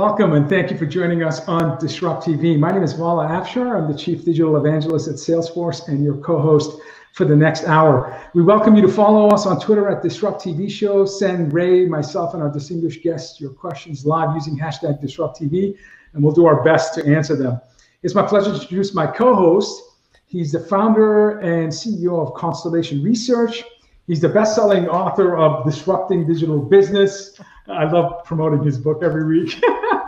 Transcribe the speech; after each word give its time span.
Welcome 0.00 0.32
and 0.32 0.48
thank 0.48 0.70
you 0.70 0.78
for 0.78 0.86
joining 0.86 1.22
us 1.22 1.46
on 1.46 1.78
Disrupt 1.78 2.24
TV. 2.24 2.58
My 2.58 2.70
name 2.70 2.82
is 2.82 2.94
Vala 2.94 3.26
Afshar. 3.26 3.76
I'm 3.76 3.92
the 3.92 3.98
Chief 3.98 4.24
Digital 4.24 4.56
Evangelist 4.56 5.08
at 5.08 5.16
Salesforce 5.16 5.88
and 5.88 6.02
your 6.02 6.16
co-host 6.16 6.80
for 7.12 7.26
the 7.26 7.36
next 7.36 7.64
hour. 7.64 8.18
We 8.34 8.42
welcome 8.42 8.74
you 8.74 8.80
to 8.80 8.88
follow 8.88 9.28
us 9.28 9.44
on 9.44 9.60
Twitter 9.60 9.90
at 9.90 10.02
Disrupt 10.02 10.42
TV 10.42 10.70
Show. 10.70 11.04
Send 11.04 11.52
Ray, 11.52 11.84
myself, 11.84 12.32
and 12.32 12.42
our 12.42 12.50
distinguished 12.50 13.02
guests 13.02 13.42
your 13.42 13.50
questions 13.50 14.06
live 14.06 14.34
using 14.34 14.58
hashtag 14.58 15.02
Disrupt 15.02 15.38
TV, 15.38 15.76
and 16.14 16.24
we'll 16.24 16.32
do 16.32 16.46
our 16.46 16.64
best 16.64 16.94
to 16.94 17.04
answer 17.04 17.36
them. 17.36 17.60
It's 18.02 18.14
my 18.14 18.26
pleasure 18.26 18.54
to 18.54 18.54
introduce 18.54 18.94
my 18.94 19.06
co-host. 19.06 19.82
He's 20.24 20.50
the 20.50 20.60
founder 20.60 21.40
and 21.40 21.70
CEO 21.70 22.26
of 22.26 22.32
Constellation 22.32 23.02
Research. 23.02 23.64
He's 24.06 24.20
the 24.20 24.30
best-selling 24.30 24.88
author 24.88 25.36
of 25.36 25.64
Disrupting 25.66 26.26
Digital 26.26 26.58
Business. 26.58 27.38
I 27.70 27.90
love 27.90 28.24
promoting 28.24 28.62
his 28.62 28.78
book 28.78 29.02
every 29.02 29.24
week. 29.24 29.62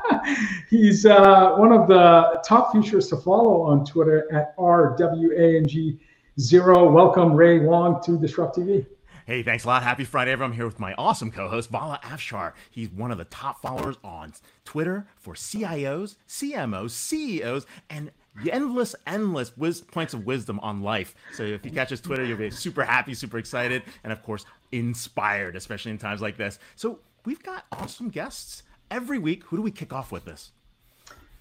He's 0.70 1.06
uh, 1.06 1.52
one 1.52 1.72
of 1.72 1.86
the 1.86 2.42
top 2.46 2.72
futurists 2.72 3.10
to 3.10 3.16
follow 3.16 3.62
on 3.62 3.84
Twitter 3.84 4.32
at 4.32 4.56
RWANG 4.56 5.98
Zero. 6.40 6.90
Welcome, 6.90 7.34
Ray 7.34 7.60
Wang, 7.60 8.00
to 8.04 8.18
Disrupt 8.18 8.56
TV. 8.56 8.86
Hey, 9.26 9.44
thanks 9.44 9.64
a 9.64 9.68
lot. 9.68 9.84
Happy 9.84 10.04
Friday, 10.04 10.32
everyone. 10.32 10.50
I'm 10.50 10.56
here 10.56 10.66
with 10.66 10.80
my 10.80 10.94
awesome 10.94 11.30
co-host, 11.30 11.70
Vala 11.70 12.00
Afshar. 12.02 12.54
He's 12.70 12.90
one 12.90 13.12
of 13.12 13.18
the 13.18 13.24
top 13.26 13.62
followers 13.62 13.96
on 14.02 14.32
Twitter 14.64 15.06
for 15.16 15.34
CIOs, 15.34 16.16
CMOs, 16.28 16.90
CEOs, 16.90 17.66
and 17.88 18.10
endless, 18.50 18.96
endless 19.06 19.50
points 19.82 20.14
of 20.14 20.26
wisdom 20.26 20.58
on 20.60 20.82
life. 20.82 21.14
So 21.34 21.44
if 21.44 21.64
you 21.64 21.70
catch 21.70 21.90
his 21.90 22.00
Twitter, 22.00 22.24
you'll 22.24 22.38
be 22.38 22.50
super 22.50 22.82
happy, 22.82 23.14
super 23.14 23.38
excited, 23.38 23.84
and 24.02 24.12
of 24.12 24.22
course, 24.24 24.44
inspired, 24.72 25.54
especially 25.54 25.92
in 25.92 25.98
times 25.98 26.20
like 26.20 26.36
this. 26.36 26.58
So 26.74 26.98
we've 27.24 27.42
got 27.42 27.64
awesome 27.72 28.08
guests 28.08 28.62
every 28.90 29.18
week. 29.18 29.44
Who 29.44 29.56
do 29.56 29.62
we 29.62 29.70
kick 29.70 29.92
off 29.92 30.12
with 30.12 30.24
this? 30.24 30.52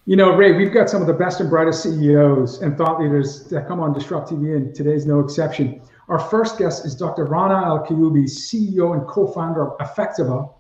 You 0.06 0.16
know, 0.16 0.36
Ray, 0.36 0.54
we've 0.54 0.74
got 0.74 0.90
some 0.90 1.02
of 1.02 1.08
the 1.08 1.14
best 1.14 1.40
and 1.42 1.50
brightest 1.50 1.84
CEOs 1.84 2.62
and 2.62 2.76
thought 2.78 3.00
leaders 3.00 3.46
that 3.50 3.68
come 3.68 3.80
on 3.80 3.94
Disrupt 3.94 4.32
TV, 4.32 4.56
and 4.56 4.74
today's 4.74 5.06
no 5.06 5.20
exception. 5.20 5.82
Our 6.08 6.20
first 6.20 6.58
guest 6.58 6.86
is 6.86 6.96
Dr. 6.96 7.26
Rana 7.26 7.66
el 7.68 7.86
Kaliouby, 7.86 8.26
CEO 8.26 8.94
and 8.98 9.08
co-founder 9.08 9.62
of 9.62 9.78
Affectiva 9.78 10.52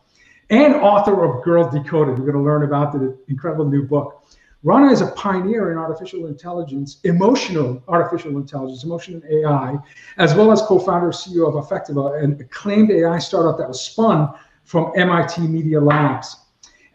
and 0.52 0.76
author 0.76 1.24
of 1.24 1.44
Girl 1.44 1.70
Decoded. 1.70 2.20
We're 2.20 2.32
going 2.32 2.38
to 2.38 2.44
learn 2.44 2.64
about 2.64 2.94
the 2.94 3.18
incredible 3.30 3.66
new 3.66 3.84
book. 3.84 4.24
Rana 4.64 4.92
is 4.92 5.02
a 5.02 5.08
pioneer 5.08 5.72
in 5.72 5.78
artificial 5.78 6.28
intelligence, 6.28 7.00
emotional 7.04 7.82
artificial 7.88 8.38
intelligence, 8.38 8.84
emotional 8.84 9.22
AI, 9.28 9.78
as 10.18 10.36
well 10.36 10.52
as 10.52 10.62
co-founder 10.62 11.08
CEO 11.08 11.48
of 11.48 11.56
Affectiva, 11.66 12.24
an 12.24 12.40
acclaimed 12.40 12.92
AI 12.92 13.18
startup 13.18 13.58
that 13.58 13.68
was 13.68 13.82
spun 13.82 14.32
from 14.64 14.92
MIT 14.95 15.42
Media 15.48 15.80
Labs. 15.80 16.38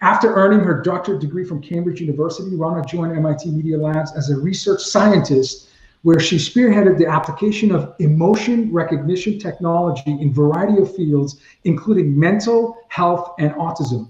After 0.02 0.34
earning 0.34 0.60
her 0.60 0.82
doctorate 0.82 1.20
degree 1.20 1.44
from 1.44 1.62
Cambridge 1.62 2.00
University, 2.00 2.54
Rana 2.54 2.84
joined 2.84 3.16
MIT 3.16 3.50
Media 3.50 3.78
Labs 3.78 4.14
as 4.16 4.30
a 4.30 4.36
research 4.36 4.82
scientist, 4.82 5.70
where 6.02 6.20
she 6.20 6.36
spearheaded 6.36 6.98
the 6.98 7.06
application 7.06 7.72
of 7.72 7.94
emotion 7.98 8.72
recognition 8.72 9.38
technology 9.38 10.10
in 10.20 10.32
variety 10.32 10.80
of 10.80 10.94
fields, 10.94 11.40
including 11.64 12.18
mental 12.18 12.76
health 12.88 13.34
and 13.38 13.52
autism. 13.52 14.08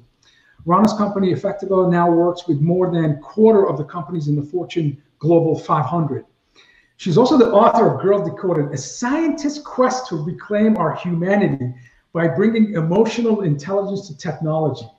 Rana's 0.64 0.92
company, 0.94 1.32
Affectiva, 1.32 1.88
now 1.91 2.10
works 2.10 2.48
with 2.48 2.60
more 2.60 2.91
than 2.91 3.20
quarter 3.20 3.68
of 3.68 3.78
the 3.78 3.84
companies 3.84 4.26
in 4.26 4.34
the 4.34 4.42
Fortune 4.42 5.00
Global 5.20 5.56
500. 5.56 6.24
She's 6.96 7.16
also 7.16 7.38
the 7.38 7.52
author 7.52 7.94
of 7.94 8.02
Girl 8.02 8.24
Decoded, 8.24 8.72
a 8.72 8.76
scientist's 8.76 9.60
quest 9.60 10.08
to 10.08 10.16
reclaim 10.16 10.76
our 10.76 10.94
humanity 10.96 11.72
by 12.12 12.28
bringing 12.28 12.74
emotional 12.74 13.42
intelligence 13.42 14.08
to 14.08 14.16
technology. 14.16 14.86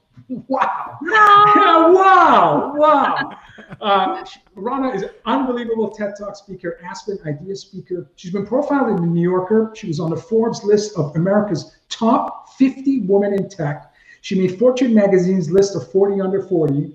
Wow. 0.48 0.98
No. 1.02 1.14
Yeah, 1.14 1.88
wow. 1.94 2.74
Wow. 2.76 3.32
Uh, 3.80 4.26
Rana 4.56 4.90
is 4.90 5.04
an 5.04 5.12
unbelievable 5.26 5.90
TED 5.90 6.16
Talk 6.20 6.36
speaker, 6.36 6.80
Aspen 6.84 7.18
Idea 7.26 7.56
speaker. 7.56 8.10
She's 8.16 8.32
been 8.32 8.46
profiled 8.46 8.90
in 8.90 8.96
the 8.98 9.08
New 9.08 9.22
Yorker. 9.22 9.72
She 9.76 9.88
was 9.88 10.00
on 10.00 10.10
the 10.10 10.18
Forbes 10.18 10.64
list 10.64 10.98
of 10.98 11.16
America's 11.16 11.78
top 11.90 12.50
50 12.58 13.02
women 13.02 13.34
in 13.36 13.48
tech. 13.48 13.94
She 14.22 14.38
made 14.40 14.58
Fortune 14.60 14.94
magazine's 14.94 15.50
list 15.50 15.76
of 15.76 15.90
40 15.92 16.20
under 16.20 16.42
40. 16.42 16.94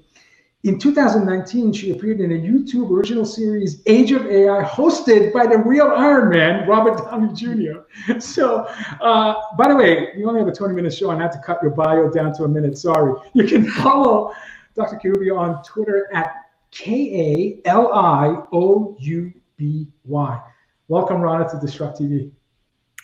In 0.65 0.79
2019, 0.79 1.73
she 1.73 1.91
appeared 1.91 2.21
in 2.21 2.31
a 2.31 2.35
YouTube 2.37 2.89
original 2.89 3.25
series, 3.25 3.83
Age 3.87 4.13
of 4.13 4.27
AI, 4.27 4.63
hosted 4.63 5.33
by 5.33 5.45
the 5.45 5.59
real 5.59 5.89
Iron 5.89 6.29
Man, 6.29 6.69
Robert 6.69 6.99
Downey 6.99 7.35
Jr. 7.35 7.81
So, 8.21 8.59
uh, 9.01 9.35
by 9.59 9.67
the 9.67 9.75
way, 9.75 10.11
you 10.17 10.29
only 10.29 10.39
have 10.39 10.47
a 10.47 10.55
20 10.55 10.73
minute 10.73 10.95
show, 10.95 11.11
and 11.11 11.19
I 11.19 11.25
had 11.25 11.33
to 11.33 11.41
cut 11.41 11.61
your 11.63 11.73
bio 11.73 12.09
down 12.11 12.33
to 12.35 12.45
a 12.45 12.49
minute. 12.49 12.79
Sorry. 12.79 13.21
You 13.35 13.45
can 13.45 13.69
follow 13.83 14.35
Dr. 14.77 15.01
Kaliouby 15.03 15.37
on 15.37 15.65
Twitter 15.65 16.09
at 16.15 16.33
K 16.71 17.61
A 17.65 17.69
L 17.69 17.93
I 17.93 18.45
O 18.53 18.97
U 19.01 19.33
B 19.57 19.89
Y. 20.05 20.43
Welcome, 20.87 21.23
Rana, 21.23 21.49
to 21.51 21.59
Disrupt 21.59 21.99
TV. 21.99 22.31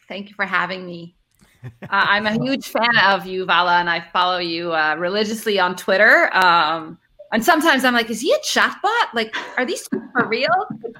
Thank 0.07 0.29
you 0.29 0.37
for 0.37 0.47
having 0.47 0.87
me. 0.87 1.17
Uh, 1.65 1.69
I'm 1.91 2.27
a 2.27 2.41
huge 2.41 2.69
fan 2.69 2.97
of 3.05 3.27
you, 3.27 3.45
Vala, 3.47 3.81
and 3.81 3.91
I 3.91 4.01
follow 4.01 4.39
you 4.39 4.73
uh, 4.73 4.95
religiously 4.97 5.59
on 5.59 5.75
Twitter. 5.75 6.33
Um, 6.37 6.99
and 7.33 7.45
sometimes 7.45 7.85
I'm 7.85 7.95
like, 7.95 8.11
is 8.11 8.21
he 8.21 8.33
a 8.33 8.39
chatbot? 8.39 9.15
Like, 9.15 9.35
are 9.57 9.67
these 9.67 9.87
for 9.89 10.27
real? 10.27 10.49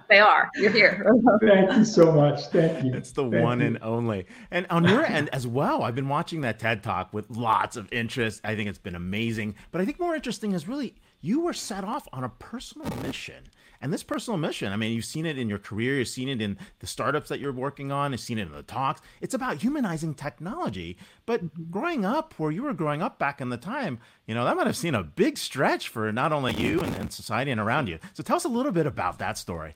They 0.09 0.19
are. 0.19 0.51
You're 0.57 0.71
here. 0.71 1.07
Thank 1.41 1.73
you 1.73 1.85
so 1.85 2.13
much. 2.13 2.47
Thank 2.47 2.85
you. 2.85 2.95
It's 2.95 3.13
the 3.13 3.29
Thank 3.29 3.43
one 3.43 3.61
you. 3.61 3.67
and 3.67 3.79
only. 3.83 4.27
And 4.51 4.67
on 4.71 4.85
your 4.85 5.05
end 5.05 5.31
as 5.33 5.47
well, 5.47 5.83
I've 5.83 5.95
been 5.95 6.09
watching 6.09 6.43
that 6.43 6.59
TED 6.59 6.83
Talk 6.83 7.13
with 7.13 7.31
lots 7.31 7.77
of 7.77 7.91
interest. 7.93 8.41
I 8.45 8.55
think 8.55 8.69
it's 8.69 8.79
been 8.79 8.95
amazing. 8.95 9.55
But 9.71 9.81
I 9.81 9.85
think 9.85 9.99
more 9.99 10.15
interesting 10.15 10.53
is 10.53 10.69
really 10.69 10.95
you 11.21 11.41
were 11.41 11.53
set 11.53 11.85
off 11.85 12.07
on 12.13 12.25
a 12.25 12.29
personal 12.29 12.95
mission. 13.03 13.45
And 13.81 13.93
this 13.93 14.03
personal 14.03 14.39
mission, 14.39 14.73
I 14.73 14.77
mean, 14.77 14.95
you've 14.95 15.05
seen 15.05 15.27
it 15.27 15.39
in 15.39 15.49
your 15.49 15.59
career, 15.59 15.99
you've 15.99 16.09
seen 16.09 16.29
it 16.29 16.41
in 16.41 16.59
the 16.81 16.87
startups 16.87 17.29
that 17.29 17.41
you're 17.41 17.53
working 17.53 17.93
on, 17.93 18.13
you've 18.13 18.21
seen 18.21 18.39
it 18.39 18.49
in 18.49 18.53
the 18.53 18.63
talks. 18.63 19.01
It's 19.21 19.35
about 19.35 19.59
humanizing 19.59 20.15
technology. 20.15 20.97
But 21.27 21.45
mm-hmm. 21.45 21.71
growing 21.71 22.05
up, 22.05 22.35
where 22.39 22.51
you 22.51 22.63
were 22.63 22.75
growing 22.75 23.03
up 23.03 23.19
back 23.19 23.41
in 23.41 23.51
the 23.51 23.57
time, 23.57 24.01
you 24.27 24.35
know, 24.35 24.45
that 24.45 24.57
might 24.57 24.67
have 24.67 24.77
seen 24.77 24.95
a 24.95 25.03
big 25.03 25.39
stretch 25.39 25.89
for 25.89 26.11
not 26.13 26.33
only 26.33 26.55
you 26.55 26.81
and, 26.81 26.95
and 26.97 27.13
society 27.13 27.51
and 27.51 27.61
around 27.61 27.89
you. 27.89 27.99
So 28.15 28.23
tell 28.23 28.37
us 28.37 28.45
a 28.45 28.49
little 28.49 28.73
bit 28.73 28.87
about 28.87 29.19
that 29.19 29.39
story. 29.39 29.75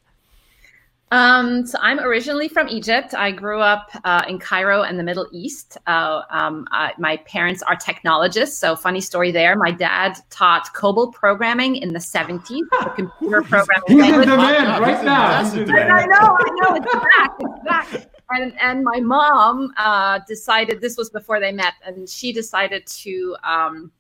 Um, 1.13 1.67
so 1.67 1.79
I'm 1.83 2.01
originally 2.01 2.49
from 2.49 2.69
Egypt. 2.69 3.13
I 3.13 3.33
grew 3.33 3.61
up 3.61 3.91
uh, 4.05 4.25
in 4.27 4.39
Cairo 4.39 4.81
and 4.81 4.99
the 4.99 5.03
Middle 5.03 5.29
East. 5.31 5.77
Uh, 5.87 6.23
um, 6.31 6.67
I, 6.71 6.95
my 6.97 7.19
parents 7.19 7.63
are 7.63 7.77
technologists. 7.77 8.57
So 8.57 8.75
funny 8.75 9.03
story 9.03 9.31
there. 9.31 9.55
My 9.55 9.73
dad 9.73 10.17
taught 10.31 10.73
COBOL 10.75 11.13
programming 11.13 11.77
in 11.77 11.93
the 11.93 11.99
70s. 11.99 12.47
The 12.47 12.93
computer 12.97 13.43
programming. 13.43 13.83
He's 13.89 14.15
in 14.15 14.21
demand 14.23 14.83
right 14.83 15.05
now. 15.05 15.45
He's 15.45 15.53
in 15.53 15.67
demand. 15.67 15.93
I 15.93 16.07
know, 16.07 16.39
I 16.41 16.51
know. 16.63 16.77
It's 16.77 16.95
back. 16.95 17.31
It's 17.41 17.65
back. 17.65 18.11
And, 18.31 18.59
and 18.59 18.83
my 18.83 18.99
mom 19.01 19.71
uh, 19.77 20.21
decided, 20.27 20.81
this 20.81 20.97
was 20.97 21.11
before 21.11 21.41
they 21.41 21.53
met, 21.53 21.75
and 21.85 22.09
she 22.09 22.33
decided 22.33 22.87
to 22.87 23.37
um, 23.45 23.93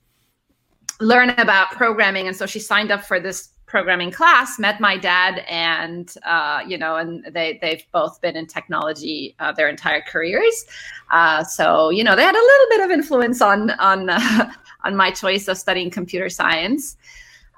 learn 0.98 1.28
about 1.30 1.72
programming. 1.72 2.26
And 2.26 2.34
so 2.34 2.46
she 2.46 2.58
signed 2.58 2.90
up 2.90 3.04
for 3.04 3.20
this 3.20 3.51
programming 3.72 4.10
class 4.10 4.58
met 4.58 4.80
my 4.80 4.98
dad 4.98 5.42
and 5.48 6.16
uh, 6.26 6.60
you 6.68 6.76
know 6.76 6.96
and 6.96 7.24
they 7.32 7.58
they've 7.62 7.86
both 7.90 8.20
been 8.20 8.36
in 8.36 8.46
technology 8.46 9.34
uh, 9.40 9.50
their 9.50 9.70
entire 9.70 10.02
careers 10.02 10.66
uh, 11.10 11.42
so 11.42 11.88
you 11.88 12.04
know 12.04 12.14
they 12.14 12.22
had 12.22 12.34
a 12.34 12.46
little 12.50 12.66
bit 12.68 12.80
of 12.84 12.90
influence 12.90 13.40
on 13.40 13.70
on 13.90 14.10
on 14.84 14.94
my 14.94 15.10
choice 15.10 15.48
of 15.48 15.56
studying 15.56 15.90
computer 15.90 16.28
science 16.28 16.98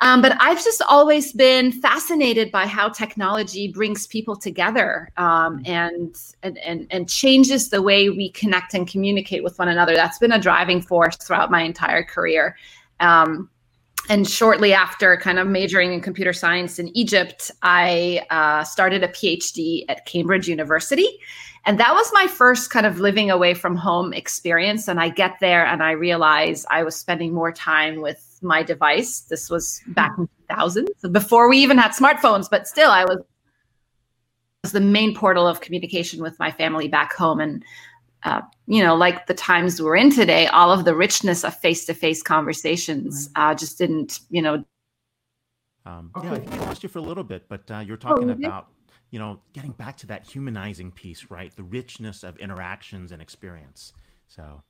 um, 0.02 0.22
but 0.22 0.36
I've 0.38 0.62
just 0.62 0.82
always 0.82 1.32
been 1.32 1.72
fascinated 1.72 2.52
by 2.52 2.66
how 2.66 2.88
technology 2.90 3.66
brings 3.68 4.06
people 4.06 4.36
together 4.36 5.10
um, 5.16 5.62
and, 5.64 6.16
and, 6.42 6.58
and 6.58 6.86
and 6.90 7.08
changes 7.08 7.70
the 7.70 7.82
way 7.82 8.08
we 8.08 8.30
connect 8.30 8.74
and 8.74 8.86
communicate 8.86 9.42
with 9.42 9.58
one 9.58 9.68
another. 9.68 9.94
That's 9.94 10.18
been 10.18 10.32
a 10.32 10.40
driving 10.40 10.80
force 10.80 11.16
throughout 11.16 11.50
my 11.50 11.62
entire 11.62 12.04
career. 12.04 12.56
Um, 13.00 13.50
and 14.08 14.28
shortly 14.28 14.72
after 14.72 15.16
kind 15.16 15.38
of 15.38 15.46
majoring 15.46 15.92
in 15.92 16.00
computer 16.00 16.32
science 16.32 16.78
in 16.78 16.94
Egypt, 16.96 17.50
I 17.62 18.24
uh, 18.30 18.64
started 18.64 19.02
a 19.02 19.08
PhD 19.08 19.84
at 19.88 20.04
Cambridge 20.04 20.48
University. 20.48 21.08
And 21.66 21.80
that 21.80 21.94
was 21.94 22.10
my 22.12 22.26
first 22.26 22.70
kind 22.70 22.84
of 22.84 23.00
living 23.00 23.30
away 23.30 23.54
from 23.54 23.76
home 23.76 24.12
experience. 24.12 24.86
And 24.86 25.00
I 25.00 25.08
get 25.08 25.38
there 25.40 25.64
and 25.64 25.82
I 25.82 25.92
realize 25.92 26.66
I 26.70 26.82
was 26.82 26.94
spending 26.94 27.32
more 27.32 27.52
time 27.52 28.02
with 28.02 28.38
my 28.42 28.62
device. 28.62 29.20
This 29.20 29.48
was 29.48 29.80
back 29.88 30.12
in 30.18 30.28
2000, 30.50 30.88
so 30.98 31.08
before 31.08 31.48
we 31.48 31.56
even 31.58 31.78
had 31.78 31.92
smartphones, 31.92 32.50
but 32.50 32.68
still, 32.68 32.90
I 32.90 33.04
was, 33.04 33.18
was 34.62 34.72
the 34.72 34.80
main 34.80 35.14
portal 35.14 35.46
of 35.46 35.62
communication 35.62 36.22
with 36.22 36.38
my 36.38 36.50
family 36.50 36.88
back 36.88 37.14
home. 37.14 37.40
And 37.40 37.64
uh, 38.24 38.40
you 38.66 38.82
know, 38.82 38.94
like 38.94 39.26
the 39.26 39.34
times 39.34 39.80
we're 39.80 39.96
in 39.96 40.10
today, 40.10 40.46
all 40.46 40.72
of 40.72 40.84
the 40.84 40.94
richness 40.94 41.44
of 41.44 41.54
face-to-face 41.54 42.22
conversations 42.22 43.28
uh, 43.36 43.54
just 43.54 43.78
didn't, 43.78 44.20
you 44.30 44.40
know. 44.40 44.64
Um, 45.86 46.10
okay. 46.16 46.28
Yeah, 46.28 46.34
I 46.34 46.38
think 46.38 46.52
I 46.52 46.64
lost 46.64 46.82
you 46.82 46.88
for 46.88 46.98
a 46.98 47.02
little 47.02 47.24
bit, 47.24 47.44
but 47.48 47.70
uh, 47.70 47.80
you're 47.80 47.98
talking 47.98 48.30
oh, 48.30 48.32
about, 48.32 48.68
you 49.10 49.18
know, 49.18 49.40
getting 49.52 49.72
back 49.72 49.98
to 49.98 50.06
that 50.06 50.26
humanizing 50.26 50.90
piece, 50.90 51.30
right? 51.30 51.54
The 51.54 51.62
richness 51.62 52.24
of 52.24 52.38
interactions 52.38 53.12
and 53.12 53.20
experience. 53.20 53.92
So, 54.28 54.62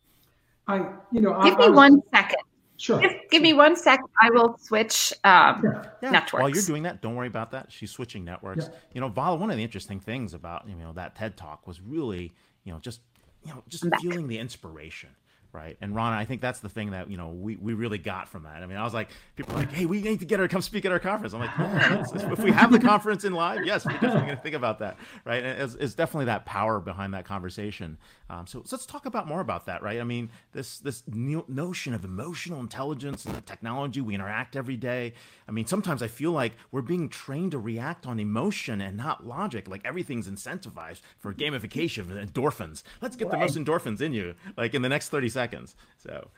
I, 0.66 0.78
you 1.12 1.20
know, 1.20 1.40
give 1.44 1.54
I, 1.54 1.58
me 1.58 1.64
I 1.64 1.68
was, 1.68 1.76
one 1.76 2.02
second. 2.12 2.40
Sure. 2.76 3.00
Give, 3.00 3.12
give 3.30 3.42
me 3.42 3.52
one 3.52 3.76
sec. 3.76 4.00
I 4.20 4.30
will 4.30 4.58
switch 4.58 5.12
um, 5.22 5.62
yeah. 6.02 6.10
networks. 6.10 6.32
While 6.32 6.50
you're 6.50 6.64
doing 6.64 6.82
that, 6.82 7.00
don't 7.00 7.14
worry 7.14 7.28
about 7.28 7.52
that. 7.52 7.70
She's 7.70 7.92
switching 7.92 8.24
networks. 8.24 8.64
Yeah. 8.64 8.78
You 8.94 9.00
know, 9.00 9.08
Vala, 9.08 9.36
one 9.36 9.50
of 9.50 9.56
the 9.56 9.62
interesting 9.62 10.00
things 10.00 10.34
about 10.34 10.68
you 10.68 10.74
know 10.74 10.92
that 10.94 11.14
TED 11.14 11.36
talk 11.36 11.68
was 11.68 11.80
really 11.80 12.32
you 12.64 12.72
know 12.72 12.80
just 12.80 13.00
you 13.44 13.52
know 13.52 13.62
just 13.68 13.84
feeling 14.00 14.28
the 14.28 14.38
inspiration 14.38 15.10
right? 15.54 15.76
And 15.80 15.94
Rana, 15.94 16.16
I 16.16 16.24
think 16.24 16.40
that's 16.40 16.58
the 16.58 16.68
thing 16.68 16.90
that 16.90 17.08
you 17.08 17.16
know 17.16 17.28
we, 17.28 17.56
we 17.56 17.72
really 17.72 17.96
got 17.96 18.28
from 18.28 18.42
that. 18.42 18.62
I 18.62 18.66
mean, 18.66 18.76
I 18.76 18.82
was 18.82 18.92
like, 18.92 19.08
people 19.36 19.54
are 19.54 19.60
like, 19.60 19.72
hey, 19.72 19.86
we 19.86 20.02
need 20.02 20.18
to 20.18 20.26
get 20.26 20.40
her 20.40 20.48
to 20.48 20.52
come 20.52 20.60
speak 20.60 20.84
at 20.84 20.92
our 20.92 20.98
conference. 20.98 21.32
I'm 21.32 21.40
like, 21.40 21.50
yeah, 21.56 22.04
if 22.32 22.40
we 22.40 22.50
have 22.50 22.72
the 22.72 22.80
conference 22.80 23.24
in 23.24 23.32
live, 23.32 23.64
yes, 23.64 23.86
we're 23.86 23.92
definitely 23.92 24.22
going 24.22 24.36
to 24.36 24.42
think 24.42 24.56
about 24.56 24.80
that, 24.80 24.98
right? 25.24 25.42
And 25.42 25.62
it's, 25.62 25.74
it's, 25.76 25.94
definitely 25.94 26.26
that 26.26 26.44
power 26.44 26.80
behind 26.80 27.14
that 27.14 27.24
conversation. 27.24 27.96
Um, 28.30 28.46
so, 28.46 28.62
so, 28.64 28.76
let's 28.76 28.86
talk 28.86 29.04
about 29.04 29.28
more 29.28 29.40
about 29.40 29.66
that, 29.66 29.82
right? 29.82 30.00
I 30.00 30.04
mean, 30.04 30.30
this 30.52 30.78
this 30.78 31.02
notion 31.06 31.92
of 31.92 32.04
emotional 32.04 32.60
intelligence 32.60 33.26
and 33.26 33.34
the 33.34 33.42
technology 33.42 34.00
we 34.00 34.14
interact 34.14 34.56
every 34.56 34.78
day. 34.78 35.12
I 35.46 35.52
mean, 35.52 35.66
sometimes 35.66 36.02
I 36.02 36.08
feel 36.08 36.32
like 36.32 36.54
we're 36.72 36.80
being 36.80 37.10
trained 37.10 37.50
to 37.50 37.58
react 37.58 38.06
on 38.06 38.18
emotion 38.18 38.80
and 38.80 38.96
not 38.96 39.26
logic. 39.26 39.68
Like 39.68 39.82
everything's 39.84 40.26
incentivized 40.26 41.00
for 41.18 41.34
gamification 41.34 42.06
endorphins. 42.26 42.82
Let's 43.02 43.14
get 43.14 43.28
right. 43.28 43.32
the 43.32 43.38
most 43.38 43.56
endorphins 43.58 44.00
in 44.00 44.14
you, 44.14 44.34
like 44.56 44.72
in 44.72 44.80
the 44.80 44.88
next 44.88 45.10
30 45.10 45.28
seconds. 45.28 45.76
So 45.98 46.28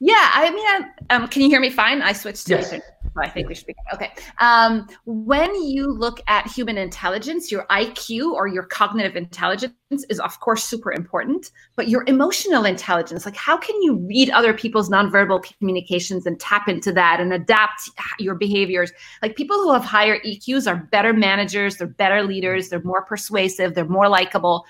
yeah, 0.00 0.30
I 0.32 0.50
mean, 0.50 0.90
um, 1.10 1.28
can 1.28 1.42
you 1.42 1.48
hear 1.48 1.60
me 1.60 1.70
fine? 1.70 2.02
I 2.02 2.12
switched 2.12 2.46
to 2.46 2.54
yes. 2.54 2.72
I 3.16 3.28
think 3.28 3.48
we 3.48 3.54
should 3.54 3.66
be 3.66 3.74
okay. 3.92 4.12
Um, 4.38 4.86
when 5.04 5.54
you 5.62 5.86
look 5.90 6.20
at 6.26 6.46
human 6.46 6.78
intelligence, 6.78 7.50
your 7.50 7.66
IQ 7.66 8.32
or 8.32 8.46
your 8.46 8.62
cognitive 8.64 9.16
intelligence 9.16 9.74
is, 9.90 10.20
of 10.20 10.38
course, 10.40 10.64
super 10.64 10.92
important. 10.92 11.50
But 11.76 11.88
your 11.88 12.04
emotional 12.06 12.64
intelligence, 12.64 13.24
like 13.26 13.36
how 13.36 13.56
can 13.56 13.80
you 13.82 13.96
read 13.96 14.30
other 14.30 14.54
people's 14.54 14.88
nonverbal 14.88 15.44
communications 15.58 16.26
and 16.26 16.38
tap 16.38 16.68
into 16.68 16.92
that 16.92 17.20
and 17.20 17.32
adapt 17.32 17.90
your 18.18 18.34
behaviors? 18.34 18.92
Like 19.22 19.36
people 19.36 19.56
who 19.56 19.72
have 19.72 19.84
higher 19.84 20.20
EQs 20.20 20.70
are 20.70 20.76
better 20.76 21.12
managers, 21.12 21.76
they're 21.76 21.86
better 21.86 22.22
leaders, 22.22 22.68
they're 22.68 22.82
more 22.82 23.04
persuasive, 23.04 23.74
they're 23.74 23.84
more 23.84 24.08
likable 24.08 24.64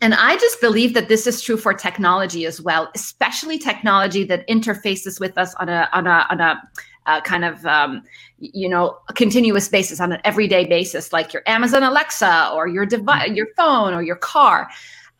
and 0.00 0.14
I 0.14 0.36
just 0.38 0.60
believe 0.60 0.94
that 0.94 1.08
this 1.08 1.26
is 1.26 1.42
true 1.42 1.58
for 1.58 1.74
technology 1.74 2.46
as 2.46 2.60
well, 2.60 2.90
especially 2.94 3.58
technology 3.58 4.24
that 4.24 4.46
interfaces 4.48 5.20
with 5.20 5.36
us 5.36 5.54
on 5.56 5.68
a 5.68 5.88
on 5.92 6.06
a 6.06 6.26
on 6.30 6.40
a 6.40 6.62
uh, 7.06 7.20
kind 7.20 7.44
of 7.44 7.64
um, 7.66 8.02
you 8.38 8.68
know 8.68 8.96
continuous 9.14 9.68
basis 9.68 10.00
on 10.00 10.12
an 10.12 10.20
everyday 10.24 10.64
basis, 10.64 11.12
like 11.12 11.34
your 11.34 11.42
Amazon 11.46 11.82
Alexa 11.82 12.50
or 12.54 12.66
your 12.66 12.86
device, 12.86 13.30
your 13.32 13.48
phone 13.56 13.92
or 13.92 14.02
your 14.02 14.16
car. 14.16 14.70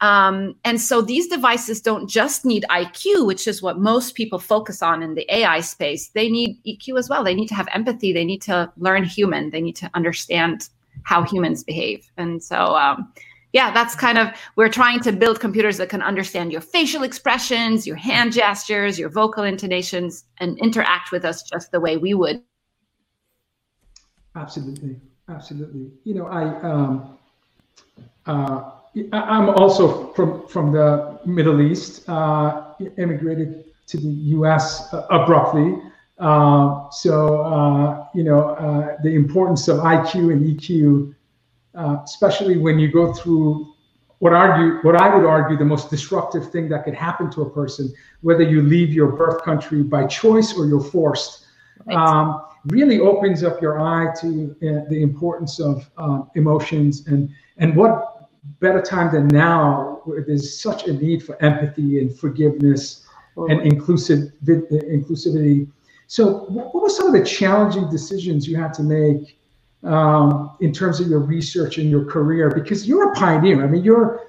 Um, 0.00 0.54
and 0.64 0.80
so 0.80 1.02
these 1.02 1.28
devices 1.28 1.80
don't 1.80 2.08
just 2.08 2.44
need 2.44 2.64
IQ, 2.70 3.26
which 3.26 3.46
is 3.46 3.62
what 3.62 3.78
most 3.78 4.14
people 4.14 4.38
focus 4.38 4.82
on 4.82 5.02
in 5.02 5.14
the 5.14 5.26
AI 5.34 5.60
space. 5.60 6.08
They 6.08 6.28
need 6.28 6.58
EQ 6.66 6.98
as 6.98 7.08
well. 7.08 7.22
They 7.22 7.34
need 7.34 7.48
to 7.48 7.54
have 7.54 7.68
empathy. 7.72 8.12
They 8.12 8.24
need 8.24 8.42
to 8.42 8.72
learn 8.78 9.04
human. 9.04 9.50
They 9.50 9.60
need 9.60 9.76
to 9.76 9.90
understand 9.94 10.68
how 11.02 11.22
humans 11.22 11.62
behave. 11.62 12.10
And 12.16 12.42
so. 12.42 12.56
Um, 12.76 13.12
yeah, 13.54 13.70
that's 13.70 13.94
kind 13.94 14.18
of 14.18 14.28
we're 14.56 14.68
trying 14.68 14.98
to 15.00 15.12
build 15.12 15.38
computers 15.38 15.76
that 15.78 15.88
can 15.88 16.02
understand 16.02 16.50
your 16.50 16.60
facial 16.60 17.04
expressions, 17.04 17.86
your 17.86 17.94
hand 17.94 18.32
gestures, 18.32 18.98
your 18.98 19.08
vocal 19.08 19.44
intonations, 19.44 20.24
and 20.38 20.58
interact 20.58 21.12
with 21.12 21.24
us 21.24 21.44
just 21.44 21.70
the 21.70 21.78
way 21.78 21.96
we 21.96 22.14
would. 22.14 22.42
Absolutely, 24.34 25.00
absolutely. 25.28 25.92
You 26.02 26.14
know, 26.14 26.26
I 26.26 26.42
um, 26.62 27.18
uh, 28.26 28.72
I'm 29.12 29.50
also 29.50 30.12
from 30.14 30.48
from 30.48 30.72
the 30.72 31.20
Middle 31.24 31.60
East. 31.62 32.08
Uh, 32.08 32.74
immigrated 32.98 33.66
to 33.86 33.98
the 33.98 34.08
U.S. 34.38 34.92
abruptly. 35.10 35.78
Uh, 36.18 36.90
so 36.90 37.42
uh, 37.42 38.06
you 38.14 38.24
know 38.24 38.48
uh, 38.50 38.96
the 39.04 39.14
importance 39.14 39.68
of 39.68 39.78
IQ 39.78 40.32
and 40.32 40.44
EQ 40.44 41.14
uh, 41.74 41.98
especially 42.04 42.56
when 42.56 42.78
you 42.78 42.90
go 42.90 43.12
through 43.12 43.74
what 44.18 44.32
argue 44.32 44.78
what 44.82 44.96
I 44.96 45.14
would 45.14 45.26
argue 45.26 45.56
the 45.56 45.64
most 45.64 45.90
disruptive 45.90 46.50
thing 46.50 46.68
that 46.70 46.84
could 46.84 46.94
happen 46.94 47.30
to 47.32 47.42
a 47.42 47.50
person, 47.50 47.92
whether 48.22 48.42
you 48.42 48.62
leave 48.62 48.92
your 48.92 49.12
birth 49.12 49.42
country 49.42 49.82
by 49.82 50.06
choice 50.06 50.56
or 50.56 50.66
you're 50.66 50.82
forced, 50.82 51.46
um, 51.90 52.42
really 52.66 53.00
opens 53.00 53.42
up 53.42 53.60
your 53.60 53.80
eye 53.80 54.14
to 54.20 54.56
uh, 54.62 54.88
the 54.88 55.02
importance 55.02 55.60
of 55.60 55.90
um, 55.98 56.30
emotions 56.36 57.06
and 57.06 57.28
and 57.58 57.76
what 57.76 58.30
better 58.60 58.80
time 58.80 59.12
than 59.12 59.26
now 59.28 60.00
where 60.04 60.22
there's 60.22 60.60
such 60.60 60.86
a 60.86 60.92
need 60.92 61.22
for 61.22 61.42
empathy 61.42 61.98
and 61.98 62.16
forgiveness 62.16 63.06
and 63.36 63.60
inclusive 63.62 64.32
inclusivity. 64.44 65.68
So, 66.06 66.44
what 66.50 66.74
were 66.74 66.88
some 66.88 67.08
of 67.08 67.12
the 67.12 67.24
challenging 67.24 67.90
decisions 67.90 68.46
you 68.46 68.56
had 68.56 68.72
to 68.74 68.82
make 68.82 69.38
um, 69.84 70.56
in 70.60 70.72
terms 70.72 71.00
of 71.00 71.08
your 71.08 71.20
research 71.20 71.78
and 71.78 71.90
your 71.90 72.04
career 72.04 72.50
because 72.50 72.88
you're 72.88 73.12
a 73.12 73.14
pioneer. 73.14 73.62
I 73.64 73.66
mean, 73.66 73.84
you're 73.84 74.20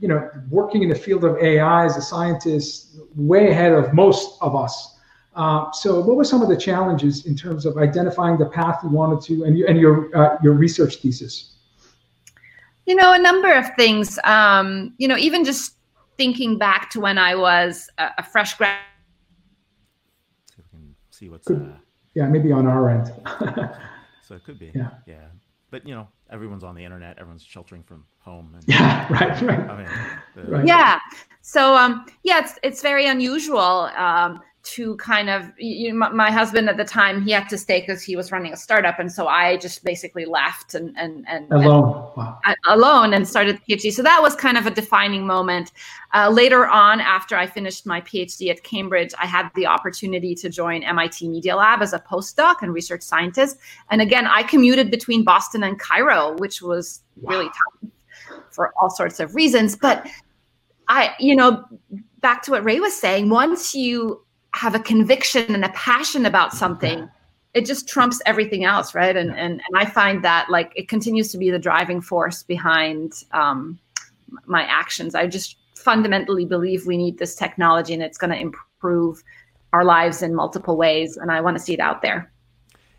you 0.00 0.08
know 0.08 0.30
working 0.50 0.82
in 0.82 0.88
the 0.88 0.94
field 0.94 1.24
of 1.24 1.36
AI 1.38 1.84
as 1.84 1.96
a 1.96 2.02
scientist, 2.02 2.96
way 3.14 3.50
ahead 3.50 3.72
of 3.72 3.92
most 3.92 4.38
of 4.40 4.54
us. 4.54 4.98
Uh, 5.34 5.70
so, 5.72 6.00
what 6.00 6.16
were 6.16 6.24
some 6.24 6.42
of 6.42 6.48
the 6.48 6.56
challenges 6.56 7.26
in 7.26 7.36
terms 7.36 7.66
of 7.66 7.76
identifying 7.76 8.38
the 8.38 8.46
path 8.46 8.78
you 8.84 8.88
wanted 8.88 9.20
to, 9.20 9.44
and, 9.44 9.58
you, 9.58 9.66
and 9.66 9.78
your 9.80 10.16
uh, 10.16 10.36
your 10.42 10.52
research 10.52 10.96
thesis? 10.96 11.56
You 12.86 12.94
know, 12.94 13.14
a 13.14 13.18
number 13.18 13.52
of 13.52 13.74
things. 13.76 14.18
Um, 14.22 14.94
you 14.98 15.08
know, 15.08 15.16
even 15.16 15.44
just 15.44 15.74
thinking 16.16 16.56
back 16.56 16.90
to 16.90 17.00
when 17.00 17.18
I 17.18 17.34
was 17.34 17.90
a, 17.98 18.10
a 18.18 18.22
fresh 18.22 18.54
grad. 18.54 18.78
So 20.54 20.62
we 20.72 20.78
can 20.78 20.94
see 21.10 21.28
what's. 21.28 21.50
Uh... 21.50 21.72
Yeah, 22.14 22.28
maybe 22.28 22.52
on 22.52 22.68
our 22.68 22.90
end. 22.90 23.12
So 24.26 24.34
it 24.34 24.44
could 24.44 24.58
be. 24.58 24.72
Yeah. 24.74 24.90
Yeah. 25.06 25.26
But 25.70 25.86
you 25.86 25.94
know, 25.94 26.08
everyone's 26.34 26.64
on 26.64 26.74
the 26.74 26.84
internet. 26.84 27.16
Everyone's 27.18 27.44
sheltering 27.44 27.84
from 27.84 28.04
home. 28.18 28.52
And, 28.54 28.64
yeah. 28.68 29.06
Right. 29.10 29.40
Right. 29.40 29.70
I 29.70 29.76
mean, 29.78 29.88
the, 30.34 30.42
right. 30.50 30.66
Yeah. 30.66 30.98
So 31.40 31.74
um, 31.74 32.04
yeah, 32.24 32.40
it's 32.40 32.58
it's 32.62 32.82
very 32.82 33.06
unusual. 33.06 33.58
Um, 33.96 34.40
to 34.64 34.96
kind 34.96 35.28
of 35.28 35.52
you 35.58 35.92
know, 35.92 35.98
my, 35.98 36.08
my, 36.08 36.30
husband 36.30 36.70
at 36.70 36.78
the 36.78 36.84
time 36.84 37.22
he 37.22 37.30
had 37.30 37.48
to 37.50 37.58
stay 37.58 37.80
because 37.80 38.02
he 38.02 38.16
was 38.16 38.32
running 38.32 38.52
a 38.52 38.56
startup 38.56 38.98
and 38.98 39.12
so 39.12 39.28
i 39.28 39.58
just 39.58 39.84
basically 39.84 40.24
left 40.24 40.74
and 40.74 40.96
and 40.96 41.24
and 41.28 41.52
alone 41.52 41.84
and, 41.84 42.16
wow. 42.16 42.38
alone 42.66 43.12
and 43.12 43.28
started 43.28 43.60
the 43.66 43.76
phd 43.76 43.92
so 43.92 44.02
that 44.02 44.22
was 44.22 44.34
kind 44.34 44.56
of 44.56 44.66
a 44.66 44.70
defining 44.70 45.26
moment 45.26 45.72
uh, 46.14 46.30
later 46.30 46.66
on 46.66 46.98
after 46.98 47.36
i 47.36 47.46
finished 47.46 47.84
my 47.84 48.00
phd 48.00 48.48
at 48.50 48.62
cambridge 48.64 49.12
i 49.18 49.26
had 49.26 49.50
the 49.54 49.66
opportunity 49.66 50.34
to 50.34 50.48
join 50.48 50.80
mit 50.80 51.20
media 51.20 51.54
lab 51.54 51.82
as 51.82 51.92
a 51.92 51.98
postdoc 51.98 52.56
and 52.62 52.72
research 52.72 53.02
scientist 53.02 53.58
and 53.90 54.00
again 54.00 54.26
i 54.26 54.42
commuted 54.42 54.90
between 54.90 55.22
boston 55.22 55.62
and 55.62 55.78
cairo 55.78 56.23
which 56.32 56.62
was 56.62 57.02
wow. 57.16 57.30
really 57.30 57.46
tough 57.48 57.90
for 58.50 58.72
all 58.80 58.90
sorts 58.90 59.20
of 59.20 59.34
reasons. 59.34 59.76
But 59.76 60.06
i 60.88 61.14
you 61.18 61.34
know 61.34 61.64
back 62.20 62.42
to 62.42 62.50
what 62.50 62.64
ray 62.64 62.80
was 62.80 62.94
saying 62.94 63.30
once 63.30 63.74
you 63.74 64.22
have 64.52 64.74
a 64.74 64.78
conviction 64.78 65.54
and 65.54 65.64
a 65.64 65.70
passion 65.70 66.26
about 66.26 66.52
something 66.52 67.08
it 67.54 67.64
just 67.64 67.88
trumps 67.88 68.20
everything 68.26 68.64
else 68.64 68.94
right? 68.94 69.16
And 69.16 69.30
and, 69.30 69.60
and 69.66 69.76
i 69.76 69.84
find 69.84 70.22
that 70.24 70.50
like 70.50 70.72
it 70.76 70.88
continues 70.88 71.30
to 71.32 71.38
be 71.38 71.50
the 71.50 71.58
driving 71.58 72.00
force 72.00 72.42
behind 72.42 73.24
um, 73.32 73.78
my 74.46 74.62
actions. 74.62 75.14
I 75.14 75.26
just 75.26 75.56
fundamentally 75.76 76.44
believe 76.44 76.86
we 76.86 76.96
need 76.96 77.18
this 77.18 77.34
technology 77.34 77.94
and 77.94 78.02
it's 78.02 78.18
going 78.18 78.30
to 78.30 78.38
improve 78.38 79.22
our 79.72 79.84
lives 79.84 80.22
in 80.22 80.34
multiple 80.34 80.76
ways 80.76 81.16
and 81.16 81.30
i 81.30 81.40
want 81.40 81.56
to 81.56 81.62
see 81.62 81.74
it 81.74 81.80
out 81.80 82.02
there. 82.02 82.32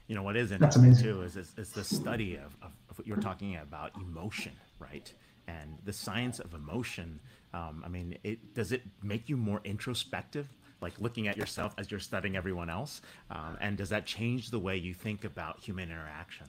You 0.08 0.15
know 0.15 0.24
what 0.24 0.38
is 0.38 0.51
interesting 0.51 0.96
too 0.96 1.22
is, 1.24 1.36
is, 1.36 1.53
is 1.58 1.72
the 1.72 1.84
study 1.84 2.36
of, 2.36 2.44
of, 2.44 2.51
of, 2.62 2.72
what 2.72 2.75
you're 3.03 3.17
talking 3.17 3.57
about 3.57 3.91
emotion 3.95 4.53
right 4.79 5.13
and 5.47 5.77
the 5.83 5.93
science 5.93 6.39
of 6.39 6.53
emotion 6.53 7.19
um, 7.53 7.83
i 7.85 7.89
mean 7.89 8.17
it 8.23 8.53
does 8.53 8.71
it 8.71 8.81
make 9.03 9.29
you 9.29 9.37
more 9.37 9.61
introspective 9.63 10.47
like 10.81 10.93
looking 10.99 11.27
at 11.27 11.37
yourself 11.37 11.73
as 11.77 11.89
you're 11.89 11.99
studying 11.99 12.35
everyone 12.35 12.69
else? 12.69 13.01
Um, 13.31 13.57
and 13.59 13.77
does 13.77 13.89
that 13.89 14.05
change 14.05 14.51
the 14.51 14.59
way 14.59 14.77
you 14.77 14.93
think 14.93 15.23
about 15.23 15.59
human 15.59 15.89
interaction? 15.89 16.47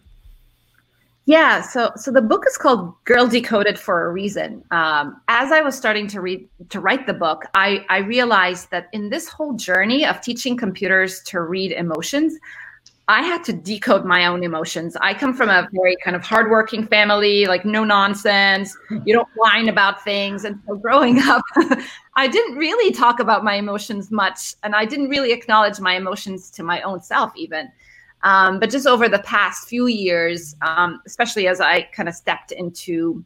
Yeah, 1.24 1.60
so 1.62 1.90
so 1.96 2.12
the 2.12 2.22
book 2.22 2.44
is 2.46 2.56
called 2.56 2.94
"Girl 3.04 3.26
Decoded" 3.26 3.80
for 3.80 4.06
a 4.06 4.12
reason. 4.12 4.62
Um, 4.70 5.20
as 5.26 5.50
I 5.50 5.60
was 5.60 5.74
starting 5.74 6.06
to 6.08 6.20
read 6.20 6.48
to 6.68 6.78
write 6.78 7.08
the 7.08 7.14
book, 7.14 7.46
I 7.54 7.84
I 7.88 7.98
realized 7.98 8.70
that 8.70 8.88
in 8.92 9.10
this 9.10 9.28
whole 9.28 9.54
journey 9.54 10.06
of 10.06 10.20
teaching 10.20 10.56
computers 10.56 11.22
to 11.24 11.40
read 11.40 11.72
emotions, 11.72 12.38
I 13.08 13.22
had 13.22 13.44
to 13.44 13.52
decode 13.52 14.04
my 14.04 14.26
own 14.26 14.42
emotions. 14.42 14.96
I 15.00 15.14
come 15.14 15.32
from 15.32 15.48
a 15.48 15.68
very 15.72 15.96
kind 16.02 16.16
of 16.16 16.25
hardworking 16.25 16.84
family, 16.86 17.46
like 17.46 17.64
no 17.64 17.84
nonsense. 17.84 18.76
You 19.04 19.14
don't 19.14 19.28
whine 19.36 19.68
about 19.68 20.02
things. 20.02 20.44
And 20.44 20.60
so 20.66 20.75
growing 20.75 21.18
up, 21.22 21.42
I 22.16 22.26
didn't 22.26 22.56
really 22.56 22.92
talk 22.92 23.20
about 23.20 23.44
my 23.44 23.54
emotions 23.54 24.10
much. 24.10 24.54
And 24.64 24.75
I 24.75 24.86
didn't 24.86 25.08
really 25.08 25.32
acknowledge 25.32 25.78
my 25.78 25.94
emotions 25.94 26.50
to 26.52 26.64
my 26.64 26.82
own 26.82 27.00
self, 27.00 27.32
even. 27.36 27.70
Um, 28.25 28.58
but 28.58 28.70
just 28.70 28.88
over 28.88 29.08
the 29.08 29.20
past 29.20 29.68
few 29.68 29.86
years, 29.86 30.56
um, 30.62 31.00
especially 31.06 31.46
as 31.46 31.60
I 31.60 31.82
kind 31.82 32.08
of 32.08 32.14
stepped 32.14 32.50
into, 32.50 33.25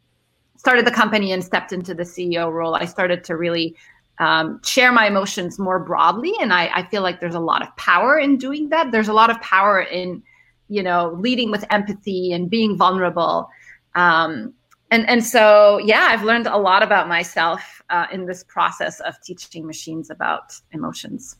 started 0.56 0.86
the 0.86 0.90
company 0.90 1.32
and 1.32 1.42
stepped 1.42 1.72
into 1.72 1.94
the 1.94 2.02
CEO 2.02 2.52
role, 2.52 2.74
I 2.74 2.84
started 2.84 3.24
to 3.24 3.36
really 3.36 3.74
um, 4.20 4.60
share 4.62 4.92
my 4.92 5.06
emotions 5.06 5.58
more 5.58 5.78
broadly. 5.80 6.32
And 6.40 6.52
I, 6.52 6.70
I 6.72 6.86
feel 6.86 7.02
like 7.02 7.20
there's 7.20 7.34
a 7.34 7.40
lot 7.40 7.62
of 7.62 7.74
power 7.76 8.18
in 8.18 8.36
doing 8.36 8.68
that. 8.68 8.92
There's 8.92 9.08
a 9.08 9.14
lot 9.14 9.30
of 9.30 9.40
power 9.40 9.80
in, 9.80 10.22
you 10.68 10.82
know, 10.82 11.16
leading 11.18 11.50
with 11.50 11.64
empathy 11.70 12.32
and 12.32 12.48
being 12.48 12.76
vulnerable. 12.76 13.48
Um, 13.94 14.54
and 14.90 15.08
and 15.08 15.24
so 15.24 15.78
yeah, 15.78 16.08
I've 16.10 16.22
learned 16.22 16.46
a 16.46 16.58
lot 16.58 16.82
about 16.82 17.08
myself 17.08 17.82
uh, 17.90 18.06
in 18.12 18.26
this 18.26 18.44
process 18.44 19.00
of 19.00 19.20
teaching 19.22 19.66
machines 19.66 20.10
about 20.10 20.52
emotions. 20.72 21.36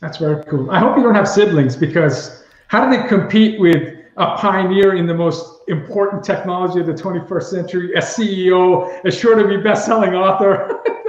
That's 0.00 0.18
very 0.18 0.42
cool. 0.44 0.70
I 0.70 0.78
hope 0.78 0.96
you 0.96 1.02
don't 1.02 1.14
have 1.14 1.28
siblings 1.28 1.74
because 1.74 2.44
how 2.68 2.88
do 2.88 2.96
they 2.96 3.06
compete 3.08 3.58
with 3.58 3.99
a 4.20 4.36
pioneer 4.36 4.94
in 4.94 5.06
the 5.06 5.14
most 5.14 5.62
important 5.68 6.22
technology 6.22 6.78
of 6.80 6.86
the 6.86 6.92
21st 6.92 7.42
century, 7.44 7.92
a 7.94 8.00
CEO, 8.00 9.04
a 9.04 9.10
sure 9.10 9.34
to 9.34 9.48
be 9.48 9.56
best-selling 9.56 10.14
author? 10.14 10.80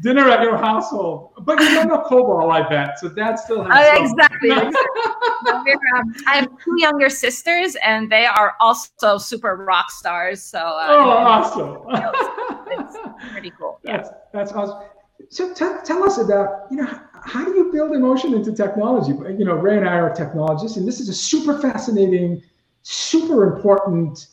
dinner 0.00 0.28
at 0.28 0.42
your 0.42 0.56
household. 0.56 1.32
But 1.42 1.60
you 1.60 1.74
don't 1.74 1.88
know 1.88 2.02
COBOL, 2.02 2.50
I 2.50 2.68
bet. 2.68 2.98
So 2.98 3.08
that 3.10 3.38
still 3.38 3.64
has 3.64 3.72
uh, 3.72 4.02
exactly. 4.02 4.50
exactly. 4.50 4.72
I 6.26 6.36
have 6.36 6.48
two 6.64 6.74
younger 6.78 7.08
sisters, 7.08 7.76
and 7.84 8.10
they 8.10 8.26
are 8.26 8.54
also 8.60 9.18
super 9.18 9.56
rock 9.56 9.90
stars. 9.90 10.42
So 10.42 10.58
uh, 10.58 10.86
oh, 10.90 11.10
awesome! 11.10 11.76
It's, 12.66 12.96
it's, 12.96 13.32
pretty 13.32 13.52
cool. 13.58 13.80
Yeah. 13.84 13.98
That's 13.98 14.10
that's 14.32 14.52
awesome. 14.52 14.88
So 15.32 15.54
t- 15.54 15.64
tell 15.84 16.04
us 16.04 16.18
about 16.18 16.66
you 16.70 16.76
know 16.76 17.00
how 17.24 17.42
do 17.42 17.52
you 17.52 17.72
build 17.72 17.92
emotion 17.92 18.34
into 18.34 18.52
technology? 18.52 19.12
You 19.12 19.46
know, 19.46 19.54
Ray 19.54 19.78
and 19.78 19.88
I 19.88 19.94
are 19.94 20.14
technologists, 20.14 20.76
and 20.76 20.86
this 20.86 21.00
is 21.00 21.08
a 21.08 21.14
super 21.14 21.58
fascinating, 21.58 22.42
super 22.82 23.56
important 23.56 24.26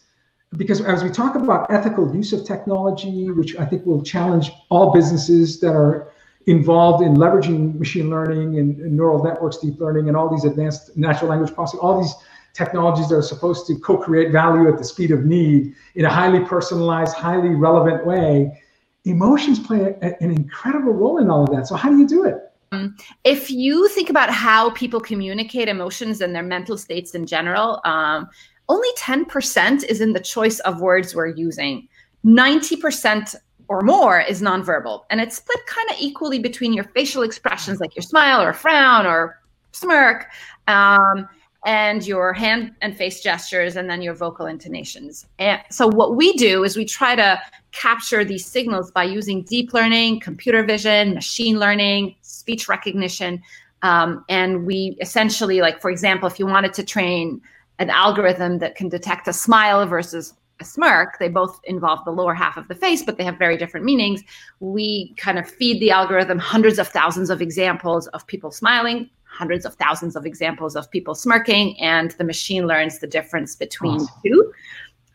because 0.58 0.82
as 0.82 1.01
we 1.01 1.10
talk 1.10 1.36
about 1.36 1.72
ethical 1.72 2.13
use 2.13 2.34
of 2.34 2.44
technology, 2.44 3.32
which 3.32 3.56
I 3.56 3.65
think 3.65 3.86
will 3.86 4.03
challenge 4.03 4.51
all 4.68 4.91
businesses 4.91 5.62
that 5.62 5.74
are 5.74 6.12
involved 6.48 7.01
in 7.01 7.15
leveraging 7.15 7.79
machine 7.79 8.10
learning 8.10 8.60
and, 8.60 8.77
and 8.82 8.98
neural 8.98 9.24
networks, 9.24 9.58
deep 9.60 9.79
learning, 9.79 10.10
and 10.10 10.18
all 10.18 10.29
these 10.29 10.44
advanced 10.44 10.98
natural 10.98 11.29
language 11.29 11.53
processing, 11.53 11.79
all 11.79 12.01
these 12.01 12.13
technologies 12.53 13.08
that 13.08 13.15
are 13.15 13.22
supposed 13.22 13.68
to 13.68 13.75
co-create 13.79 14.34
value 14.34 14.68
at 14.68 14.77
the 14.77 14.84
speed 14.84 15.12
of 15.12 15.24
need 15.24 15.74
in 15.96 16.03
a 16.03 16.10
highly 16.10 16.44
personalized, 16.44 17.15
highly 17.15 17.50
relevant 17.50 18.06
way. 18.06 18.62
Emotions 19.09 19.59
play 19.59 19.95
a, 20.01 20.23
an 20.23 20.31
incredible 20.31 20.93
role 20.93 21.17
in 21.17 21.29
all 21.29 21.43
of 21.43 21.49
that. 21.51 21.67
So 21.67 21.75
how 21.75 21.89
do 21.89 21.97
you 21.97 22.07
do 22.07 22.25
it? 22.25 22.35
Um, 22.71 22.95
if 23.23 23.49
you 23.49 23.87
think 23.89 24.09
about 24.09 24.29
how 24.29 24.69
people 24.71 24.99
communicate 24.99 25.67
emotions 25.67 26.21
and 26.21 26.35
their 26.35 26.43
mental 26.43 26.77
states 26.77 27.15
in 27.15 27.25
general, 27.25 27.81
um, 27.83 28.29
only 28.67 28.89
10% 28.97 29.83
is 29.85 30.01
in 30.01 30.13
the 30.13 30.19
choice 30.19 30.59
of 30.59 30.79
words 30.79 31.15
we're 31.15 31.27
using. 31.27 31.87
90% 32.23 33.35
or 33.67 33.81
more 33.81 34.19
is 34.19 34.41
nonverbal. 34.41 35.03
And 35.09 35.19
it's 35.19 35.37
split 35.37 35.65
kind 35.65 35.89
of 35.89 35.95
equally 35.99 36.39
between 36.39 36.73
your 36.73 36.83
facial 36.83 37.23
expressions, 37.23 37.79
like 37.79 37.95
your 37.95 38.03
smile 38.03 38.41
or 38.41 38.53
frown 38.53 39.07
or 39.07 39.39
smirk, 39.71 40.27
um, 40.67 41.27
and 41.65 42.07
your 42.07 42.33
hand 42.33 42.73
and 42.81 42.95
face 42.95 43.21
gestures, 43.21 43.75
and 43.75 43.89
then 43.89 44.01
your 44.01 44.13
vocal 44.13 44.45
intonations. 44.45 45.25
And 45.39 45.61
so, 45.69 45.87
what 45.87 46.15
we 46.15 46.33
do 46.33 46.63
is 46.63 46.77
we 46.77 46.85
try 46.85 47.15
to 47.15 47.41
capture 47.71 48.23
these 48.23 48.45
signals 48.45 48.91
by 48.91 49.03
using 49.03 49.43
deep 49.43 49.73
learning, 49.73 50.21
computer 50.21 50.63
vision, 50.63 51.13
machine 51.13 51.59
learning, 51.59 52.15
speech 52.21 52.67
recognition. 52.67 53.41
Um, 53.81 54.23
and 54.29 54.65
we 54.65 54.97
essentially, 55.01 55.61
like, 55.61 55.81
for 55.81 55.89
example, 55.89 56.27
if 56.27 56.39
you 56.39 56.45
wanted 56.45 56.73
to 56.73 56.83
train 56.83 57.41
an 57.79 57.89
algorithm 57.89 58.59
that 58.59 58.75
can 58.75 58.89
detect 58.89 59.27
a 59.27 59.33
smile 59.33 59.85
versus 59.85 60.33
a 60.59 60.65
smirk, 60.65 61.17
they 61.19 61.29
both 61.29 61.59
involve 61.63 62.03
the 62.03 62.11
lower 62.11 62.33
half 62.33 62.57
of 62.57 62.67
the 62.67 62.75
face, 62.75 63.03
but 63.03 63.17
they 63.17 63.23
have 63.23 63.37
very 63.37 63.57
different 63.57 63.85
meanings. 63.85 64.21
We 64.59 65.13
kind 65.17 65.39
of 65.39 65.49
feed 65.49 65.79
the 65.79 65.91
algorithm 65.91 66.39
hundreds 66.39 66.79
of 66.79 66.89
thousands 66.89 67.29
of 67.29 67.41
examples 67.41 68.07
of 68.07 68.27
people 68.27 68.51
smiling, 68.51 69.09
hundreds 69.39 69.65
of 69.65 69.74
thousands 69.75 70.15
of 70.15 70.25
examples 70.25 70.75
of 70.75 70.91
people 70.91 71.15
smirking, 71.15 71.79
and 71.79 72.12
the 72.12 72.24
machine 72.24 72.67
learns 72.67 73.00
the 73.00 73.08
difference 73.08 73.55
between 73.55 73.96
awesome. 73.96 74.08
the 74.24 74.29
two. 74.29 74.53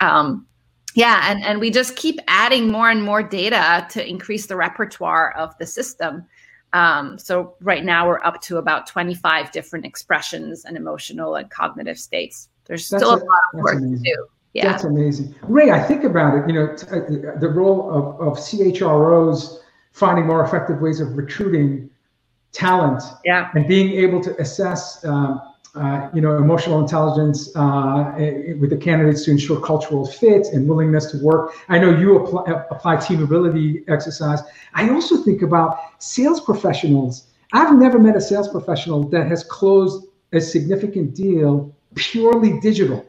Um, 0.00 0.46
yeah, 0.96 1.30
and, 1.30 1.44
and 1.44 1.60
we 1.60 1.70
just 1.70 1.94
keep 1.94 2.18
adding 2.26 2.70
more 2.70 2.90
and 2.90 3.02
more 3.02 3.22
data 3.22 3.86
to 3.90 4.08
increase 4.08 4.46
the 4.46 4.56
repertoire 4.56 5.32
of 5.36 5.56
the 5.58 5.66
system. 5.66 6.24
Um, 6.72 7.18
so 7.18 7.54
right 7.60 7.84
now 7.84 8.08
we're 8.08 8.24
up 8.24 8.40
to 8.42 8.56
about 8.56 8.86
25 8.86 9.52
different 9.52 9.84
expressions 9.84 10.64
and 10.64 10.76
emotional 10.76 11.36
and 11.36 11.48
cognitive 11.50 11.98
states 11.98 12.48
there's 12.66 12.88
that's 12.88 13.02
still 13.02 13.14
a, 13.14 13.16
a, 13.16 13.24
lot 13.24 13.40
of 13.52 13.60
work 13.60 13.76
amazing. 13.76 14.02
to 14.04 14.10
do. 14.10 14.26
Yeah. 14.54 14.70
That's 14.70 14.84
amazing. 14.84 15.34
Ray, 15.42 15.70
I 15.70 15.82
think 15.82 16.04
about 16.04 16.38
it, 16.38 16.48
you 16.48 16.54
know, 16.54 16.74
t- 16.76 16.86
uh, 16.86 17.38
the 17.40 17.48
role 17.48 17.90
of, 17.90 18.20
of 18.20 18.38
CHROs 18.38 19.58
finding 19.92 20.26
more 20.26 20.44
effective 20.44 20.80
ways 20.80 21.00
of 21.00 21.16
recruiting 21.16 21.90
talent 22.54 23.02
yeah. 23.24 23.50
and 23.54 23.68
being 23.68 23.90
able 23.90 24.22
to 24.22 24.40
assess, 24.40 25.04
um, 25.04 25.42
uh, 25.74 26.08
you 26.14 26.20
know, 26.20 26.36
emotional 26.36 26.80
intelligence 26.80 27.54
uh, 27.56 28.14
with 28.58 28.70
the 28.70 28.76
candidates 28.76 29.24
to 29.24 29.32
ensure 29.32 29.60
cultural 29.60 30.06
fit 30.06 30.46
and 30.52 30.66
willingness 30.68 31.10
to 31.10 31.18
work. 31.22 31.52
I 31.68 31.78
know 31.78 31.90
you 31.90 32.24
apply, 32.24 32.44
apply 32.70 32.96
team 32.96 33.22
ability 33.22 33.84
exercise. 33.88 34.40
I 34.72 34.88
also 34.90 35.22
think 35.22 35.42
about 35.42 35.78
sales 35.98 36.40
professionals. 36.40 37.26
I've 37.52 37.76
never 37.76 37.98
met 37.98 38.16
a 38.16 38.20
sales 38.20 38.48
professional 38.48 39.08
that 39.08 39.26
has 39.26 39.44
closed 39.44 40.06
a 40.32 40.40
significant 40.40 41.14
deal 41.14 41.74
purely 41.94 42.60
digital. 42.60 43.04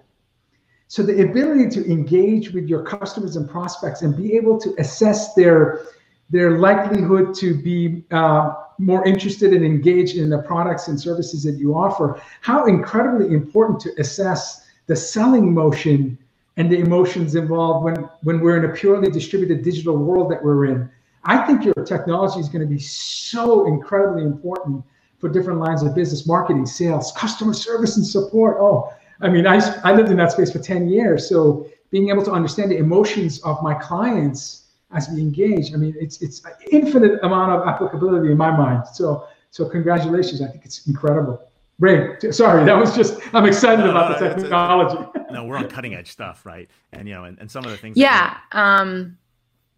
So 0.87 1.03
the 1.03 1.23
ability 1.23 1.69
to 1.69 1.91
engage 1.91 2.51
with 2.51 2.67
your 2.67 2.83
customers 2.83 3.35
and 3.35 3.49
prospects 3.49 4.01
and 4.01 4.15
be 4.15 4.35
able 4.35 4.59
to 4.59 4.75
assess 4.79 5.33
their 5.33 5.85
their 6.29 6.57
likelihood 6.57 7.35
to 7.35 7.53
be 7.53 8.03
uh, 8.11 8.53
more 8.77 9.05
interested 9.05 9.53
and 9.53 9.65
engaged 9.65 10.17
in 10.17 10.29
the 10.29 10.39
products 10.39 10.87
and 10.87 10.99
services 10.99 11.43
that 11.43 11.57
you 11.57 11.75
offer, 11.75 12.21
how 12.41 12.65
incredibly 12.65 13.33
important 13.33 13.79
to 13.81 13.93
assess 13.99 14.67
the 14.87 14.95
selling 14.95 15.53
motion 15.53 16.17
and 16.57 16.71
the 16.71 16.79
emotions 16.79 17.35
involved 17.35 17.83
when, 17.83 17.95
when 18.23 18.39
we're 18.39 18.57
in 18.57 18.69
a 18.69 18.73
purely 18.73 19.09
distributed 19.09 19.63
digital 19.63 19.97
world 19.97 20.31
that 20.31 20.43
we're 20.43 20.65
in. 20.65 20.89
I 21.23 21.45
think 21.45 21.65
your 21.65 21.73
technology 21.85 22.39
is 22.39 22.49
going 22.49 22.61
to 22.61 22.67
be 22.67 22.79
so 22.79 23.67
incredibly 23.67 24.23
important 24.23 24.83
for 25.19 25.29
different 25.29 25.59
lines 25.59 25.81
of 25.81 25.95
business 25.95 26.27
marketing 26.27 26.65
sales 26.65 27.11
customer 27.17 27.53
service 27.53 27.97
and 27.97 28.05
support 28.05 28.57
oh 28.59 28.93
i 29.21 29.29
mean 29.29 29.47
i, 29.47 29.55
I 29.83 29.93
lived 29.93 30.09
in 30.09 30.17
that 30.17 30.31
space 30.31 30.51
for 30.51 30.59
10 30.59 30.87
years 30.87 31.27
so 31.27 31.67
being 31.89 32.09
able 32.09 32.23
to 32.25 32.31
understand 32.31 32.71
the 32.71 32.77
emotions 32.77 33.41
of 33.41 33.61
my 33.63 33.73
clients 33.73 34.64
as 34.93 35.09
we 35.09 35.21
engage 35.21 35.73
i 35.73 35.77
mean 35.77 35.95
it's 35.99 36.21
it's 36.21 36.43
an 36.45 36.53
infinite 36.71 37.19
amount 37.23 37.51
of 37.51 37.67
applicability 37.67 38.31
in 38.31 38.37
my 38.37 38.51
mind 38.51 38.83
so 38.93 39.27
so 39.51 39.67
congratulations 39.67 40.41
i 40.41 40.47
think 40.47 40.65
it's 40.65 40.87
incredible 40.87 41.41
Ray, 41.77 42.15
sorry, 42.31 42.63
that 42.63 42.77
was 42.77 42.95
just, 42.95 43.19
I'm 43.33 43.45
excited 43.45 43.83
no, 43.83 43.91
about 43.91 44.21
no, 44.21 44.29
the 44.29 44.41
technology. 44.41 44.97
A, 45.15 45.31
no, 45.33 45.43
we're 45.43 45.57
on 45.57 45.67
cutting 45.67 45.93
edge 45.93 46.09
stuff, 46.09 46.45
right? 46.45 46.69
And, 46.93 47.05
you 47.05 47.13
know, 47.13 47.25
and, 47.25 47.37
and 47.37 47.51
some 47.51 47.65
of 47.65 47.71
the 47.71 47.75
things. 47.75 47.97
Yeah. 47.97 48.37
Um, 48.53 49.17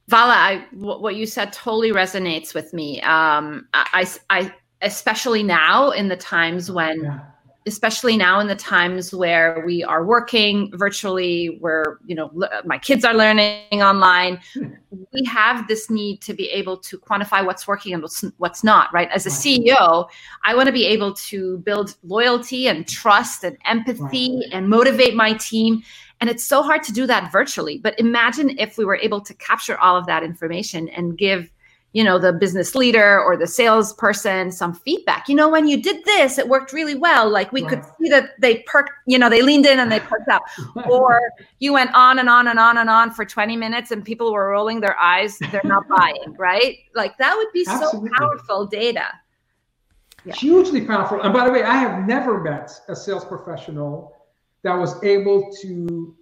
Vala, 0.08 0.34
I, 0.34 0.66
what 0.74 1.16
you 1.16 1.26
said 1.26 1.52
totally 1.52 1.92
resonates 1.92 2.54
with 2.54 2.72
me. 2.72 3.02
Um, 3.02 3.68
I, 3.74 4.08
I, 4.30 4.54
especially 4.82 5.42
now 5.42 5.90
in 5.90 6.08
the 6.08 6.16
times 6.16 6.72
when 6.72 7.04
yeah. 7.04 7.20
Especially 7.68 8.18
now 8.18 8.40
in 8.40 8.48
the 8.48 8.56
times 8.56 9.14
where 9.14 9.64
we 9.66 9.84
are 9.84 10.06
working 10.06 10.72
virtually 10.76 11.58
where 11.60 12.00
you 12.06 12.16
know 12.16 12.32
my 12.66 12.78
kids 12.78 13.06
are 13.06 13.14
learning 13.14 13.84
online 13.84 14.40
hmm. 14.54 14.66
we 15.14 15.24
have 15.26 15.68
this 15.68 15.90
need 15.90 16.22
to 16.22 16.34
be 16.34 16.50
able 16.50 16.78
to 16.78 16.98
quantify 16.98 17.46
what's 17.46 17.68
working 17.68 17.94
and 17.94 18.02
what's, 18.02 18.24
what's 18.38 18.64
not 18.64 18.92
right? 18.94 19.10
As 19.12 19.26
a 19.26 19.30
ceo 19.30 20.08
i 20.46 20.56
want 20.56 20.68
to 20.68 20.74
be 20.74 20.86
able 20.86 21.14
to 21.14 21.60
build 21.60 21.96
loyalty 22.04 22.68
and 22.68 22.88
trust 22.88 23.44
and 23.44 23.58
empathy 23.66 24.42
and 24.52 24.70
motivate 24.70 25.16
my 25.16 25.34
team. 25.34 25.84
And 26.20 26.32
it's 26.32 26.44
so 26.44 26.64
hard 26.64 26.82
to 26.84 26.92
do 26.92 27.06
that 27.06 27.32
virtually 27.32 27.78
but 27.78 28.00
imagine 28.00 28.58
if 28.58 28.78
we 28.78 28.86
were 28.86 28.96
able 28.96 29.22
to 29.22 29.34
capture 29.36 29.78
all 29.78 29.96
of 29.96 30.06
that 30.08 30.24
information 30.24 30.90
and 30.90 31.18
give 31.18 31.52
you 31.98 32.04
know 32.04 32.20
the 32.20 32.32
business 32.32 32.76
leader 32.76 33.20
or 33.20 33.36
the 33.36 33.48
salesperson 33.48 34.52
some 34.52 34.72
feedback. 34.72 35.28
You 35.28 35.34
know 35.34 35.50
when 35.50 35.68
you 35.68 35.82
did 35.82 36.06
this 36.06 36.38
it 36.38 36.48
worked 36.48 36.72
really 36.72 36.94
well. 36.94 37.28
Like 37.28 37.52
we 37.52 37.64
could 37.64 37.82
see 37.98 38.08
that 38.10 38.40
they 38.40 38.60
perked 38.68 38.92
you 39.08 39.18
know 39.18 39.32
they 39.32 39.42
leaned 39.42 39.66
in 39.66 39.80
and 39.80 39.92
they 39.92 40.00
perked 40.00 40.30
up. 40.30 40.44
Or 40.88 41.20
you 41.58 41.74
went 41.74 41.92
on 41.96 42.20
and 42.20 42.30
on 42.30 42.50
and 42.50 42.60
on 42.60 42.78
and 42.78 42.88
on 42.88 43.10
for 43.10 43.26
20 43.26 43.58
minutes 43.58 43.90
and 43.90 44.06
people 44.06 44.32
were 44.32 44.50
rolling 44.50 44.80
their 44.80 44.98
eyes 45.00 45.40
they're 45.52 45.62
not 45.64 45.88
buying 45.98 46.36
right? 46.38 46.78
Like 46.94 47.18
that 47.18 47.36
would 47.36 47.52
be 47.52 47.66
Absolutely. 47.68 48.10
so 48.10 48.16
powerful 48.20 48.68
data. 48.68 49.08
Yeah. 50.24 50.36
hugely 50.36 50.82
powerful. 50.86 51.22
And 51.22 51.34
by 51.34 51.46
the 51.48 51.52
way 51.52 51.64
i 51.64 51.78
have 51.86 52.08
never 52.08 52.40
met 52.42 52.70
a 52.90 52.96
sales 52.96 53.26
professional 53.26 54.16
that 54.62 54.76
was 54.76 55.04
able 55.04 55.52
to 55.62 56.16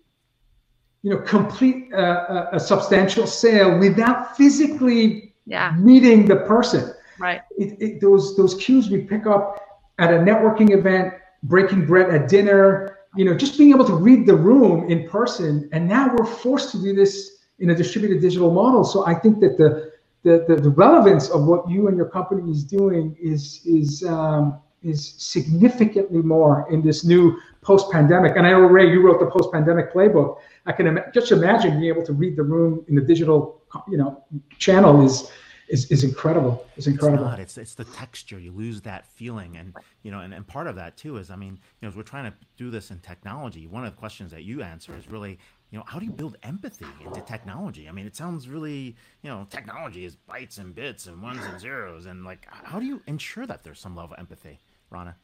you 1.04 1.10
know 1.12 1.18
complete 1.18 1.92
a, 1.92 2.06
a, 2.06 2.50
a 2.54 2.60
substantial 2.60 3.28
sale 3.28 3.78
without 3.78 4.38
physically 4.38 5.25
yeah. 5.46 5.76
Meeting 5.78 6.26
the 6.26 6.38
person. 6.38 6.94
Right. 7.20 7.42
It, 7.58 7.82
it, 7.82 8.02
those 8.02 8.36
those 8.36 8.56
cues 8.56 8.90
we 8.90 9.02
pick 9.02 9.26
up 9.26 9.86
at 10.00 10.14
a 10.14 10.18
networking 10.18 10.72
event 10.78 11.14
breaking 11.44 11.86
bread 11.86 12.10
at 12.10 12.28
dinner 12.28 12.98
you 13.16 13.24
know 13.24 13.34
just 13.34 13.58
being 13.58 13.70
able 13.70 13.86
to 13.86 13.96
read 13.96 14.26
the 14.26 14.36
room 14.36 14.90
in 14.90 15.08
person. 15.08 15.70
And 15.72 15.88
now 15.88 16.14
we're 16.14 16.26
forced 16.26 16.72
to 16.72 16.82
do 16.82 16.94
this 16.94 17.38
in 17.60 17.70
a 17.70 17.76
distributed 17.76 18.22
digital 18.22 18.52
model. 18.52 18.84
So 18.84 19.06
i 19.06 19.14
think 19.14 19.40
that 19.40 19.58
the 19.58 19.94
the, 20.24 20.44
the, 20.48 20.56
the 20.56 20.70
relevance 20.72 21.30
of 21.30 21.46
what 21.46 21.70
you 21.70 21.88
and 21.88 21.96
your 21.96 22.10
company 22.10 22.52
is 22.52 22.64
doing 22.64 23.16
is 23.22 23.62
is 23.64 24.04
um, 24.04 24.60
is 24.86 25.16
significantly 25.18 26.22
more 26.22 26.68
in 26.72 26.82
this 26.82 27.04
new 27.04 27.40
post-pandemic. 27.62 28.36
And 28.36 28.46
I 28.46 28.52
know 28.52 28.60
Ray, 28.60 28.92
you 28.92 29.02
wrote 29.02 29.20
the 29.20 29.26
post-pandemic 29.26 29.92
playbook. 29.92 30.38
I 30.68 30.72
can 30.72 30.86
Im- 30.86 31.00
just 31.14 31.32
imagine 31.32 31.80
being 31.80 31.92
able 31.92 32.06
to 32.06 32.14
read 32.14 32.36
the 32.36 32.44
room 32.44 32.86
in 32.88 32.96
the 32.96 33.02
digital, 33.02 33.62
you 33.90 33.98
know, 33.98 34.24
channel 34.58 35.04
is 35.06 35.30
is, 35.68 35.90
is 35.92 36.04
incredible. 36.04 36.66
It's 36.78 36.88
incredible. 36.88 37.26
It's, 37.26 37.32
not. 37.32 37.40
it's 37.40 37.58
it's 37.58 37.76
the 37.76 37.86
texture. 37.86 38.40
You 38.40 38.52
lose 38.52 38.82
that 38.82 39.08
feeling, 39.08 39.58
and 39.58 39.74
you 40.04 40.12
know, 40.12 40.20
and, 40.20 40.34
and 40.34 40.46
part 40.46 40.68
of 40.68 40.76
that 40.76 40.98
too 40.98 41.18
is, 41.18 41.32
I 41.32 41.36
mean, 41.36 41.54
you 41.54 41.60
know, 41.82 41.88
as 41.88 41.96
we're 41.96 42.04
trying 42.04 42.32
to 42.32 42.38
do 42.58 42.70
this 42.70 42.92
in 42.92 43.00
technology, 43.00 43.68
one 43.68 43.86
of 43.86 43.94
the 43.94 44.00
questions 44.00 44.32
that 44.32 44.44
you 44.44 44.62
answer 44.62 44.96
is 44.96 45.10
really, 45.10 45.40
you 45.72 45.78
know, 45.78 45.84
how 45.88 46.00
do 46.00 46.06
you 46.06 46.12
build 46.12 46.38
empathy 46.44 46.86
into 47.04 47.22
technology? 47.22 47.90
I 47.90 47.92
mean, 47.92 48.06
it 48.06 48.16
sounds 48.16 48.48
really, 48.48 48.96
you 49.24 49.30
know, 49.30 49.48
technology 49.50 50.06
is 50.06 50.18
bytes 50.30 50.60
and 50.60 50.74
bits 50.76 51.08
and 51.08 51.22
ones 51.22 51.44
and 51.44 51.60
zeros, 51.60 52.06
and 52.06 52.24
like, 52.24 52.48
how 52.50 52.80
do 52.80 52.86
you 52.86 53.02
ensure 53.08 53.48
that 53.48 53.64
there's 53.64 53.80
some 53.80 53.96
level 53.96 54.14
of 54.14 54.20
empathy, 54.20 54.60
Rana? 54.90 55.16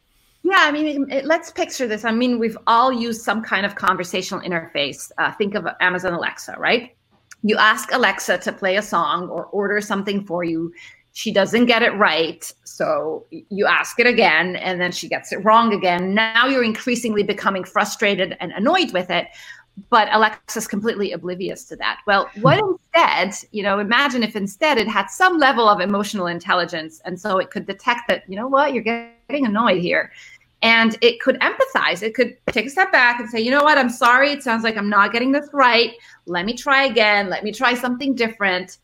Yeah, 0.44 0.58
I 0.58 0.72
mean, 0.72 1.12
it, 1.12 1.26
let's 1.26 1.52
picture 1.52 1.88
this. 1.88 2.04
I 2.04 2.12
mean, 2.12 2.40
we've 2.40 2.58
all 2.66 2.92
used 2.92 3.22
some 3.22 3.44
kind 3.44 3.64
of 3.64 3.76
conversational 3.76 4.42
interface. 4.42 5.12
Uh, 5.20 5.32
think 5.34 5.54
of 5.54 5.68
Amazon 5.80 6.14
Alexa, 6.14 6.56
right? 6.58 6.96
You 7.44 7.58
ask 7.58 7.92
Alexa 7.92 8.40
to 8.40 8.52
play 8.52 8.78
a 8.78 8.82
song 8.82 9.30
or 9.30 9.46
order 9.46 9.82
something 9.82 10.26
for 10.26 10.44
you. 10.44 10.74
She 11.14 11.32
doesn't 11.32 11.66
get 11.66 11.82
it 11.82 11.94
right. 11.96 12.52
So 12.64 13.26
you 13.30 13.66
ask 13.66 14.00
it 14.00 14.08
again, 14.08 14.56
and 14.56 14.80
then 14.80 14.92
she 14.92 15.08
gets 15.08 15.32
it 15.32 15.44
wrong 15.44 15.74
again. 15.74 16.14
Now 16.14 16.48
you're 16.48 16.64
increasingly 16.64 17.24
becoming 17.24 17.64
frustrated 17.64 18.38
and 18.40 18.52
annoyed 18.54 18.94
with 18.94 19.10
it. 19.10 19.28
But 19.90 20.10
Alexa's 20.12 20.68
completely 20.68 21.12
oblivious 21.12 21.64
to 21.66 21.76
that. 21.78 22.02
Well, 22.06 22.30
hmm. 22.34 22.42
what 22.42 22.60
instead, 22.60 23.50
you 23.52 23.64
know, 23.64 23.80
imagine 23.80 24.22
if 24.22 24.36
instead 24.36 24.78
it 24.78 24.88
had 24.88 25.08
some 25.08 25.38
level 25.38 25.68
of 25.68 25.80
emotional 25.80 26.28
intelligence. 26.28 27.02
And 27.06 27.20
so 27.20 27.38
it 27.40 27.50
could 27.50 27.66
detect 27.66 28.02
that, 28.10 28.24
you 28.28 28.36
know 28.36 28.48
what, 28.48 28.74
you're 28.74 28.84
getting 28.84 29.46
annoyed 29.46 29.82
here 29.82 30.12
and 30.62 30.98
it 31.02 31.20
could 31.20 31.40
empathize. 31.40 32.04
It 32.04 32.14
could 32.14 32.38
take 32.48 32.68
a 32.68 32.70
step 32.70 32.92
back 32.92 33.20
and 33.20 33.30
say 33.30 33.40
you 33.40 33.52
know 33.52 33.64
what? 33.64 33.78
I'm 33.78 33.90
sorry. 33.90 34.32
It 34.32 34.44
sounds 34.44 34.64
like 34.64 34.78
i'm 34.78 34.90
not 34.90 35.12
getting 35.12 35.32
this 35.32 35.50
right. 35.54 35.94
Let 36.26 36.46
me 36.46 36.56
try 36.56 36.86
again. 36.86 37.30
Let 37.30 37.44
me 37.44 37.52
try 37.52 37.74
something 37.74 38.16
different. 38.16 38.78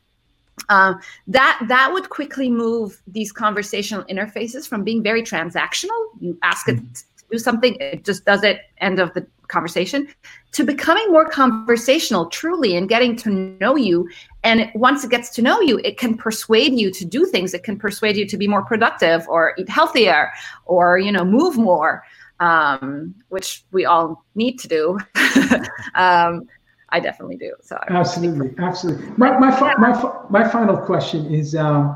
Uh, 0.70 0.96
that 1.28 1.64
that 1.68 1.94
would 1.94 2.10
quickly 2.10 2.50
move 2.50 3.00
these 3.08 3.32
conversational 3.32 4.04
interfaces 4.06 4.68
from 4.68 4.84
being 4.84 5.04
very 5.04 5.22
transactional. 5.22 6.10
You 6.20 6.38
ask 6.42 6.68
it 6.68 6.78
to 6.96 7.04
do 7.32 7.38
something 7.38 7.76
it 7.80 8.04
just 8.04 8.26
does 8.26 8.44
it 8.44 8.62
end 8.80 9.00
of 9.00 9.14
the 9.14 9.26
conversation 9.48 10.08
to 10.52 10.64
becoming 10.64 11.10
more 11.12 11.28
conversational 11.30 12.26
truly 12.26 12.76
and 12.76 12.90
getting 12.90 13.16
to 13.16 13.30
know 13.62 13.78
you. 13.78 14.10
And 14.44 14.70
once 14.76 15.06
it 15.06 15.10
gets 15.10 15.30
to 15.32 15.42
know 15.42 15.62
you 15.62 15.80
it 15.86 15.98
can 15.98 16.18
persuade 16.18 16.74
you 16.74 16.92
to 16.92 17.06
do 17.06 17.26
things. 17.26 17.54
It 17.54 17.64
can 17.64 17.78
persuade 17.78 18.18
you 18.18 18.28
to 18.28 18.38
be 18.38 18.48
more 18.48 18.64
productive 18.64 19.26
or 19.30 19.54
eat 19.58 19.70
healthier 19.70 20.32
or 20.66 20.98
you 20.98 21.12
know 21.12 21.24
move 21.24 21.58
more 21.58 22.04
um, 22.40 23.16
which 23.30 23.64
we 23.72 23.86
all 23.86 24.24
need 24.36 24.60
to 24.60 24.68
do. 24.68 25.00
Um, 25.96 26.48
i 26.90 27.00
definitely 27.00 27.38
do. 27.38 27.54
So 27.62 27.78
absolutely. 27.90 28.54
Absolutely. 28.60 29.08
My, 29.18 29.38
my, 29.40 29.50
my, 29.78 30.14
my 30.30 30.48
final 30.48 30.78
question 30.78 31.34
is 31.34 31.56
um, 31.56 31.96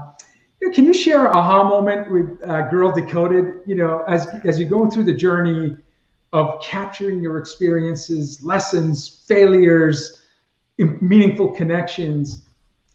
can 0.69 0.85
you 0.85 0.93
share 0.93 1.35
aha 1.35 1.63
moment 1.63 2.11
with 2.11 2.39
uh, 2.47 2.69
girl 2.69 2.91
decoded 2.91 3.61
you 3.65 3.75
know 3.75 4.03
as 4.07 4.27
as 4.45 4.59
you're 4.59 4.69
going 4.69 4.91
through 4.91 5.05
the 5.05 5.13
journey 5.13 5.75
of 6.33 6.61
capturing 6.61 7.21
your 7.21 7.37
experiences, 7.37 8.41
lessons, 8.43 9.23
failures, 9.27 10.21
meaningful 10.77 11.49
connections. 11.49 12.43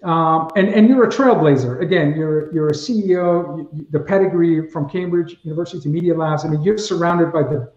Um, 0.03 0.49
and, 0.57 0.69
and 0.69 0.89
you're 0.89 1.05
a 1.05 1.09
trailblazer. 1.09 1.81
Again, 1.83 2.15
you're, 2.17 2.53
you're 2.53 2.69
a 2.69 2.73
CEO, 2.73 3.59
you, 3.59 3.87
the 3.91 4.01
pedigree 4.01 4.71
from 4.71 4.89
Cambridge 4.89 5.37
University 5.43 5.81
to 5.81 5.89
Media 5.89 6.15
Labs. 6.15 6.45
I 6.45 6.49
mean, 6.49 6.63
you're 6.63 6.79
surrounded 6.79 7.33
by 7.33 7.43
the 7.43 7.73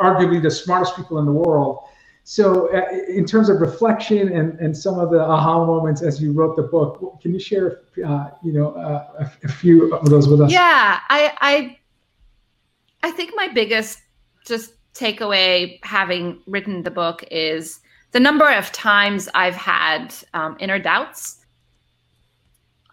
arguably 0.00 0.42
the 0.42 0.50
smartest 0.50 0.96
people 0.96 1.18
in 1.18 1.24
the 1.24 1.32
world. 1.32 1.84
So, 2.30 2.72
uh, 2.72 2.86
in 3.08 3.26
terms 3.26 3.48
of 3.48 3.60
reflection 3.60 4.28
and, 4.32 4.56
and 4.60 4.76
some 4.76 5.00
of 5.00 5.10
the 5.10 5.20
aha 5.20 5.66
moments 5.66 6.00
as 6.00 6.22
you 6.22 6.30
wrote 6.30 6.54
the 6.54 6.62
book, 6.62 7.20
can 7.20 7.32
you 7.32 7.40
share, 7.40 7.80
uh, 8.06 8.30
you 8.44 8.52
know, 8.52 8.70
uh, 8.70 9.24
a, 9.42 9.46
a, 9.46 9.48
few 9.48 9.92
of 9.92 10.08
those 10.08 10.28
with 10.28 10.40
us? 10.40 10.52
Yeah, 10.52 11.00
I, 11.08 11.32
I, 11.40 11.78
I 13.02 13.10
think 13.10 13.32
my 13.34 13.48
biggest 13.48 13.98
just 14.46 14.74
takeaway 14.94 15.80
having 15.82 16.40
written 16.46 16.84
the 16.84 16.92
book 16.92 17.24
is 17.32 17.80
the 18.12 18.20
number 18.20 18.48
of 18.48 18.70
times 18.70 19.28
I've 19.34 19.56
had 19.56 20.14
um, 20.32 20.56
inner 20.60 20.78
doubts. 20.78 21.44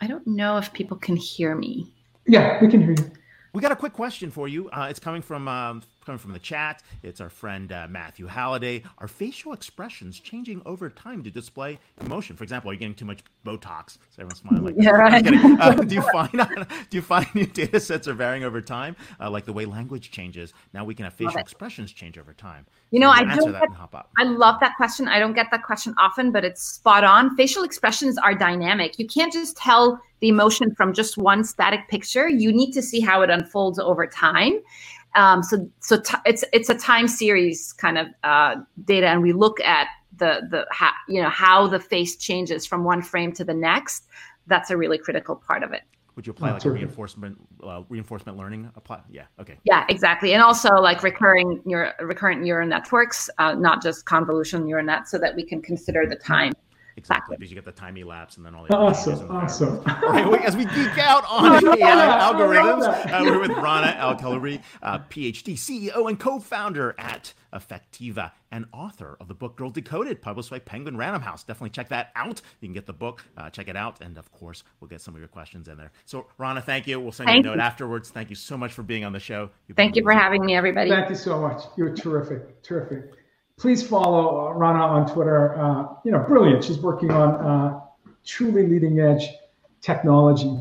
I 0.02 0.08
don't 0.08 0.26
know 0.26 0.58
if 0.58 0.74
people 0.74 0.98
can 0.98 1.16
hear 1.16 1.54
me. 1.54 1.94
Yeah, 2.26 2.60
we 2.60 2.70
can 2.70 2.82
hear 2.82 2.96
you. 2.98 3.12
We 3.54 3.62
got 3.62 3.72
a 3.72 3.76
quick 3.76 3.94
question 3.94 4.32
for 4.32 4.48
you. 4.48 4.68
Uh, 4.72 4.88
it's 4.90 5.00
coming 5.00 5.22
from 5.22 5.48
um, 5.48 5.84
coming 6.08 6.18
from 6.18 6.32
the 6.32 6.40
chat. 6.40 6.82
It's 7.04 7.20
our 7.20 7.30
friend 7.30 7.70
uh, 7.72 7.86
Matthew 7.90 8.28
Halliday. 8.28 8.82
Are 8.98 9.10
facial 9.10 9.52
expressions 9.52 10.20
changing 10.22 10.62
over 10.66 10.90
time 10.90 11.22
to 11.24 11.30
display 11.30 11.78
emotion? 12.00 12.38
For 12.38 12.44
example, 12.44 12.72
are 12.72 12.74
you 12.74 12.80
getting 12.80 12.96
too 12.96 13.06
much 13.06 13.20
Botox? 13.46 13.98
So 14.10 14.22
everyone's 14.22 14.40
smiling 14.40 14.64
like 14.64 14.76
yeah, 14.78 14.92
right. 14.92 15.28
uh, 15.62 15.74
do 15.74 15.96
you 15.96 16.02
find 16.02 16.32
do 16.90 16.98
you 16.98 17.02
find 17.02 17.28
new 17.36 17.46
data 17.46 17.80
sets 17.80 18.08
are 18.08 18.14
varying 18.14 18.46
over 18.46 18.62
time, 18.62 18.96
uh, 19.20 19.30
like 19.30 19.44
the 19.44 19.52
way 19.52 19.66
language 19.66 20.10
changes? 20.10 20.54
Now 20.74 20.86
we 20.86 20.96
can 20.96 21.04
have 21.04 21.14
facial 21.14 21.40
expressions 21.40 21.92
change 21.92 22.18
over 22.18 22.34
time. 22.34 22.66
You 22.92 23.02
know, 23.02 23.10
I 23.10 23.36
do 23.36 23.52
that 23.52 23.68
I 24.18 24.24
love 24.24 24.62
that 24.62 24.76
question. 24.78 25.10
I 25.10 25.20
don't 25.20 25.34
get 25.34 25.48
that 25.52 25.64
question 25.64 25.94
often, 26.00 26.32
but 26.32 26.46
it's 26.46 26.64
spot 26.64 27.04
on. 27.04 27.36
Facial 27.36 27.64
expressions 27.64 28.18
are 28.18 28.34
dynamic. 28.34 28.98
You 28.98 29.08
can't 29.08 29.34
just 29.34 29.58
tell 29.58 30.02
the 30.20 30.30
emotion 30.30 30.74
from 30.74 30.94
just 30.94 31.18
one 31.18 31.44
static 31.44 31.88
picture. 31.90 32.28
You 32.28 32.52
need 32.52 32.72
to 32.72 32.82
see 32.82 33.00
how 33.00 33.22
it 33.22 33.30
unfolds 33.30 33.78
over 33.78 34.08
time. 34.08 34.60
Um, 35.18 35.42
so 35.44 35.70
so 35.80 36.00
t- 36.00 36.18
it's 36.26 36.44
it's 36.54 36.70
a 36.70 36.76
time 36.76 37.08
series 37.08 37.74
kind 37.74 37.98
of 37.98 38.08
uh, 38.24 38.56
data, 38.86 39.08
and 39.08 39.22
we 39.22 39.34
look 39.34 39.60
at 39.62 39.88
the 40.16 40.48
the 40.50 40.66
ha- 40.72 40.96
you 41.10 41.22
know 41.22 41.30
how 41.30 41.68
the 41.68 41.80
face 41.80 42.16
changes 42.16 42.66
from 42.66 42.84
one 42.84 43.02
frame 43.02 43.34
to 43.34 43.44
the 43.44 43.54
next. 43.54 44.08
That's 44.46 44.70
a 44.70 44.78
really 44.78 44.98
critical 44.98 45.36
part 45.36 45.64
of 45.64 45.74
it. 45.74 45.82
Would 46.16 46.26
you 46.26 46.32
apply 46.32 46.52
like 46.52 46.66
a 46.66 46.72
reinforcement 46.72 47.38
uh, 47.64 47.84
reinforcement 47.90 48.38
learning 48.38 48.72
apply? 48.76 49.02
Yeah 49.10 49.26
okay. 49.40 49.58
Yeah 49.66 49.86
exactly. 49.90 50.34
And 50.34 50.42
also 50.42 50.70
like 50.70 51.04
recurring 51.04 51.62
your 51.66 51.94
recurrent 52.00 52.42
neural 52.42 52.68
networks 52.68 53.30
uh, 53.38 53.54
not 53.54 53.84
just 53.84 54.06
convolutional 54.06 54.66
neural 54.66 54.86
nets 54.86 55.12
so 55.12 55.20
that 55.20 55.36
we 55.36 55.44
can 55.44 55.62
consider 55.62 56.08
the 56.08 56.16
time 56.16 56.54
Exactly, 56.98 57.38
because 57.38 57.52
you 57.52 57.56
get 57.56 57.64
the 57.64 57.72
time 57.72 57.96
elapse 57.96 58.38
and 58.38 58.46
then 58.46 58.56
all 58.56 58.66
the 58.66 58.76
awesome, 58.76 59.30
awesome. 59.30 59.84
Right, 60.02 60.44
as 60.44 60.58
we 60.58 60.66
geek 60.66 60.98
out 60.98 61.24
on 61.30 61.64
AI 61.64 62.20
algorithms, 62.20 62.88
uh, 62.88 63.24
we're 63.24 63.40
with 63.40 63.52
Rana 63.52 63.96
El 64.00 64.10
uh, 64.10 64.18
PhD, 64.18 65.54
CEO 65.54 66.10
and 66.10 66.20
co-founder 66.20 66.96
at 66.98 67.36
Affectiva, 67.54 68.32
and 68.52 68.66
author 68.74 69.16
of 69.20 69.28
the 69.28 69.36
book 69.36 69.56
Girl 69.56 69.70
Decoded, 69.70 70.24
published 70.24 70.50
by 70.50 70.58
Penguin 70.58 70.98
Random 70.98 71.22
House. 71.22 71.44
Definitely 71.44 71.70
check 71.70 71.90
that 71.90 72.12
out. 72.16 72.42
You 72.62 72.68
can 72.68 72.74
get 72.74 72.88
the 72.88 72.94
book, 72.94 73.24
uh, 73.38 73.52
check 73.52 73.68
it 73.68 73.76
out, 73.76 74.02
and 74.02 74.18
of 74.18 74.32
course, 74.32 74.64
we'll 74.80 74.90
get 74.90 75.00
some 75.00 75.14
of 75.14 75.20
your 75.20 75.28
questions 75.28 75.68
in 75.68 75.78
there. 75.78 75.92
So, 76.06 76.26
Rana, 76.40 76.62
thank 76.62 76.88
you. 76.88 77.00
We'll 77.00 77.12
send 77.12 77.28
thank 77.28 77.46
you 77.46 77.52
a 77.52 77.56
note 77.56 77.62
you. 77.62 77.66
afterwards. 77.66 78.10
Thank 78.10 78.32
you 78.32 78.36
so 78.36 78.58
much 78.58 78.74
for 78.74 78.82
being 78.82 79.06
on 79.06 79.14
the 79.14 79.20
show. 79.20 79.52
You've 79.68 79.78
thank 79.78 79.96
you 79.96 80.02
for 80.02 80.14
having 80.14 80.44
me, 80.44 80.56
everybody. 80.56 80.90
Thank 80.90 81.10
you 81.10 81.16
so 81.16 81.40
much. 81.40 81.62
You're 81.78 81.94
terrific, 81.94 82.64
terrific 82.64 83.17
please 83.58 83.86
follow 83.86 84.52
Rana 84.54 84.80
on 84.80 85.12
Twitter. 85.12 85.60
Uh, 85.60 85.88
you 86.06 86.12
know, 86.12 86.20
brilliant. 86.20 86.64
She's 86.64 86.78
working 86.78 87.10
on 87.10 87.36
uh, 87.44 87.80
truly 88.24 88.68
leading 88.68 89.00
edge 89.00 89.28
technology. 89.82 90.60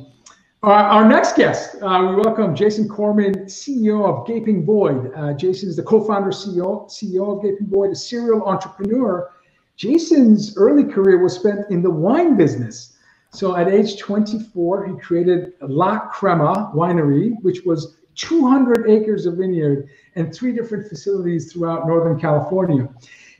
Uh, 0.62 0.70
our 0.70 1.06
next 1.06 1.36
guest, 1.36 1.76
uh, 1.82 2.06
we 2.08 2.16
welcome 2.16 2.56
Jason 2.56 2.88
Korman, 2.88 3.44
CEO 3.44 4.04
of 4.04 4.26
Gaping 4.26 4.64
Void. 4.64 5.12
Uh, 5.14 5.34
Jason 5.34 5.68
is 5.68 5.76
the 5.76 5.82
co-founder 5.82 6.30
CEO, 6.30 6.90
CEO 6.90 7.36
of 7.36 7.42
Gaping 7.42 7.68
Void, 7.68 7.90
a 7.90 7.94
serial 7.94 8.42
entrepreneur. 8.44 9.30
Jason's 9.76 10.56
early 10.56 10.84
career 10.84 11.22
was 11.22 11.34
spent 11.34 11.70
in 11.70 11.82
the 11.82 11.90
wine 11.90 12.36
business. 12.36 12.96
So 13.30 13.56
at 13.56 13.68
age 13.68 13.98
24, 13.98 14.86
he 14.86 14.98
created 14.98 15.52
La 15.60 16.08
Crema 16.08 16.72
Winery, 16.74 17.34
which 17.42 17.62
was 17.66 17.98
200 18.16 18.90
acres 18.90 19.26
of 19.26 19.36
vineyard 19.36 19.88
and 20.14 20.34
three 20.34 20.52
different 20.52 20.88
facilities 20.88 21.52
throughout 21.52 21.86
Northern 21.86 22.18
California. 22.18 22.88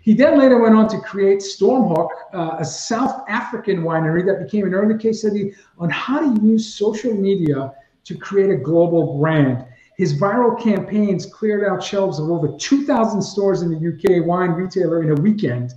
He 0.02 0.14
then 0.14 0.38
later 0.38 0.62
went 0.62 0.76
on 0.76 0.88
to 0.90 1.00
create 1.00 1.40
Stormhoek, 1.40 2.10
uh, 2.32 2.58
a 2.60 2.64
South 2.64 3.24
African 3.28 3.82
winery 3.82 4.24
that 4.26 4.44
became 4.44 4.64
an 4.64 4.74
early 4.74 4.96
case 4.96 5.20
study 5.20 5.52
on 5.78 5.90
how 5.90 6.20
to 6.20 6.40
use 6.40 6.74
social 6.74 7.12
media 7.12 7.72
to 8.04 8.14
create 8.16 8.50
a 8.50 8.56
global 8.56 9.18
brand. 9.18 9.64
His 9.96 10.14
viral 10.14 10.62
campaigns 10.62 11.26
cleared 11.26 11.64
out 11.64 11.82
shelves 11.82 12.20
of 12.20 12.30
over 12.30 12.56
2,000 12.56 13.20
stores 13.20 13.62
in 13.62 13.70
the 13.70 13.76
UK 13.78 14.24
wine 14.24 14.50
retailer 14.50 15.02
in 15.02 15.10
a 15.10 15.20
weekend, 15.20 15.72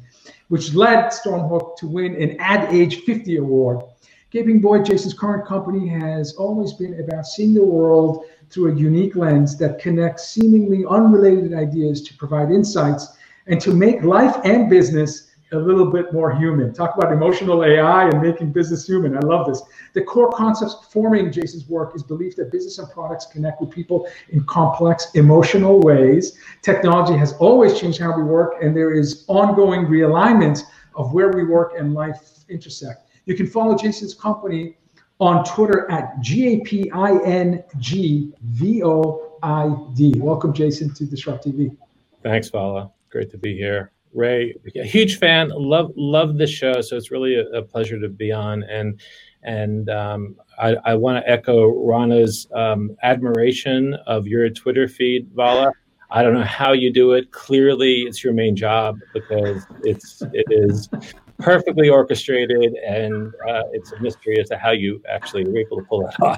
which 0.50 0.76
led 0.76 1.06
Stormhoek 1.06 1.78
to 1.78 1.88
win 1.88 2.22
an 2.22 2.36
Ad 2.40 2.72
Age 2.72 3.02
50 3.06 3.38
award. 3.38 3.82
Gaping 4.30 4.62
Void, 4.62 4.86
Jason's 4.86 5.16
current 5.16 5.48
company, 5.48 5.88
has 5.88 6.34
always 6.36 6.74
been 6.74 7.00
about 7.00 7.26
seeing 7.26 7.56
the 7.56 7.64
world 7.64 8.26
through 8.50 8.72
a 8.72 8.76
unique 8.76 9.16
lens 9.16 9.58
that 9.58 9.80
connects 9.80 10.28
seemingly 10.28 10.86
unrelated 10.90 11.54
ideas 11.54 12.02
to 12.02 12.14
provide 12.16 12.52
insights 12.52 13.18
and 13.48 13.60
to 13.62 13.74
make 13.74 14.04
life 14.04 14.36
and 14.44 14.70
business 14.70 15.30
a 15.52 15.58
little 15.58 15.86
bit 15.86 16.14
more 16.14 16.36
human. 16.36 16.74
Talk 16.74 16.96
about 16.96 17.12
emotional 17.12 17.64
AI 17.64 18.08
and 18.08 18.22
making 18.22 18.52
business 18.52 18.86
human. 18.86 19.16
I 19.16 19.22
love 19.22 19.48
this. 19.48 19.62
The 19.94 20.02
core 20.04 20.32
concepts 20.32 20.76
forming 20.92 21.32
Jason's 21.32 21.68
work 21.68 21.96
is 21.96 22.04
belief 22.04 22.36
that 22.36 22.52
business 22.52 22.78
and 22.78 22.90
products 22.92 23.26
connect 23.26 23.60
with 23.60 23.72
people 23.72 24.08
in 24.30 24.44
complex 24.44 25.08
emotional 25.16 25.80
ways. 25.80 26.38
Technology 26.62 27.18
has 27.18 27.34
always 27.34 27.80
changed 27.80 28.00
how 28.00 28.16
we 28.16 28.24
work, 28.24 28.62
and 28.62 28.76
there 28.76 28.94
is 28.94 29.26
ongoing 29.28 29.88
realignment 29.88 30.64
of 30.96 31.14
where 31.14 31.32
we 31.32 31.44
work 31.46 31.74
and 31.78 31.94
life 31.96 32.46
intersect. 32.50 33.08
You 33.26 33.36
can 33.36 33.48
follow 33.48 33.76
Jason's 33.76 34.14
company 34.14 34.78
on 35.20 35.44
Twitter 35.44 35.90
at 35.92 36.20
G 36.22 36.54
A 36.54 36.60
P 36.62 36.90
I 36.92 37.18
N 37.24 37.64
G 37.78 38.34
V 38.44 38.84
O 38.84 39.38
I 39.44 39.76
D. 39.94 40.14
Welcome, 40.18 40.54
Jason, 40.54 40.94
to 40.96 41.06
Disrupt 41.06 41.46
TV. 41.46 41.76
Thanks, 42.24 42.50
Vala. 42.50 42.92
Great 43.10 43.32
to 43.32 43.38
be 43.38 43.56
here. 43.56 43.92
Ray, 44.14 44.56
huge 44.74 45.20
fan. 45.20 45.50
Love 45.54 45.92
love 45.96 46.38
the 46.38 46.48
show. 46.48 46.82
So 46.82 46.96
it's 46.96 47.12
really 47.12 47.36
a, 47.36 47.46
a 47.50 47.62
pleasure 47.62 48.00
to 48.00 48.10
be 48.10 48.32
on. 48.32 48.64
And 48.64 49.00
and 49.44 49.90
um, 49.90 50.36
I, 50.58 50.76
I 50.84 50.96
want 50.96 51.24
to 51.24 51.30
echo 51.30 51.68
Rana's 51.68 52.48
um, 52.54 52.98
admiration 53.04 53.94
of 54.08 54.28
your 54.28 54.50
Twitter 54.50 54.88
feed, 54.88 55.30
Vala. 55.34 55.72
I 56.12 56.24
don't 56.24 56.34
know 56.34 56.44
how 56.44 56.74
you 56.74 56.92
do 56.92 57.12
it. 57.12 57.32
Clearly, 57.32 58.02
it's 58.02 58.24
your 58.24 58.34
main 58.34 58.56
job 58.56 58.98
because 59.14 59.64
it's 59.84 60.22
it 60.34 60.46
is 60.50 60.90
perfectly 61.40 61.90
orchestrated, 61.90 62.76
and 62.76 63.34
uh, 63.48 63.64
it's 63.72 63.92
a 63.94 64.00
mystery 64.02 64.40
as 64.40 64.50
to 64.50 64.58
how 64.58 64.72
you 64.72 65.02
actually 65.10 65.46
were 65.46 65.58
able 65.58 65.78
to 65.78 65.84
pull 65.84 66.02
that 66.02 66.20
off. 66.22 66.38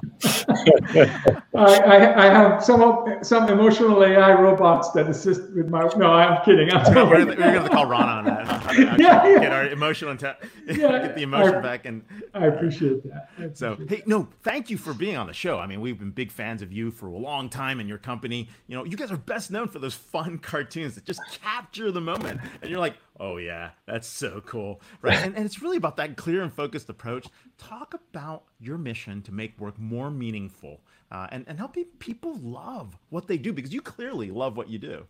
I, 1.55 1.75
I, 1.79 2.27
I, 2.27 2.29
have 2.29 2.63
some 2.63 3.17
some 3.23 3.49
emotional 3.49 4.03
AI 4.03 4.33
robots 4.33 4.91
that 4.91 5.09
assist 5.09 5.41
with 5.53 5.69
my. 5.69 5.89
No, 5.97 6.13
I'm 6.13 6.43
kidding. 6.45 6.71
I'm 6.71 6.93
we're, 7.09 7.25
we're 7.25 7.35
going 7.35 7.63
to 7.63 7.69
call 7.69 7.87
Ron 7.87 8.07
on 8.07 8.25
that. 8.25 8.77
yeah, 8.99 9.27
yeah. 9.27 9.39
Get 9.39 9.51
our 9.51 9.67
emotional, 9.67 10.15
inte- 10.15 10.35
yeah, 10.67 10.75
get 10.75 11.15
the 11.15 11.23
emotion 11.23 11.55
I, 11.55 11.61
back, 11.61 11.85
and 11.85 12.03
I 12.33 12.45
appreciate 12.45 13.03
that. 13.03 13.29
I 13.37 13.43
appreciate 13.43 13.57
so, 13.57 13.77
hey, 13.87 14.03
no, 14.05 14.29
thank 14.43 14.69
you 14.69 14.77
for 14.77 14.93
being 14.93 15.17
on 15.17 15.27
the 15.27 15.33
show. 15.33 15.57
I 15.59 15.67
mean, 15.67 15.81
we've 15.81 15.97
been 15.97 16.11
big 16.11 16.31
fans 16.31 16.61
of 16.61 16.71
you 16.71 16.91
for 16.91 17.07
a 17.07 17.17
long 17.17 17.49
time, 17.49 17.79
and 17.79 17.89
your 17.89 17.97
company. 17.97 18.47
You 18.67 18.77
know, 18.77 18.85
you 18.85 18.97
guys 18.97 19.11
are 19.11 19.17
best 19.17 19.51
known 19.51 19.67
for 19.67 19.79
those 19.79 19.95
fun 19.95 20.37
cartoons 20.37 20.95
that 20.95 21.05
just 21.05 21.21
capture 21.41 21.91
the 21.91 22.01
moment, 22.01 22.39
and 22.61 22.69
you're 22.69 22.79
like, 22.79 22.95
oh 23.21 23.37
yeah, 23.37 23.69
that's 23.85 24.07
so 24.07 24.41
cool, 24.45 24.81
right? 25.01 25.17
and, 25.17 25.35
and 25.37 25.45
it's 25.45 25.61
really 25.61 25.77
about 25.77 25.95
that 25.97 26.17
clear 26.17 26.41
and 26.41 26.51
focused 26.51 26.89
approach. 26.89 27.27
Talk 27.57 27.93
about 27.93 28.43
your 28.59 28.77
mission 28.77 29.21
to 29.21 29.31
make 29.31 29.57
work 29.59 29.79
more 29.79 30.11
meaningful 30.11 30.81
uh, 31.11 31.27
and 31.31 31.45
and 31.47 31.57
help 31.57 31.77
people 31.99 32.35
love 32.39 32.97
what 33.09 33.27
they 33.27 33.37
do 33.37 33.53
because 33.53 33.73
you 33.73 33.81
clearly 33.81 34.31
love 34.31 34.57
what 34.57 34.69
you 34.69 34.79
do. 34.79 35.05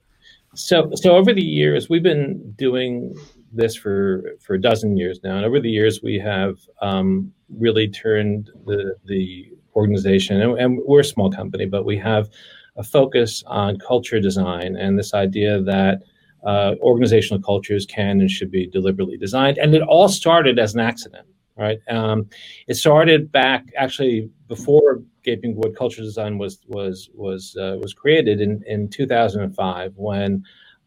So 0.53 0.91
so 0.95 1.15
over 1.15 1.33
the 1.33 1.43
years, 1.43 1.89
we've 1.89 2.03
been 2.03 2.53
doing 2.57 3.15
this 3.51 3.75
for 3.75 4.35
for 4.39 4.55
a 4.55 4.61
dozen 4.61 4.97
years 4.97 5.19
now, 5.23 5.37
and 5.37 5.45
over 5.45 5.59
the 5.59 5.69
years, 5.69 6.01
we 6.03 6.19
have 6.19 6.57
um, 6.81 7.31
really 7.57 7.87
turned 7.87 8.49
the 8.65 8.95
the 9.05 9.51
organization, 9.75 10.41
and, 10.41 10.59
and 10.59 10.79
we're 10.85 10.99
a 10.99 11.05
small 11.05 11.31
company, 11.31 11.65
but 11.65 11.85
we 11.85 11.97
have 11.97 12.29
a 12.75 12.83
focus 12.83 13.43
on 13.47 13.77
culture 13.77 14.19
design 14.19 14.75
and 14.75 14.97
this 14.97 15.13
idea 15.13 15.61
that 15.61 16.03
uh, 16.43 16.75
organizational 16.81 17.41
cultures 17.41 17.85
can 17.85 18.19
and 18.21 18.29
should 18.29 18.51
be 18.51 18.67
deliberately 18.67 19.17
designed. 19.17 19.57
And 19.57 19.73
it 19.75 19.81
all 19.81 20.09
started 20.09 20.59
as 20.59 20.73
an 20.73 20.79
accident, 20.79 21.27
right? 21.57 21.79
Um, 21.89 22.27
it 22.67 22.75
started 22.75 23.31
back 23.31 23.65
actually 23.77 24.29
before 24.47 25.01
Gaping 25.23 25.55
Void 25.55 25.75
Culture 25.75 26.01
Design 26.01 26.37
was 26.37 26.59
was 26.67 27.09
was 27.13 27.55
uh, 27.57 27.77
was 27.79 27.93
created 27.93 28.41
in 28.41 28.63
in 28.67 28.89
2005 28.89 29.93
when. 29.95 30.43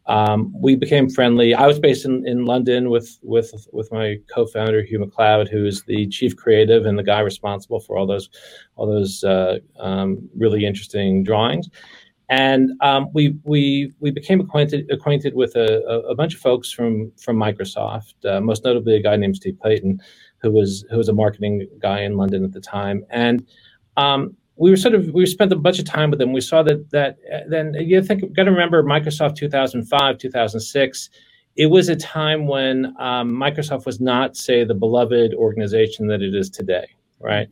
Um, 0.07 0.53
we 0.55 0.77
became 0.77 1.09
friendly. 1.09 1.55
I 1.55 1.67
was 1.67 1.79
based 1.79 2.05
in, 2.05 2.29
in 2.29 2.45
London 2.45 2.91
with 2.91 3.19
with 3.23 3.67
with 3.73 3.91
my 3.91 4.19
co-founder 4.31 4.83
Hugh 4.83 4.99
MacLeod, 4.99 5.49
who 5.49 5.65
is 5.65 5.83
the 5.85 6.07
chief 6.09 6.37
creative 6.37 6.85
and 6.85 6.99
the 6.99 7.03
guy 7.03 7.21
responsible 7.21 7.81
for 7.81 7.97
all 7.97 8.07
those 8.07 8.29
all 8.77 8.87
those 8.87 9.25
uh, 9.25 9.61
um, 9.79 10.29
really 10.37 10.67
interesting 10.67 11.25
drawings 11.25 11.71
and 12.35 12.73
um, 12.81 13.09
we 13.13 13.37
we 13.45 13.93
we 14.01 14.11
became 14.11 14.41
acquainted 14.41 14.91
acquainted 14.91 15.35
with 15.35 15.55
a, 15.55 15.81
a 16.09 16.15
bunch 16.17 16.35
of 16.35 16.41
folks 16.41 16.73
from 16.73 17.13
from 17.17 17.37
Microsoft, 17.37 18.15
uh, 18.25 18.41
most 18.41 18.65
notably 18.65 18.97
a 18.97 19.03
guy 19.03 19.15
named 19.17 19.37
Steve 19.37 19.57
Clayton, 19.63 20.01
who 20.43 20.51
was 20.51 20.85
who 20.91 20.97
was 20.97 21.09
a 21.09 21.13
marketing 21.13 21.69
guy 21.79 22.01
in 22.01 22.17
London 22.17 22.45
at 22.45 22.53
the 22.53 22.61
time, 22.61 23.05
and 23.11 23.47
um, 23.97 24.37
we 24.57 24.69
were 24.71 24.77
sort 24.77 24.95
of 24.95 25.13
we 25.15 25.27
spent 25.27 25.53
a 25.53 25.57
bunch 25.57 25.79
of 25.79 25.85
time 25.85 26.11
with 26.11 26.19
them. 26.19 26.33
We 26.33 26.41
saw 26.41 26.65
that 26.65 26.91
that 26.91 27.19
uh, 27.33 27.41
then 27.49 27.75
you 27.75 28.03
think 28.03 28.21
got 28.35 28.45
to 28.45 28.51
remember 28.51 28.83
Microsoft 28.83 29.37
2005 29.37 30.19
2006. 30.19 31.11
It 31.57 31.67
was 31.67 31.89
a 31.89 31.95
time 31.95 32.49
when 32.49 32.87
um, 32.99 33.31
Microsoft 33.31 33.87
was 33.87 34.01
not, 34.01 34.37
say, 34.37 34.65
the 34.65 34.75
beloved 34.75 35.35
organization 35.35 36.09
that 36.09 36.21
it 36.21 36.35
is 36.35 36.51
today, 36.51 36.87
right? 37.21 37.47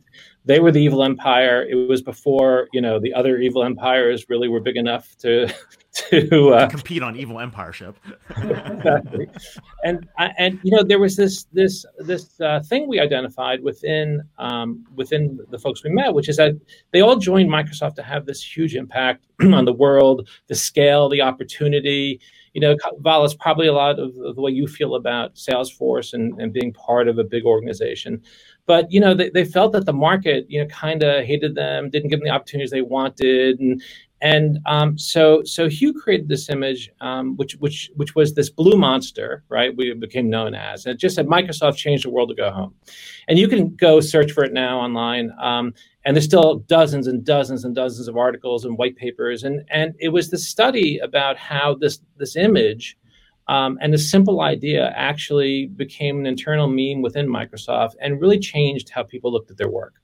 They 0.45 0.59
were 0.59 0.71
the 0.71 0.81
evil 0.81 1.03
empire. 1.03 1.65
It 1.69 1.75
was 1.75 2.01
before 2.01 2.67
you 2.73 2.81
know 2.81 2.99
the 2.99 3.13
other 3.13 3.37
evil 3.37 3.63
empires 3.63 4.25
really 4.29 4.47
were 4.47 4.59
big 4.59 4.77
enough 4.77 5.15
to 5.19 5.53
to 5.93 6.53
uh, 6.53 6.69
compete 6.69 7.03
on 7.03 7.15
evil 7.15 7.37
empireship. 7.37 7.95
exactly, 8.37 9.27
and 9.83 10.07
and 10.17 10.59
you 10.63 10.71
know 10.75 10.83
there 10.83 10.99
was 10.99 11.15
this 11.15 11.45
this 11.53 11.85
this 11.99 12.39
uh, 12.41 12.59
thing 12.61 12.87
we 12.87 12.99
identified 12.99 13.63
within 13.63 14.21
um, 14.37 14.85
within 14.95 15.39
the 15.49 15.59
folks 15.59 15.83
we 15.83 15.91
met, 15.91 16.13
which 16.13 16.29
is 16.29 16.37
that 16.37 16.53
they 16.91 17.01
all 17.01 17.15
joined 17.15 17.49
Microsoft 17.49 17.95
to 17.95 18.03
have 18.03 18.25
this 18.25 18.43
huge 18.43 18.75
impact 18.75 19.25
on 19.41 19.65
the 19.65 19.73
world, 19.73 20.27
the 20.47 20.55
scale, 20.55 21.09
the 21.09 21.21
opportunity. 21.21 22.19
You 22.53 22.61
know, 22.61 22.77
Val, 22.99 23.25
is 23.25 23.33
probably 23.33 23.67
a 23.67 23.73
lot 23.73 23.99
of, 23.99 24.15
of 24.17 24.35
the 24.35 24.41
way 24.41 24.51
you 24.51 24.67
feel 24.67 24.95
about 24.95 25.35
Salesforce 25.35 26.13
and, 26.13 26.39
and 26.39 26.53
being 26.53 26.71
part 26.73 27.07
of 27.07 27.17
a 27.17 27.23
big 27.23 27.45
organization. 27.45 28.21
But 28.65 28.91
you 28.91 28.99
know 28.99 29.13
they, 29.13 29.29
they 29.29 29.45
felt 29.45 29.73
that 29.73 29.85
the 29.85 29.93
market 29.93 30.45
you 30.49 30.61
know 30.61 30.67
kind 30.67 31.03
of 31.03 31.25
hated 31.25 31.55
them 31.55 31.89
didn't 31.89 32.09
give 32.09 32.19
them 32.19 32.27
the 32.27 32.33
opportunities 32.33 32.71
they 32.71 32.81
wanted 32.81 33.59
and 33.59 33.81
and 34.23 34.57
um, 34.65 34.97
so 34.97 35.43
so 35.43 35.67
Hugh 35.67 35.93
created 35.93 36.29
this 36.29 36.49
image 36.49 36.89
um, 37.01 37.35
which 37.35 37.53
which 37.59 37.91
which 37.95 38.15
was 38.15 38.33
this 38.33 38.49
blue 38.49 38.77
monster 38.77 39.43
right 39.49 39.75
we 39.75 39.93
became 39.93 40.29
known 40.29 40.55
as. 40.55 40.85
And 40.85 40.95
it 40.95 40.97
just 40.97 41.15
said 41.15 41.27
Microsoft 41.27 41.75
changed 41.75 42.05
the 42.05 42.09
world 42.09 42.29
to 42.29 42.35
go 42.35 42.49
home. 42.49 42.73
And 43.27 43.37
you 43.37 43.49
can 43.49 43.75
go 43.75 43.99
search 43.99 44.31
for 44.31 44.45
it 44.45 44.53
now 44.53 44.79
online 44.79 45.31
um, 45.41 45.73
and 46.05 46.15
there's 46.15 46.23
still 46.23 46.59
dozens 46.59 47.05
and 47.05 47.25
dozens 47.25 47.65
and 47.65 47.75
dozens 47.75 48.07
of 48.07 48.15
articles 48.15 48.63
and 48.63 48.77
white 48.77 48.95
papers. 48.95 49.43
And 49.43 49.61
and 49.69 49.93
it 49.99 50.09
was 50.09 50.29
the 50.29 50.37
study 50.37 50.99
about 50.99 51.35
how 51.37 51.75
this 51.75 51.99
this 52.15 52.37
image 52.37 52.97
um, 53.49 53.77
and 53.81 53.93
the 53.93 53.97
simple 53.97 54.39
idea 54.39 54.93
actually 54.95 55.67
became 55.67 56.19
an 56.19 56.25
internal 56.25 56.67
meme 56.67 57.01
within 57.01 57.27
Microsoft 57.27 57.95
and 57.99 58.21
really 58.21 58.39
changed 58.39 58.89
how 58.89 59.03
people 59.03 59.33
looked 59.33 59.51
at 59.51 59.57
their 59.57 59.69
work. 59.69 59.95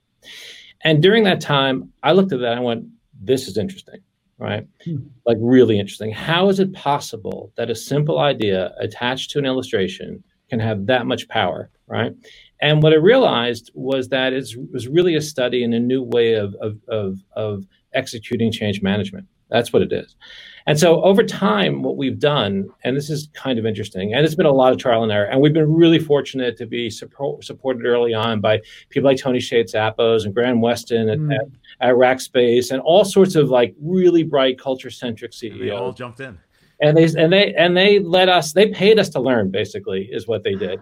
And 0.84 1.02
during 1.02 1.24
that 1.24 1.40
time, 1.40 1.90
I 2.02 2.12
looked 2.12 2.32
at 2.32 2.40
that 2.40 2.52
and 2.52 2.64
went, 2.64 2.84
this 3.22 3.48
is 3.48 3.56
interesting, 3.56 4.00
right? 4.40 4.66
Hmm. 4.84 4.96
Like, 5.26 5.36
really 5.40 5.78
interesting. 5.78 6.10
How 6.10 6.48
is 6.48 6.58
it 6.58 6.72
possible 6.72 7.52
that 7.56 7.70
a 7.70 7.74
simple 7.74 8.18
idea 8.18 8.72
attached 8.80 9.30
to 9.30 9.38
an 9.38 9.46
illustration 9.46 10.24
can 10.48 10.58
have 10.58 10.86
that 10.86 11.06
much 11.06 11.28
power, 11.28 11.70
right? 11.86 12.12
And 12.60 12.82
what 12.82 12.92
I 12.92 12.96
realized 12.96 13.70
was 13.74 14.08
that 14.08 14.32
it 14.32 14.48
was 14.72 14.88
really 14.88 15.14
a 15.14 15.20
study 15.20 15.62
in 15.62 15.72
a 15.72 15.78
new 15.78 16.02
way 16.02 16.34
of, 16.34 16.54
of, 16.60 16.78
of, 16.88 17.18
of 17.36 17.64
executing 17.94 18.50
change 18.50 18.82
management. 18.82 19.26
That's 19.50 19.72
what 19.72 19.82
it 19.82 19.92
is. 19.92 20.16
And 20.66 20.78
so 20.78 21.02
over 21.02 21.22
time, 21.22 21.82
what 21.82 21.96
we've 21.96 22.18
done, 22.18 22.68
and 22.84 22.96
this 22.96 23.10
is 23.10 23.28
kind 23.34 23.58
of 23.58 23.66
interesting, 23.66 24.14
and 24.14 24.24
it's 24.24 24.34
been 24.34 24.46
a 24.46 24.52
lot 24.52 24.72
of 24.72 24.78
trial 24.78 25.02
and 25.02 25.12
error, 25.12 25.26
and 25.26 25.40
we've 25.40 25.52
been 25.52 25.72
really 25.72 25.98
fortunate 25.98 26.56
to 26.58 26.66
be 26.66 26.90
support, 26.90 27.44
supported 27.44 27.86
early 27.86 28.14
on 28.14 28.40
by 28.40 28.60
people 28.88 29.08
like 29.08 29.18
Tony 29.18 29.38
Hsieh's 29.38 29.72
Zappos 29.72 30.24
and 30.24 30.34
Graham 30.34 30.60
Weston 30.60 31.08
at, 31.08 31.18
mm. 31.18 31.34
at, 31.34 31.46
at 31.80 31.94
Rackspace 31.94 32.70
and 32.70 32.80
all 32.82 33.04
sorts 33.04 33.34
of 33.34 33.48
like 33.48 33.74
really 33.80 34.22
bright 34.22 34.58
culture 34.58 34.90
centric 34.90 35.32
CEOs. 35.32 35.58
they 35.58 35.70
all 35.70 35.92
jumped 35.92 36.20
in. 36.20 36.38
And 36.82 36.96
they 36.96 37.04
and 37.04 37.30
they 37.30 37.52
and 37.54 37.76
they 37.76 37.98
let 37.98 38.30
us. 38.30 38.54
They 38.54 38.68
paid 38.68 38.98
us 38.98 39.10
to 39.10 39.20
learn. 39.20 39.50
Basically, 39.50 40.08
is 40.10 40.26
what 40.26 40.42
they 40.42 40.54
did 40.54 40.80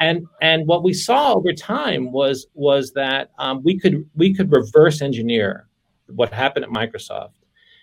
and 0.00 0.26
and 0.40 0.66
what 0.66 0.82
we 0.82 0.92
saw 0.92 1.34
over 1.34 1.52
time 1.52 2.10
was 2.10 2.46
was 2.54 2.92
that 2.92 3.30
um, 3.38 3.62
we 3.62 3.78
could 3.78 4.08
we 4.16 4.34
could 4.34 4.50
reverse 4.50 5.02
engineer 5.02 5.68
what 6.08 6.32
happened 6.32 6.64
at 6.64 6.70
Microsoft 6.70 7.30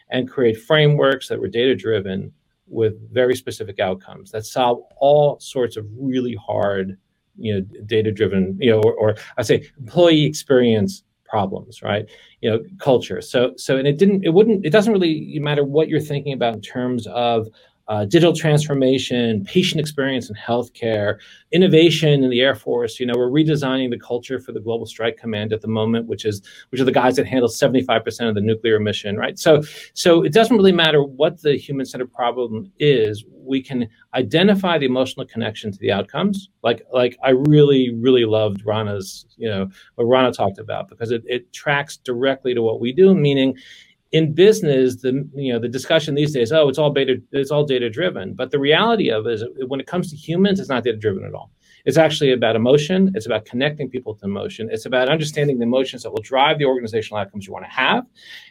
and 0.09 0.29
create 0.29 0.61
frameworks 0.61 1.27
that 1.27 1.39
were 1.39 1.47
data 1.47 1.75
driven 1.75 2.31
with 2.67 3.11
very 3.13 3.35
specific 3.35 3.79
outcomes 3.79 4.31
that 4.31 4.45
solve 4.45 4.83
all 4.97 5.39
sorts 5.39 5.77
of 5.77 5.85
really 5.97 6.35
hard, 6.35 6.97
you 7.37 7.53
know, 7.53 7.61
data 7.85 8.11
driven, 8.11 8.57
you 8.59 8.71
know, 8.71 8.81
or, 8.81 8.93
or 8.93 9.15
I 9.37 9.41
say 9.41 9.69
employee 9.79 10.25
experience 10.25 11.03
problems, 11.25 11.81
right? 11.81 12.09
You 12.41 12.49
know, 12.49 12.63
culture. 12.79 13.21
So 13.21 13.53
so 13.57 13.77
and 13.77 13.87
it 13.87 13.97
didn't 13.97 14.25
it 14.25 14.33
wouldn't 14.33 14.65
it 14.65 14.71
doesn't 14.71 14.93
really 14.93 15.37
matter 15.39 15.63
what 15.63 15.89
you're 15.89 15.99
thinking 15.99 16.33
about 16.33 16.55
in 16.55 16.61
terms 16.61 17.07
of 17.07 17.47
uh, 17.87 18.03
digital 18.05 18.33
transformation, 18.33 19.43
patient 19.45 19.79
experience 19.79 20.29
in 20.29 20.35
healthcare, 20.35 21.17
innovation 21.51 22.23
in 22.23 22.29
the 22.29 22.41
Air 22.41 22.55
Force. 22.55 22.99
You 22.99 23.05
know, 23.05 23.13
we're 23.15 23.29
redesigning 23.29 23.89
the 23.89 23.99
culture 23.99 24.39
for 24.39 24.51
the 24.51 24.59
Global 24.59 24.85
Strike 24.85 25.17
Command 25.17 25.53
at 25.53 25.61
the 25.61 25.67
moment, 25.67 26.07
which 26.07 26.25
is 26.25 26.41
which 26.69 26.81
are 26.81 26.85
the 26.85 26.91
guys 26.91 27.15
that 27.15 27.25
handle 27.25 27.49
75% 27.49 28.27
of 28.27 28.35
the 28.35 28.41
nuclear 28.41 28.79
mission, 28.79 29.15
right? 29.15 29.39
So, 29.39 29.61
so 29.93 30.23
it 30.23 30.33
doesn't 30.33 30.57
really 30.57 30.73
matter 30.73 31.01
what 31.01 31.41
the 31.41 31.57
human-centered 31.57 32.11
problem 32.11 32.71
is. 32.79 33.23
we 33.47 33.61
can 33.61 33.87
identify 34.13 34.77
the 34.77 34.85
emotional 34.85 35.25
connection 35.25 35.71
to 35.71 35.77
the 35.79 35.91
outcomes. 35.91 36.49
Like 36.63 36.85
like 36.91 37.17
I 37.23 37.29
really 37.29 37.95
really 37.95 38.25
loved 38.25 38.65
Rana's 38.65 39.25
you 39.37 39.49
know 39.49 39.69
what 39.95 40.05
Rana 40.05 40.33
talked 40.33 40.59
about 40.59 40.89
because 40.89 41.11
it, 41.11 41.23
it 41.25 41.53
tracks 41.53 41.95
directly 41.95 42.53
to 42.53 42.61
what 42.61 42.81
we 42.81 42.91
do. 42.91 43.15
Meaning, 43.15 43.55
in 44.11 44.33
business, 44.33 44.97
the 45.01 45.27
you 45.35 45.51
know 45.51 45.59
the 45.59 45.67
discussion 45.67 46.15
these 46.15 46.33
days, 46.33 46.51
oh, 46.51 46.69
it's 46.69 46.77
all 46.77 46.91
data 46.91 47.15
it's 47.31 47.51
all 47.51 47.65
data 47.65 47.89
driven. 47.89 48.33
But 48.33 48.51
the 48.51 48.59
reality 48.59 49.09
of 49.09 49.27
it 49.27 49.33
is, 49.33 49.43
when 49.67 49.79
it 49.79 49.87
comes 49.87 50.09
to 50.11 50.15
humans, 50.15 50.59
it's 50.59 50.69
not 50.69 50.83
data 50.83 50.97
driven 50.97 51.25
at 51.25 51.33
all. 51.33 51.51
It's 51.85 51.97
actually 51.97 52.33
about 52.33 52.55
emotion. 52.55 53.11
It's 53.15 53.25
about 53.25 53.45
connecting 53.45 53.89
people 53.89 54.13
to 54.15 54.25
emotion. 54.25 54.69
It's 54.71 54.85
about 54.85 55.09
understanding 55.09 55.57
the 55.57 55.63
emotions 55.63 56.03
that 56.03 56.11
will 56.11 56.21
drive 56.21 56.57
the 56.57 56.65
organizational 56.65 57.19
outcomes 57.19 57.47
you 57.47 57.53
want 57.53 57.65
to 57.65 57.71
have, 57.71 58.05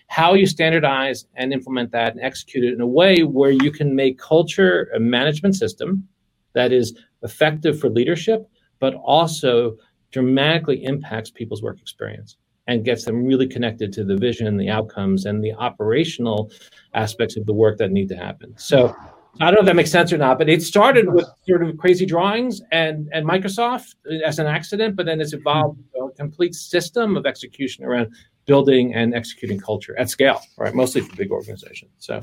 how 0.08 0.34
you 0.34 0.46
standardize 0.46 1.26
and 1.34 1.52
implement 1.52 1.90
that 1.92 2.12
and 2.14 2.22
execute 2.22 2.64
it 2.64 2.72
in 2.72 2.80
a 2.80 2.86
way 2.86 3.24
where 3.24 3.50
you 3.50 3.70
can 3.70 3.94
make 3.94 4.18
culture 4.18 4.90
a 4.94 5.00
management 5.00 5.54
system 5.54 6.06
that 6.54 6.72
is 6.72 6.98
effective 7.22 7.78
for 7.78 7.90
leadership, 7.90 8.48
but 8.78 8.94
also 8.94 9.76
dramatically 10.12 10.82
impacts 10.84 11.30
people's 11.30 11.62
work 11.62 11.78
experience 11.80 12.36
and 12.66 12.84
gets 12.84 13.04
them 13.04 13.24
really 13.24 13.46
connected 13.46 13.92
to 13.94 14.04
the 14.04 14.16
vision, 14.16 14.56
the 14.56 14.70
outcomes, 14.70 15.26
and 15.26 15.42
the 15.42 15.52
operational 15.54 16.50
aspects 16.94 17.36
of 17.36 17.46
the 17.46 17.52
work 17.52 17.78
that 17.78 17.90
need 17.92 18.08
to 18.08 18.16
happen. 18.16 18.54
So 18.56 18.94
I 19.40 19.46
don't 19.46 19.54
know 19.54 19.60
if 19.60 19.66
that 19.66 19.76
makes 19.76 19.90
sense 19.90 20.12
or 20.12 20.18
not, 20.18 20.38
but 20.38 20.48
it 20.48 20.62
started 20.62 21.12
with 21.12 21.26
sort 21.46 21.62
of 21.62 21.76
crazy 21.76 22.06
drawings 22.06 22.62
and, 22.72 23.08
and 23.12 23.26
Microsoft 23.26 23.94
as 24.24 24.38
an 24.38 24.46
accident, 24.46 24.96
but 24.96 25.04
then 25.04 25.20
it's 25.20 25.34
evolved 25.34 25.78
a 26.00 26.10
complete 26.12 26.54
system 26.54 27.16
of 27.16 27.26
execution 27.26 27.84
around 27.84 28.14
building 28.46 28.94
and 28.94 29.14
executing 29.14 29.60
culture 29.60 29.98
at 29.98 30.08
scale, 30.08 30.40
right? 30.56 30.74
Mostly 30.74 31.02
for 31.02 31.14
big 31.16 31.30
organizations. 31.30 31.90
So, 31.98 32.20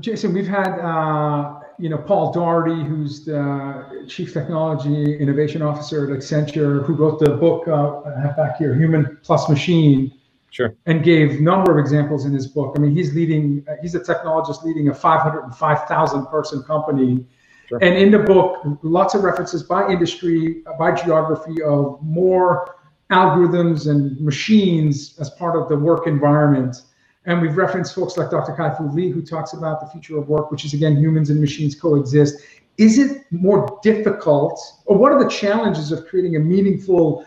Jason, 0.00 0.32
we've 0.32 0.46
had 0.46 0.78
uh, 0.80 1.60
you 1.82 1.88
know 1.88 1.98
Paul 1.98 2.32
Daugherty, 2.32 2.84
who's 2.84 3.24
the 3.24 4.06
chief 4.08 4.32
technology 4.32 5.18
innovation 5.18 5.62
officer 5.62 6.10
at 6.10 6.18
Accenture, 6.18 6.84
who 6.86 6.94
wrote 6.94 7.18
the 7.18 7.30
book 7.30 7.66
uh, 7.68 8.00
back 8.36 8.56
here, 8.56 8.74
Human 8.74 9.18
Plus 9.22 9.48
Machine 9.48 10.12
Sure. 10.52 10.74
And 10.84 11.02
gave 11.02 11.40
number 11.40 11.72
of 11.72 11.78
examples 11.78 12.26
in 12.26 12.34
his 12.34 12.46
book. 12.46 12.74
I 12.76 12.78
mean, 12.78 12.94
he's 12.94 13.14
leading. 13.14 13.64
He's 13.80 13.94
a 13.94 14.00
technologist 14.00 14.62
leading 14.64 14.88
a 14.88 14.94
505,000 14.94 16.26
person 16.26 16.62
company. 16.64 17.24
Sure. 17.70 17.78
And 17.80 17.96
in 17.96 18.10
the 18.10 18.18
book, 18.18 18.60
lots 18.82 19.14
of 19.14 19.24
references 19.24 19.62
by 19.62 19.88
industry, 19.88 20.62
by 20.78 20.92
geography 20.92 21.62
of 21.62 21.98
more 22.02 22.76
algorithms 23.10 23.88
and 23.90 24.20
machines 24.20 25.18
as 25.18 25.30
part 25.30 25.56
of 25.56 25.70
the 25.70 25.76
work 25.76 26.06
environment. 26.06 26.76
And 27.24 27.40
we've 27.40 27.56
referenced 27.56 27.94
folks 27.94 28.16
like 28.16 28.30
Dr. 28.30 28.52
Kai-Fu 28.54 28.88
Lee, 28.88 29.10
who 29.10 29.22
talks 29.22 29.52
about 29.52 29.80
the 29.80 29.86
future 29.86 30.18
of 30.18 30.28
work, 30.28 30.50
which 30.50 30.64
is 30.64 30.74
again, 30.74 30.96
humans 30.96 31.30
and 31.30 31.40
machines 31.40 31.74
coexist. 31.74 32.42
Is 32.78 32.98
it 32.98 33.24
more 33.30 33.78
difficult, 33.82 34.60
or 34.86 34.96
what 34.96 35.12
are 35.12 35.22
the 35.22 35.30
challenges 35.30 35.92
of 35.92 36.06
creating 36.06 36.36
a 36.36 36.40
meaningful 36.40 37.24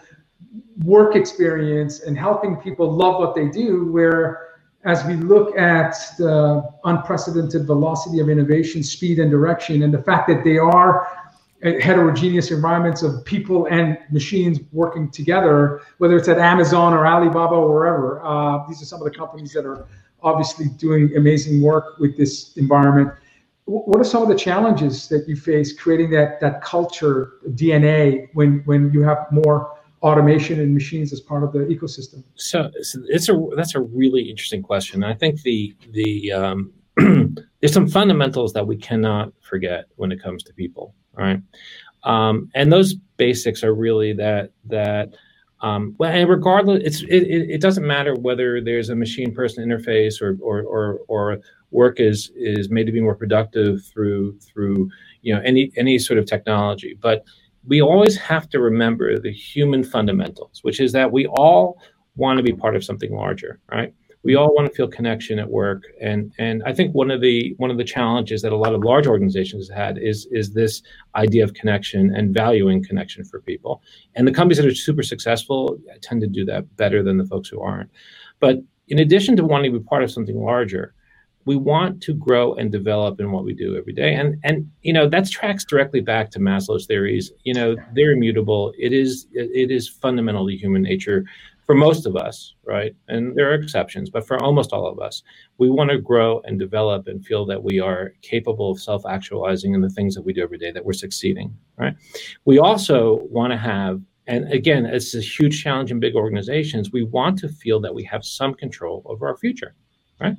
work 0.83 1.15
experience 1.15 2.01
and 2.01 2.17
helping 2.17 2.57
people 2.57 2.91
love 2.91 3.19
what 3.19 3.35
they 3.35 3.47
do 3.47 3.91
where 3.91 4.45
as 4.83 5.03
we 5.05 5.15
look 5.15 5.57
at 5.57 5.95
the 6.17 6.63
unprecedented 6.83 7.65
velocity 7.65 8.19
of 8.19 8.29
innovation 8.29 8.83
speed 8.83 9.19
and 9.19 9.31
direction 9.31 9.83
and 9.83 9.93
the 9.93 10.01
fact 10.01 10.27
that 10.27 10.43
they 10.43 10.57
are 10.57 11.07
heterogeneous 11.81 12.51
environments 12.51 13.01
of 13.03 13.23
people 13.25 13.67
and 13.67 13.97
machines 14.11 14.59
working 14.71 15.09
together 15.09 15.81
whether 15.97 16.15
it's 16.15 16.27
at 16.27 16.37
amazon 16.37 16.93
or 16.93 17.05
alibaba 17.05 17.55
or 17.55 17.73
wherever 17.73 18.23
uh, 18.25 18.65
these 18.67 18.81
are 18.81 18.85
some 18.85 19.01
of 19.01 19.05
the 19.05 19.17
companies 19.17 19.51
that 19.53 19.65
are 19.65 19.87
obviously 20.23 20.67
doing 20.77 21.15
amazing 21.17 21.61
work 21.61 21.97
with 21.99 22.17
this 22.17 22.55
environment 22.57 23.11
what 23.65 23.99
are 23.99 24.03
some 24.03 24.21
of 24.21 24.27
the 24.29 24.35
challenges 24.35 25.07
that 25.07 25.27
you 25.27 25.35
face 25.35 25.73
creating 25.73 26.09
that 26.09 26.39
that 26.39 26.61
culture 26.61 27.33
dna 27.49 28.27
when 28.33 28.61
when 28.65 28.91
you 28.93 29.01
have 29.01 29.25
more 29.31 29.75
automation 30.05 30.59
and 30.59 30.71
machines 30.71 31.11
as 31.11 31.19
part 31.19 31.43
of 31.43 31.51
the 31.51 31.59
ecosystem? 31.59 32.23
So, 32.35 32.69
it's 32.75 33.27
a 33.27 33.47
that's 33.55 33.73
a 33.73 33.81
really 33.81 34.29
interesting 34.29 34.61
question. 34.61 35.03
I 35.03 35.15
think 35.15 35.41
the 35.41 35.75
the 35.91 36.31
um, 36.31 36.73
there's 37.59 37.73
some 37.73 37.87
fundamentals 37.87 38.53
that 38.53 38.65
we 38.65 38.77
cannot 38.77 39.33
forget 39.41 39.85
when 39.95 40.11
it 40.11 40.21
comes 40.21 40.43
to 40.43 40.53
people, 40.53 40.93
right? 41.17 41.41
Um, 42.03 42.49
and 42.53 42.71
those 42.71 42.93
basics 43.17 43.63
are 43.63 43.73
really 43.73 44.13
that 44.13 44.51
that 44.65 45.15
um, 45.61 45.95
well, 45.97 46.11
and 46.11 46.29
regardless, 46.29 46.83
it's 46.83 47.01
it, 47.03 47.23
it, 47.49 47.61
doesn't 47.61 47.87
matter 47.87 48.13
whether 48.13 48.61
there's 48.61 48.89
a 48.89 48.95
machine 48.95 49.33
person 49.33 49.67
interface 49.67 50.21
or 50.21 50.37
or 50.41 50.61
or, 50.61 50.99
or 51.07 51.39
work 51.71 51.99
is 51.99 52.31
is 52.35 52.69
made 52.69 52.85
to 52.85 52.91
be 52.91 53.01
more 53.01 53.15
productive 53.15 53.83
through 53.85 54.37
through 54.39 54.89
you 55.21 55.33
know 55.33 55.41
any 55.43 55.71
any 55.77 55.97
sort 55.97 56.19
of 56.19 56.25
technology, 56.25 56.97
but 57.01 57.23
we 57.65 57.81
always 57.81 58.15
have 58.17 58.47
to 58.49 58.59
remember 58.59 59.17
the 59.17 59.31
human 59.31 59.83
fundamentals, 59.83 60.59
which 60.61 60.79
is 60.79 60.91
that 60.91 61.11
we 61.11 61.25
all 61.27 61.81
want 62.15 62.37
to 62.37 62.43
be 62.43 62.53
part 62.53 62.75
of 62.75 62.83
something 62.83 63.13
larger, 63.13 63.59
right? 63.71 63.93
We 64.25 64.33
all 64.33 64.53
want 64.55 64.67
to 64.67 64.75
feel 64.75 64.87
connection 64.87 65.37
at 65.37 65.47
work, 65.47 65.83
and 66.01 66.33
and 66.39 66.63
I 66.65 66.73
think 66.73 66.95
one 66.95 67.11
of 67.11 67.21
the 67.21 67.53
one 67.57 67.69
of 67.69 67.77
the 67.77 67.83
challenges 67.83 68.41
that 68.41 68.51
a 68.51 68.57
lot 68.57 68.73
of 68.73 68.83
large 68.83 69.05
organizations 69.05 69.69
had 69.69 69.99
is 69.99 70.27
is 70.31 70.51
this 70.51 70.81
idea 71.13 71.43
of 71.43 71.53
connection 71.53 72.13
and 72.15 72.33
valuing 72.33 72.83
connection 72.83 73.23
for 73.23 73.39
people. 73.39 73.83
And 74.15 74.27
the 74.27 74.31
companies 74.31 74.57
that 74.57 74.65
are 74.65 74.73
super 74.73 75.03
successful 75.03 75.77
tend 76.01 76.21
to 76.21 76.27
do 76.27 76.43
that 76.45 76.75
better 76.75 77.03
than 77.03 77.17
the 77.17 77.25
folks 77.25 77.49
who 77.49 77.61
aren't. 77.61 77.91
But 78.39 78.57
in 78.87 78.99
addition 78.99 79.35
to 79.37 79.45
wanting 79.45 79.71
to 79.71 79.79
be 79.79 79.85
part 79.85 80.03
of 80.03 80.11
something 80.11 80.43
larger, 80.43 80.95
we 81.45 81.55
want 81.55 82.01
to 82.01 82.13
grow 82.15 82.55
and 82.55 82.71
develop 82.71 83.19
in 83.19 83.31
what 83.31 83.43
we 83.43 83.53
do 83.53 83.77
every 83.77 83.93
day 83.93 84.15
and 84.15 84.35
and 84.43 84.69
you 84.81 84.91
know 84.91 85.07
that 85.07 85.29
tracks 85.29 85.63
directly 85.63 86.01
back 86.01 86.31
to 86.31 86.39
maslow's 86.39 86.87
theories 86.87 87.31
you 87.43 87.53
know 87.53 87.75
they're 87.93 88.13
immutable 88.13 88.73
it 88.77 88.91
is 88.91 89.27
it 89.33 89.69
is 89.69 89.87
fundamentally 89.87 90.55
human 90.57 90.81
nature 90.81 91.23
for 91.65 91.75
most 91.75 92.05
of 92.05 92.15
us 92.15 92.53
right? 92.63 92.95
And 93.07 93.35
there 93.35 93.49
are 93.51 93.53
exceptions 93.55 94.09
but 94.09 94.25
for 94.25 94.41
almost 94.41 94.73
all 94.73 94.87
of 94.87 94.99
us 94.99 95.23
we 95.57 95.69
want 95.69 95.89
to 95.91 95.97
grow 95.97 96.41
and 96.45 96.59
develop 96.59 97.07
and 97.07 97.25
feel 97.25 97.45
that 97.45 97.63
we 97.63 97.79
are 97.79 98.13
capable 98.21 98.71
of 98.71 98.79
self-actualizing 98.79 99.73
in 99.73 99.81
the 99.81 99.89
things 99.89 100.15
that 100.15 100.21
we 100.21 100.33
do 100.33 100.43
every 100.43 100.57
day 100.57 100.71
that 100.71 100.83
we're 100.83 100.93
succeeding 100.93 101.55
right? 101.77 101.95
We 102.45 102.59
also 102.59 103.21
want 103.23 103.51
to 103.51 103.57
have 103.57 104.01
and 104.27 104.51
again 104.51 104.85
it's 104.85 105.13
a 105.15 105.21
huge 105.21 105.63
challenge 105.63 105.91
in 105.91 105.99
big 105.99 106.15
organizations 106.15 106.91
we 106.91 107.03
want 107.03 107.37
to 107.39 107.49
feel 107.49 107.79
that 107.79 107.93
we 107.93 108.03
have 108.03 108.25
some 108.25 108.53
control 108.53 109.03
over 109.05 109.27
our 109.27 109.37
future 109.37 109.75
right? 110.19 110.35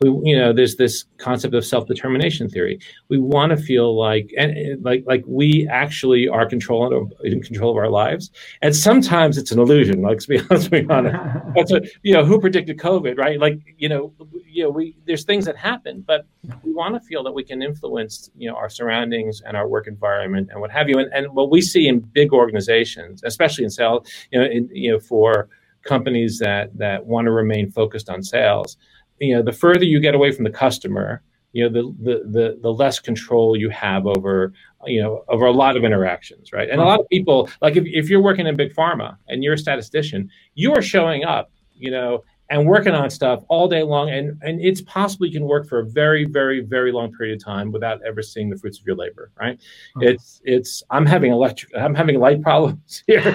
We, 0.00 0.10
you 0.30 0.38
know, 0.38 0.52
there's 0.52 0.76
this 0.76 1.04
concept 1.18 1.54
of 1.54 1.64
self-determination 1.64 2.48
theory. 2.48 2.78
We 3.08 3.18
want 3.18 3.50
to 3.50 3.56
feel 3.56 3.98
like, 3.98 4.32
and 4.38 4.82
like, 4.84 5.04
like 5.06 5.24
we 5.26 5.66
actually 5.68 6.28
are 6.28 6.46
control 6.46 7.10
in 7.24 7.42
control 7.42 7.70
of 7.72 7.76
our 7.76 7.88
lives. 7.88 8.30
And 8.62 8.74
sometimes 8.74 9.36
it's 9.36 9.50
an 9.50 9.58
illusion. 9.58 10.02
Like, 10.02 10.18
to 10.20 10.28
be 10.28 10.40
honest, 10.50 10.70
be 10.70 10.86
honest. 10.88 11.16
That's 11.56 11.72
what 11.72 11.86
you 12.02 12.12
know. 12.12 12.24
Who 12.24 12.40
predicted 12.40 12.78
COVID, 12.78 13.18
right? 13.18 13.40
Like, 13.40 13.58
you 13.78 13.88
know, 13.88 14.12
you 14.46 14.64
know, 14.64 14.70
we 14.70 14.96
there's 15.06 15.24
things 15.24 15.44
that 15.46 15.56
happen, 15.56 16.04
but 16.06 16.26
we 16.62 16.72
want 16.72 16.94
to 16.94 17.00
feel 17.00 17.24
that 17.24 17.32
we 17.32 17.42
can 17.42 17.62
influence, 17.62 18.30
you 18.36 18.48
know, 18.48 18.56
our 18.56 18.68
surroundings 18.68 19.42
and 19.44 19.56
our 19.56 19.66
work 19.66 19.88
environment 19.88 20.50
and 20.52 20.60
what 20.60 20.70
have 20.70 20.88
you. 20.88 20.98
And 20.98 21.12
and 21.12 21.32
what 21.32 21.50
we 21.50 21.60
see 21.60 21.88
in 21.88 22.00
big 22.00 22.32
organizations, 22.32 23.22
especially 23.24 23.64
in 23.64 23.70
sales, 23.70 24.08
you 24.30 24.38
know, 24.38 24.46
in, 24.46 24.68
you 24.72 24.92
know, 24.92 25.00
for 25.00 25.48
companies 25.82 26.38
that 26.38 26.76
that 26.76 27.06
want 27.06 27.24
to 27.26 27.30
remain 27.30 27.70
focused 27.70 28.10
on 28.10 28.22
sales 28.22 28.76
you 29.18 29.34
know 29.34 29.42
the 29.42 29.52
further 29.52 29.84
you 29.84 30.00
get 30.00 30.14
away 30.14 30.30
from 30.30 30.44
the 30.44 30.50
customer 30.50 31.22
you 31.52 31.64
know 31.64 31.70
the 31.70 31.94
the 32.02 32.28
the, 32.28 32.58
the 32.60 32.72
less 32.72 33.00
control 33.00 33.56
you 33.56 33.70
have 33.70 34.06
over 34.06 34.52
you 34.84 35.02
know 35.02 35.24
over 35.28 35.46
a 35.46 35.52
lot 35.52 35.76
of 35.76 35.84
interactions 35.84 36.52
right? 36.52 36.68
And 36.68 36.80
a 36.80 36.84
lot 36.84 37.00
of 37.00 37.08
people 37.08 37.48
like 37.62 37.76
if, 37.76 37.84
if 37.86 38.10
you're 38.10 38.22
working 38.22 38.46
in 38.46 38.56
big 38.56 38.74
pharma 38.74 39.16
and 39.28 39.42
you're 39.42 39.54
a 39.54 39.58
statistician 39.58 40.30
you 40.54 40.74
are 40.74 40.82
showing 40.82 41.24
up 41.24 41.50
you 41.74 41.90
know 41.90 42.22
and 42.50 42.66
working 42.66 42.94
on 42.94 43.10
stuff 43.10 43.42
all 43.48 43.68
day 43.68 43.82
long 43.82 44.10
and 44.10 44.40
and 44.42 44.60
it's 44.60 44.80
possible 44.82 45.26
you 45.26 45.32
can 45.32 45.46
work 45.46 45.68
for 45.68 45.80
a 45.80 45.84
very 45.84 46.24
very 46.24 46.60
very 46.60 46.92
long 46.92 47.12
period 47.12 47.36
of 47.36 47.44
time 47.44 47.72
without 47.72 48.00
ever 48.06 48.22
seeing 48.22 48.48
the 48.48 48.56
fruits 48.56 48.78
of 48.78 48.86
your 48.86 48.96
labor 48.96 49.30
right? 49.40 49.58
Mm-hmm. 49.58 50.02
it's 50.02 50.40
it's 50.44 50.82
i'm 50.90 51.06
having 51.06 51.32
electric 51.32 51.74
i'm 51.76 51.94
having 51.94 52.18
light 52.18 52.42
problems 52.42 53.02
here. 53.06 53.22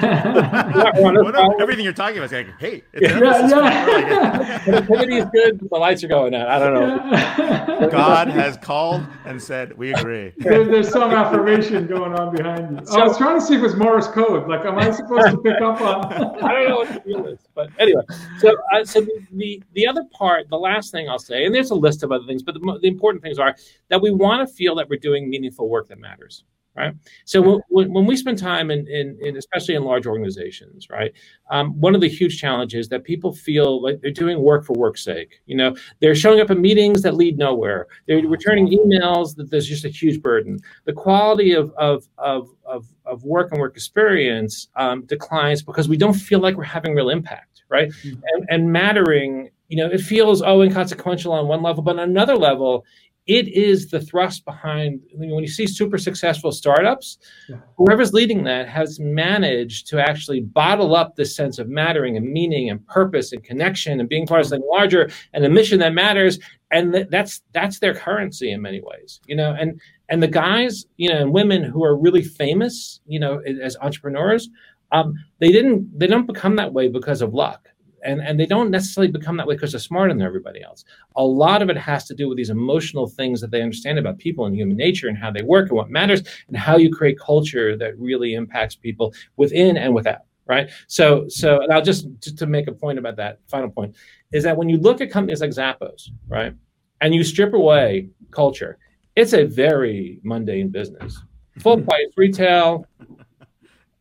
Problem. 1.02 1.36
everything 1.60 1.84
you're 1.84 1.93
talking 1.93 2.17
about 2.17 2.26
is 2.26 2.32
like 2.32 2.60
hey 2.60 2.84
it's 2.93 3.12
yeah, 3.12 3.19
yeah. 3.19 4.60
connectivity 4.65 5.19
is 5.19 5.26
good 5.34 5.60
the 5.69 5.78
lights 5.78 6.04
are 6.04 6.08
going 6.08 6.34
out. 6.34 6.47
I 6.47 6.60
don't 6.60 6.74
know. 6.74 7.89
God 7.89 8.28
has 8.28 8.58
called 8.58 9.06
and 9.26 9.41
said 9.41 9.78
we 9.78 9.93
agree. 9.93 10.34
There, 10.38 10.65
there's 10.65 10.89
some 10.89 11.12
affirmation 11.12 11.88
going 11.88 12.13
on 12.13 12.36
behind 12.36 12.80
you. 12.80 12.86
So, 12.86 13.00
i 13.00 13.08
was 13.08 13.17
trying 13.17 13.39
to 13.39 13.45
see 13.45 13.56
if 13.56 13.60
it 13.60 13.63
was 13.63 13.76
morse 13.76 14.08
code. 14.08 14.47
Like 14.47 14.65
am 14.65 14.78
i 14.78 14.91
supposed 14.91 15.28
to 15.28 15.38
pick 15.38 15.62
up 15.62 15.82
on 15.82 16.43
i 16.43 16.54
don't 16.54 16.69
know 16.69 16.76
what 16.78 16.93
the 16.93 17.00
deal 17.00 17.26
is 17.28 17.39
but 17.54 17.69
anyway. 17.80 18.04
So 18.39 18.56
uh, 18.74 18.84
so 18.84 19.01
the, 19.32 19.64
the 19.74 19.88
other 19.88 20.04
part, 20.12 20.50
the 20.50 20.58
last 20.58 20.92
thing 20.92 21.10
I'll 21.10 21.20
say, 21.20 21.46
and 21.46 21.54
there's 21.54 21.72
a 21.72 21.76
list 21.76 22.04
of 22.04 22.12
other 22.12 22.26
things, 22.26 22.44
but 22.44 22.54
the, 22.56 22.80
the 22.82 22.88
important 22.88 23.24
things 23.24 23.40
are 23.40 23.56
that 23.90 24.02
we 24.02 24.12
want 24.12 24.48
to 24.48 24.54
feel 24.54 24.76
that 24.76 24.90
we're 24.90 25.00
doing 25.00 25.30
meaningful 25.30 25.70
work 25.70 25.88
that 25.90 26.00
matters. 26.00 26.44
right? 26.76 26.94
So 27.26 27.62
when, 27.70 27.92
when 27.92 28.06
we 28.06 28.16
spend 28.16 28.38
time 28.38 28.72
in, 28.72 28.88
in, 28.88 29.18
in, 29.22 29.38
especially 29.38 29.76
in 29.76 29.84
large 29.84 30.08
organizations, 30.08 30.90
right? 30.90 31.12
Um, 31.50 31.80
one 31.80 31.96
of 31.96 32.02
the 32.02 32.08
huge 32.08 32.40
challenges 32.40 32.88
that 32.90 33.04
people 33.04 33.34
feel 33.34 33.82
like 33.82 34.00
they're 34.02 34.12
doing 34.12 34.42
work 34.42 34.66
for 34.66 34.74
work's 34.74 35.04
sake. 35.04 35.42
You 35.46 35.58
know, 35.58 35.76
they're 36.00 36.16
showing 36.16 36.40
up 36.40 36.50
in 36.50 36.62
meetings 36.62 37.02
that 37.02 37.16
lead 37.16 37.38
nowhere. 37.38 37.88
They're 38.08 38.26
returning 38.26 38.68
emails 38.70 39.36
that 39.36 39.50
there's 39.52 39.68
just 39.68 39.86
a 39.86 39.90
huge 39.90 40.22
burden. 40.22 40.60
The 40.86 40.94
quality 40.94 41.54
of 41.54 41.74
of 41.78 42.08
of 42.18 42.50
of, 42.66 42.86
of 43.06 43.24
work 43.24 43.52
and 43.52 43.60
work 43.60 43.76
experience 43.76 44.70
um, 44.78 45.06
declines 45.06 45.62
because 45.62 45.90
we 45.90 45.98
don't 45.98 46.14
feel 46.14 46.40
like 46.40 46.56
we're 46.56 46.64
having 46.64 46.96
real 46.96 47.10
impact, 47.10 47.51
right? 47.72 47.90
Mm-hmm. 47.90 48.22
And, 48.34 48.46
and 48.50 48.72
mattering 48.72 49.50
you 49.72 49.78
know, 49.78 49.88
it 49.90 50.02
feels 50.02 50.42
oh 50.42 50.62
inconsequential 50.62 51.32
on 51.32 51.48
one 51.48 51.64
level, 51.64 51.82
but 51.82 51.98
on 51.98 52.10
another 52.10 52.36
level, 52.36 52.84
it 53.26 53.48
is 53.48 53.90
the 53.90 54.02
thrust 54.02 54.44
behind 54.44 55.00
when 55.14 55.30
you 55.30 55.48
see 55.48 55.68
super 55.68 55.98
successful 55.98 56.52
startups 56.52 57.20
yeah. 57.48 57.58
whoever's 57.78 58.14
leading 58.14 58.44
that 58.44 58.68
has 58.68 59.00
managed 59.00 59.88
to 59.88 60.02
actually 60.02 60.42
bottle 60.42 60.96
up 60.96 61.16
this 61.16 61.36
sense 61.36 61.60
of 61.60 61.70
mattering 61.70 62.18
and 62.18 62.30
meaning 62.30 62.70
and 62.70 62.86
purpose 62.88 63.32
and 63.32 63.44
connection 63.44 64.00
and 64.00 64.10
being 64.10 64.26
part 64.26 64.42
of 64.42 64.48
something 64.48 64.68
larger 64.70 65.10
and 65.34 65.46
a 65.46 65.50
mission 65.50 65.80
that 65.80 65.94
matters 65.94 66.40
and 66.72 67.08
that's 67.12 67.42
that's 67.54 67.80
their 67.80 67.94
currency 67.94 68.52
in 68.52 68.62
many 68.62 68.82
ways 68.82 69.22
you 69.28 69.36
know 69.36 69.56
and 69.58 69.80
and 70.10 70.24
the 70.24 70.28
guys 70.28 70.86
you 70.98 71.08
know 71.08 71.22
and 71.22 71.32
women 71.32 71.64
who 71.64 71.84
are 71.84 71.96
really 71.96 72.24
famous 72.24 73.02
you 73.06 73.20
know 73.20 73.40
as 73.40 73.78
entrepreneurs 73.82 74.50
um, 74.92 75.14
they 75.40 75.52
didn't 75.52 75.98
they 75.98 76.08
don't 76.08 76.28
become 76.28 76.56
that 76.58 76.74
way 76.74 76.88
because 76.88 77.22
of 77.22 77.34
luck 77.34 77.68
and 78.04 78.22
and 78.22 78.40
they 78.40 78.46
don't 78.46 78.72
necessarily 78.72 79.12
become 79.12 79.38
that 79.38 79.48
way 79.48 79.56
because 79.56 79.72
they're 79.72 79.80
smarter 79.80 80.14
than 80.14 80.22
everybody 80.22 80.64
else. 80.64 80.84
A 81.16 81.24
lot 81.24 81.62
of 81.62 81.70
it 81.70 81.78
has 81.78 82.06
to 82.06 82.16
do 82.16 82.28
with 82.28 82.38
these 82.38 82.50
emotional 82.50 83.08
things 83.08 83.42
that 83.42 83.52
they 83.52 83.62
understand 83.62 84.00
about 84.00 84.18
people 84.18 84.46
and 84.46 84.56
human 84.56 84.78
nature 84.78 85.08
and 85.08 85.18
how 85.18 85.32
they 85.32 85.44
work 85.44 85.70
and 85.70 85.78
what 85.78 85.90
matters 85.90 86.22
and 86.48 86.58
how 86.58 86.78
you 86.78 86.92
create 86.92 87.20
culture 87.20 87.78
that 87.78 87.98
really 88.00 88.34
impacts 88.34 88.76
people 88.76 89.14
within 89.38 89.78
and 89.78 89.94
without. 89.94 90.22
Right. 90.48 90.70
So 90.88 91.28
so 91.30 91.62
and 91.62 91.72
I'll 91.72 91.82
just, 91.82 92.08
just 92.20 92.38
to 92.40 92.48
make 92.48 92.68
a 92.68 92.74
point 92.74 93.00
about 93.00 93.16
that 93.18 93.40
final 93.48 93.70
point 93.70 93.96
is 94.32 94.44
that 94.44 94.58
when 94.58 94.70
you 94.70 94.78
look 94.78 95.00
at 95.02 95.12
companies 95.12 95.42
like 95.42 95.52
Zappos, 95.52 96.10
right, 96.28 96.54
and 97.00 97.16
you 97.16 97.24
strip 97.24 97.54
away 97.54 98.10
culture, 98.32 98.78
it's 99.16 99.34
a 99.34 99.46
very 99.46 100.20
mundane 100.24 100.70
business. 100.70 101.18
Full 101.60 101.82
price 101.82 102.08
retail, 102.18 102.86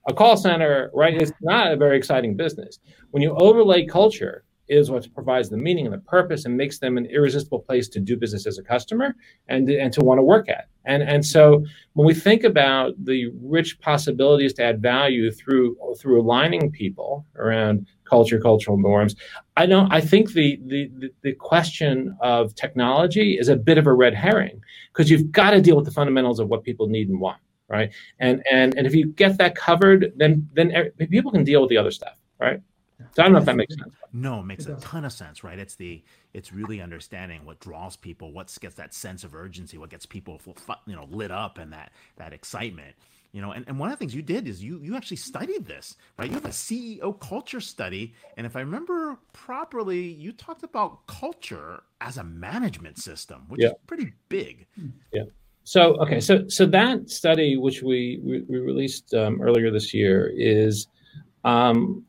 a 0.09 0.15
call 0.15 0.37
center, 0.37 0.91
right? 0.95 1.21
It's 1.21 1.33
not 1.43 1.73
a 1.73 1.77
very 1.77 1.97
exciting 1.97 2.37
business. 2.37 2.79
When 3.11 3.23
you 3.23 3.33
overlay 3.33 3.87
culture, 3.87 4.45
is 4.71 4.89
what 4.89 5.13
provides 5.13 5.51
the 5.51 5.57
meaning 5.57 5.85
and 5.85 5.93
the 5.93 5.99
purpose 5.99 6.45
and 6.45 6.57
makes 6.57 6.79
them 6.79 6.97
an 6.97 7.05
irresistible 7.07 7.59
place 7.59 7.89
to 7.89 7.99
do 7.99 8.17
business 8.17 8.47
as 8.47 8.57
a 8.57 8.63
customer 8.63 9.17
and, 9.49 9.69
and 9.69 9.93
to 9.93 10.01
want 10.01 10.19
to 10.19 10.23
work 10.23 10.49
at. 10.49 10.69
And, 10.87 11.03
and 11.03 11.27
so 11.27 11.65
when 11.95 12.07
we 12.07 12.15
think 12.15 12.45
about 12.45 12.95
the 13.05 13.33
rich 13.43 13.81
possibilities 13.81 14.55
to 14.55 14.63
add 14.63 14.81
value 14.81 15.31
through 15.31 15.77
through 15.99 16.23
aligning 16.23 16.71
people 16.71 17.27
around 17.37 17.87
culture, 18.05 18.41
cultural 18.41 18.79
norms, 18.79 19.17
I 19.57 19.67
don't 19.67 19.93
I 19.93 20.01
think 20.01 20.33
the, 20.33 20.59
the, 20.67 21.11
the 21.23 21.35
question 21.35 22.17
of 22.21 22.55
technology 22.55 23.37
is 23.39 23.49
a 23.49 23.57
bit 23.57 23.77
of 23.77 23.87
a 23.87 23.93
red 23.93 24.15
herring 24.15 24.63
because 24.93 25.11
you've 25.11 25.33
got 25.33 25.51
to 25.51 25.61
deal 25.61 25.77
with 25.77 25.85
the 25.85 25.91
fundamentals 25.91 26.39
of 26.39 26.49
what 26.49 26.63
people 26.63 26.87
need 26.87 27.09
and 27.09 27.21
want 27.21 27.41
right? 27.71 27.91
And 28.19 28.43
and 28.51 28.77
and 28.77 28.87
if 28.87 28.95
you 28.95 29.07
get 29.07 29.39
that 29.39 29.55
covered, 29.55 30.13
then 30.17 30.49
then 30.53 30.91
people 31.09 31.31
can 31.31 31.45
deal 31.45 31.63
with 31.63 31.71
the 31.71 31.79
other 31.79 31.91
stuff, 31.91 32.19
right? 32.39 32.61
So 33.13 33.23
I 33.23 33.25
don't 33.25 33.33
know 33.33 33.39
if 33.39 33.45
that 33.47 33.57
makes 33.57 33.75
sense. 33.75 33.95
No, 34.13 34.41
it 34.41 34.45
makes 34.45 34.67
it 34.67 34.73
a 34.77 34.81
ton 34.81 35.05
of 35.05 35.13
sense, 35.13 35.43
right? 35.43 35.59
It's 35.59 35.75
the 35.77 36.03
it's 36.35 36.53
really 36.53 36.83
understanding 36.83 37.45
what 37.45 37.61
draws 37.61 37.97
people, 37.97 38.33
what 38.33 38.55
gets 38.61 38.75
that 38.75 38.93
sense 38.93 39.25
of 39.25 39.35
urgency, 39.35 39.79
what 39.79 39.89
gets 39.89 40.05
people 40.05 40.41
you 40.87 40.97
know 40.97 41.07
lit 41.11 41.31
up, 41.31 41.57
and 41.59 41.73
that 41.73 41.93
that 42.17 42.33
excitement. 42.33 42.95
You 43.33 43.41
know, 43.41 43.53
and, 43.53 43.65
and 43.69 43.79
one 43.79 43.93
of 43.93 43.97
the 43.97 43.99
things 43.99 44.13
you 44.13 44.23
did 44.23 44.49
is 44.49 44.63
you 44.63 44.81
you 44.83 44.97
actually 44.97 45.19
studied 45.19 45.65
this, 45.65 45.97
right? 46.19 46.29
You 46.29 46.35
have 46.35 46.45
a 46.45 46.49
CEO 46.49 47.19
culture 47.21 47.61
study, 47.61 48.15
and 48.37 48.45
if 48.45 48.57
I 48.57 48.61
remember 48.61 49.17
properly, 49.33 50.01
you 50.01 50.33
talked 50.33 50.65
about 50.65 51.07
culture 51.07 51.85
as 52.01 52.19
a 52.19 52.25
management 52.25 52.99
system, 52.99 53.45
which 53.49 53.63
yeah. 53.63 53.69
is 53.69 53.75
pretty 53.87 54.13
big. 54.29 54.67
Hmm. 54.75 54.89
Yeah. 55.13 55.23
So 55.65 55.97
okay, 55.97 56.21
so 56.21 56.49
so 56.49 56.67
that 56.67 57.11
study, 57.11 57.57
which 57.57 57.83
we 57.83 58.21
we, 58.23 58.41
we 58.43 58.59
released 58.59 59.15
um, 59.15 59.41
earlier 59.41 59.71
this 59.71 59.93
year, 59.95 60.33
is 60.35 60.89
um, 61.45 62.05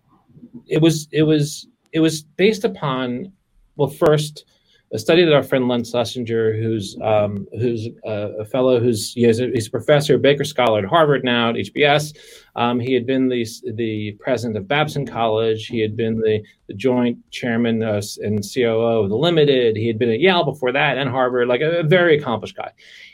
it 0.68 0.82
was 0.82 1.08
it 1.12 1.24
was 1.24 1.68
it 1.92 2.00
was 2.00 2.24
based 2.24 2.64
upon 2.64 3.32
well 3.76 3.90
first 3.90 4.46
a 4.94 5.00
study 5.00 5.24
that 5.24 5.34
our 5.34 5.44
friend 5.44 5.68
Len 5.68 5.84
Schlesinger, 5.86 6.54
who's 6.54 6.98
um, 7.02 7.48
who's 7.58 7.88
a, 8.06 8.12
a, 8.40 8.46
fellow 8.46 8.80
who's 8.80 9.14
he 9.14 9.24
a, 9.24 9.34
he's 9.34 9.68
a 9.68 9.72
professor, 9.72 10.18
Baker 10.18 10.44
Scholar 10.44 10.80
at 10.80 10.86
Harvard 10.86 11.24
now 11.24 11.50
at 11.50 11.56
HBS. 11.56 12.18
Um, 12.58 12.80
he 12.80 12.94
had 12.94 13.06
been 13.06 13.30
the 13.30 13.46
the 13.76 14.18
president 14.20 14.58
of 14.58 14.68
Babson 14.68 15.06
College. 15.06 15.68
He 15.68 15.80
had 15.80 15.96
been 15.96 16.20
the, 16.20 16.44
the 16.68 16.74
joint 16.74 17.18
chairman 17.32 17.82
uh, 17.82 18.02
and 18.22 18.44
COO 18.44 19.04
of 19.04 19.10
the 19.10 19.16
Limited. 19.16 19.78
He 19.78 19.88
had 19.88 19.98
been 19.98 20.10
at 20.10 20.20
Yale 20.20 20.44
before 20.44 20.74
that 20.74 20.98
and 20.98 21.10
Harvard, 21.10 21.48
like 21.48 21.62
a, 21.62 21.80
a 21.80 21.84
very 21.84 22.18
accomplished 22.18 22.58
guy. 22.58 22.72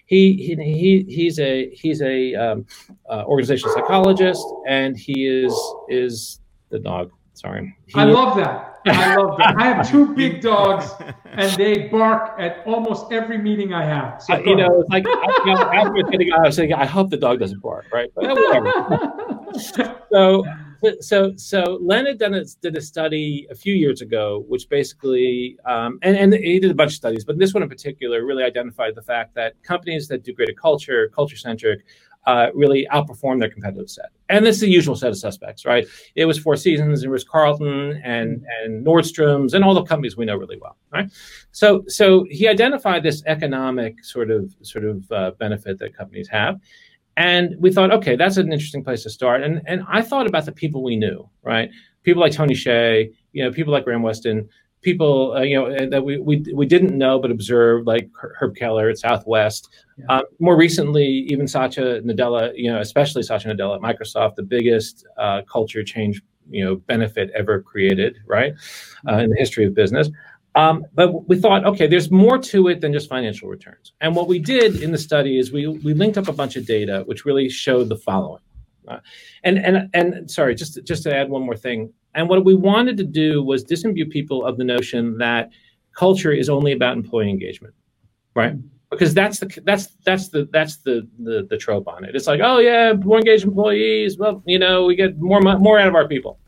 He 0.07 0.33
he, 0.33 0.55
he 0.55 1.05
he's 1.07 1.39
a 1.39 1.69
he's 1.75 2.01
a 2.01 2.33
um, 2.33 2.65
uh, 3.07 3.23
organizational 3.25 3.75
psychologist, 3.75 4.43
and 4.67 4.97
he 4.97 5.27
is 5.27 5.53
is 5.89 6.41
the 6.69 6.79
dog. 6.79 7.11
Sorry. 7.37 7.77
He, 7.85 7.99
I 7.99 8.03
love 8.05 8.35
that. 8.37 8.79
I 8.87 9.15
love 9.15 9.37
that. 9.37 9.55
I 9.57 9.67
have 9.67 9.87
two 9.87 10.15
big 10.15 10.41
dogs, 10.41 10.89
and 11.25 11.51
they 11.55 11.87
bark 11.87 12.39
at 12.39 12.65
almost 12.65 13.11
every 13.11 13.37
meeting 13.37 13.73
I 13.73 13.85
have. 13.85 14.21
So 14.23 14.37
you 14.37 14.55
know, 14.55 14.81
it's 14.81 14.89
like 14.89 15.05
I, 15.05 15.43
you 15.45 15.53
know, 15.53 15.61
after 15.61 16.33
I 16.35 16.47
was 16.47 16.55
thinking, 16.55 16.73
I 16.73 16.85
hope 16.85 17.11
the 17.11 17.17
dog 17.17 17.39
doesn't 17.39 17.61
bark, 17.61 17.85
right? 17.93 18.09
But 18.15 18.29
whatever. 18.29 19.93
so 20.11 20.43
so 20.99 21.33
so 21.35 21.79
Len 21.81 22.07
had 22.07 22.17
done 22.17 22.33
a, 22.33 22.43
did 22.61 22.75
a 22.75 22.81
study 22.81 23.47
a 23.51 23.55
few 23.55 23.75
years 23.75 24.01
ago, 24.01 24.43
which 24.47 24.67
basically 24.67 25.57
um, 25.65 25.99
and 26.01 26.17
and 26.17 26.33
he 26.33 26.59
did 26.59 26.71
a 26.71 26.75
bunch 26.75 26.91
of 26.91 26.95
studies, 26.95 27.23
but 27.23 27.37
this 27.37 27.53
one 27.53 27.61
in 27.61 27.69
particular 27.69 28.25
really 28.25 28.43
identified 28.43 28.95
the 28.95 29.03
fact 29.03 29.35
that 29.35 29.61
companies 29.61 30.07
that 30.07 30.23
do 30.23 30.33
greater 30.33 30.53
culture, 30.53 31.09
culture 31.13 31.37
centric, 31.37 31.85
uh, 32.25 32.47
really 32.55 32.87
outperform 32.91 33.39
their 33.39 33.49
competitive 33.49 33.89
set. 33.89 34.09
And 34.29 34.45
this 34.45 34.55
is 34.55 34.61
the 34.61 34.69
usual 34.69 34.95
set 34.95 35.09
of 35.09 35.17
suspects, 35.17 35.65
right? 35.65 35.87
It 36.15 36.25
was 36.25 36.37
Four 36.37 36.55
Seasons 36.55 37.03
and 37.03 37.11
Ritz 37.11 37.23
Carlton 37.23 38.01
and 38.03 38.45
and 38.61 38.85
Nordstrom's 38.85 39.53
and 39.53 39.63
all 39.63 39.73
the 39.73 39.83
companies 39.83 40.17
we 40.17 40.25
know 40.25 40.35
really 40.35 40.57
well, 40.61 40.77
right? 40.91 41.09
So 41.51 41.83
so 41.87 42.25
he 42.29 42.47
identified 42.47 43.03
this 43.03 43.23
economic 43.25 44.03
sort 44.03 44.31
of 44.31 44.53
sort 44.61 44.85
of 44.85 45.11
uh, 45.11 45.31
benefit 45.39 45.79
that 45.79 45.95
companies 45.95 46.27
have. 46.29 46.59
And 47.15 47.55
we 47.57 47.71
thought, 47.71 47.91
okay, 47.91 48.15
that's 48.15 48.37
an 48.37 48.53
interesting 48.53 48.83
place 48.83 49.03
to 49.03 49.09
start. 49.09 49.43
And 49.43 49.61
and 49.65 49.83
I 49.89 50.01
thought 50.01 50.27
about 50.27 50.45
the 50.45 50.51
people 50.51 50.83
we 50.83 50.97
knew, 50.97 51.27
right? 51.41 51.69
People 52.03 52.21
like 52.21 52.33
Tony 52.33 52.53
Hsieh, 52.53 53.11
you 53.31 53.43
know, 53.43 53.51
people 53.51 53.73
like 53.73 53.85
Graham 53.85 54.01
Weston, 54.01 54.47
people 54.81 55.33
uh, 55.33 55.41
you 55.41 55.55
know 55.55 55.89
that 55.89 56.03
we, 56.03 56.17
we 56.17 56.45
we 56.53 56.65
didn't 56.65 56.97
know 56.97 57.19
but 57.19 57.31
observed, 57.31 57.87
like 57.87 58.09
Herb 58.39 58.55
Kelleher 58.55 58.89
at 58.89 58.97
Southwest. 58.97 59.69
Yeah. 59.97 60.05
Um, 60.17 60.23
more 60.39 60.57
recently, 60.57 61.07
even 61.29 61.47
Satya 61.47 62.01
Nadella, 62.01 62.51
you 62.55 62.71
know, 62.71 62.79
especially 62.79 63.23
Satya 63.23 63.53
Nadella 63.53 63.75
at 63.75 63.81
Microsoft, 63.81 64.35
the 64.35 64.43
biggest 64.43 65.05
uh, 65.17 65.41
culture 65.51 65.83
change 65.83 66.21
you 66.49 66.63
know 66.63 66.75
benefit 66.75 67.31
ever 67.35 67.61
created, 67.61 68.17
right, 68.25 68.53
uh, 69.07 69.17
in 69.17 69.29
the 69.29 69.35
history 69.35 69.65
of 69.65 69.73
business. 69.73 70.09
Um, 70.55 70.85
but 70.95 71.27
we 71.29 71.39
thought, 71.39 71.65
okay, 71.65 71.85
there's 71.85 72.09
more 72.09 72.39
to 72.39 72.67
it 72.69 72.81
than 72.81 72.91
just 72.91 73.07
financial 73.07 73.47
returns. 73.47 73.93
And 74.01 74.15
what 74.15 74.27
we 74.27 74.39
did 74.39 74.81
in 74.81 74.91
the 74.91 74.97
study 74.97 75.37
is 75.37 75.51
we 75.51 75.67
we 75.67 75.93
linked 75.93 76.17
up 76.17 76.27
a 76.27 76.33
bunch 76.33 76.55
of 76.55 76.65
data 76.65 77.03
which 77.05 77.25
really 77.25 77.47
showed 77.49 77.89
the 77.89 77.97
following. 77.97 78.41
Uh, 78.87 78.99
and 79.43 79.59
and 79.59 79.89
and 79.93 80.31
sorry, 80.31 80.55
just 80.55 80.83
just 80.83 81.03
to 81.03 81.15
add 81.15 81.29
one 81.29 81.43
more 81.43 81.55
thing. 81.55 81.93
And 82.17 82.27
what 82.27 82.43
we 82.43 82.55
wanted 82.55 82.97
to 82.97 83.03
do 83.03 83.43
was 83.43 83.63
disimbue 83.63 84.09
people 84.09 84.43
of 84.43 84.57
the 84.57 84.63
notion 84.63 85.19
that 85.19 85.51
culture 85.95 86.31
is 86.31 86.49
only 86.49 86.71
about 86.71 86.97
employee 86.97 87.29
engagement, 87.29 87.75
right? 88.33 88.55
Because 88.89 89.13
that's 89.13 89.37
the 89.39 89.61
that's 89.63 89.89
that's 90.03 90.29
the 90.29 90.49
that's 90.51 90.77
the 90.77 91.07
the, 91.19 91.45
the 91.47 91.57
trope 91.57 91.87
on 91.87 92.03
it. 92.03 92.15
It's 92.15 92.25
like, 92.25 92.41
oh 92.43 92.57
yeah, 92.57 92.93
more 92.93 93.19
engaged 93.19 93.43
employees. 93.43 94.17
Well, 94.17 94.41
you 94.47 94.57
know, 94.57 94.85
we 94.85 94.95
get 94.95 95.19
more 95.19 95.39
more 95.41 95.79
out 95.79 95.87
of 95.87 95.93
our 95.93 96.07
people. 96.07 96.39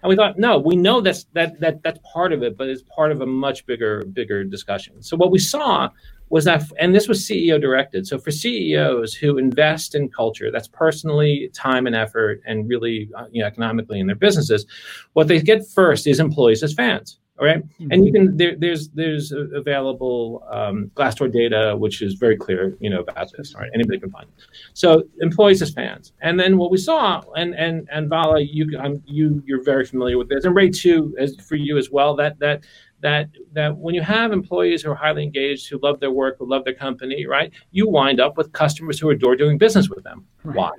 And 0.00 0.08
we 0.08 0.14
thought, 0.14 0.38
no, 0.38 0.58
we 0.58 0.76
know 0.76 1.00
that's 1.00 1.24
that 1.32 1.58
that 1.58 1.82
that's 1.82 1.98
part 2.12 2.32
of 2.32 2.44
it, 2.44 2.56
but 2.56 2.68
it's 2.68 2.82
part 2.82 3.10
of 3.10 3.20
a 3.20 3.26
much 3.26 3.66
bigger 3.66 4.04
bigger 4.12 4.44
discussion. 4.44 5.02
So 5.02 5.16
what 5.16 5.32
we 5.32 5.40
saw 5.40 5.88
was 6.28 6.44
that, 6.44 6.64
and 6.78 6.94
this 6.94 7.08
was 7.08 7.20
CEO 7.20 7.60
directed. 7.60 8.06
So 8.06 8.18
for 8.18 8.30
CEOs 8.30 9.14
who 9.14 9.38
invest 9.38 9.94
in 9.94 10.08
culture, 10.08 10.50
that's 10.50 10.68
personally 10.68 11.50
time 11.54 11.86
and 11.86 11.94
effort, 11.94 12.40
and 12.46 12.68
really 12.68 13.08
uh, 13.16 13.26
you 13.30 13.42
know, 13.42 13.46
economically 13.46 14.00
in 14.00 14.06
their 14.06 14.16
businesses, 14.16 14.66
what 15.12 15.28
they 15.28 15.40
get 15.40 15.66
first 15.68 16.06
is 16.06 16.20
employees 16.20 16.62
as 16.62 16.74
fans 16.74 17.18
all 17.38 17.46
right? 17.46 17.62
mm-hmm. 17.62 17.90
and 17.90 18.06
you 18.06 18.12
can 18.12 18.36
there, 18.36 18.56
there's 18.56 18.88
there's 18.90 19.32
available 19.32 20.46
um, 20.50 20.90
Glassdoor 20.94 21.30
data 21.30 21.76
which 21.76 22.02
is 22.02 22.14
very 22.14 22.36
clear, 22.36 22.76
you 22.80 22.90
know, 22.90 23.00
about 23.00 23.30
this. 23.36 23.54
Right, 23.54 23.70
anybody 23.74 24.00
can 24.00 24.10
find 24.10 24.26
it. 24.26 24.44
So 24.74 25.04
employees 25.20 25.62
as 25.62 25.72
fans, 25.72 26.12
and 26.22 26.38
then 26.38 26.56
what 26.56 26.70
we 26.70 26.78
saw, 26.78 27.22
and 27.36 27.54
and 27.54 27.88
and 27.92 28.08
Vala, 28.08 28.40
you 28.40 28.78
um, 28.78 29.02
you 29.06 29.42
you're 29.46 29.62
very 29.62 29.84
familiar 29.84 30.18
with 30.18 30.28
this, 30.28 30.44
and 30.44 30.54
Ray 30.54 30.70
too, 30.70 31.14
as 31.18 31.36
for 31.36 31.56
you 31.56 31.76
as 31.76 31.90
well. 31.90 32.16
That 32.16 32.38
that 32.38 32.64
that 33.00 33.28
that 33.52 33.76
when 33.76 33.94
you 33.94 34.02
have 34.02 34.32
employees 34.32 34.82
who 34.82 34.90
are 34.90 34.94
highly 34.94 35.22
engaged, 35.22 35.68
who 35.68 35.78
love 35.82 36.00
their 36.00 36.10
work, 36.10 36.36
who 36.38 36.48
love 36.48 36.64
their 36.64 36.74
company, 36.74 37.26
right, 37.26 37.52
you 37.70 37.88
wind 37.88 38.20
up 38.20 38.36
with 38.36 38.52
customers 38.52 38.98
who 38.98 39.10
adore 39.10 39.36
doing 39.36 39.58
business 39.58 39.88
with 39.88 40.02
them. 40.04 40.26
Right. 40.44 40.56
Why? 40.56 40.70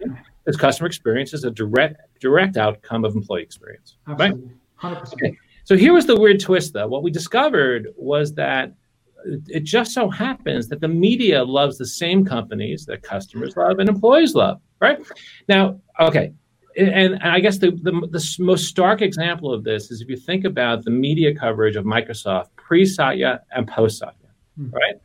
Because 0.43 0.57
customer 0.59 0.87
experience 0.87 1.33
is 1.33 1.43
a 1.43 1.51
direct 1.51 2.01
direct 2.19 2.57
outcome 2.57 3.05
of 3.05 3.15
employee 3.15 3.43
experience. 3.43 3.97
Absolutely. 4.07 4.49
Right? 4.83 4.95
100%. 4.95 5.13
Okay. 5.13 5.37
So 5.63 5.75
here 5.75 5.93
was 5.93 6.05
the 6.05 6.15
weird 6.17 6.39
twist, 6.39 6.73
though. 6.73 6.87
What 6.87 7.03
we 7.03 7.11
discovered 7.11 7.89
was 7.97 8.33
that 8.35 8.73
it 9.47 9.63
just 9.63 9.91
so 9.91 10.09
happens 10.09 10.69
that 10.69 10.79
the 10.79 10.87
media 10.87 11.43
loves 11.43 11.77
the 11.77 11.85
same 11.85 12.23
companies 12.23 12.85
that 12.85 13.01
customers 13.01 13.57
love 13.57 13.79
and 13.79 13.89
employees 13.89 14.33
love, 14.35 14.61
right? 14.79 14.99
Now, 15.49 15.81
okay, 15.99 16.31
and 16.77 17.19
I 17.23 17.39
guess 17.39 17.57
the, 17.57 17.71
the, 17.71 17.91
the 18.11 18.35
most 18.39 18.67
stark 18.67 19.01
example 19.01 19.53
of 19.53 19.63
this 19.63 19.91
is 19.91 20.01
if 20.01 20.09
you 20.09 20.17
think 20.17 20.45
about 20.45 20.83
the 20.83 20.91
media 20.91 21.33
coverage 21.33 21.75
of 21.75 21.85
Microsoft 21.85 22.47
pre 22.55 22.85
Satya 22.85 23.41
and 23.51 23.67
post 23.67 23.99
Satya, 23.99 24.29
mm-hmm. 24.59 24.75
right? 24.75 24.95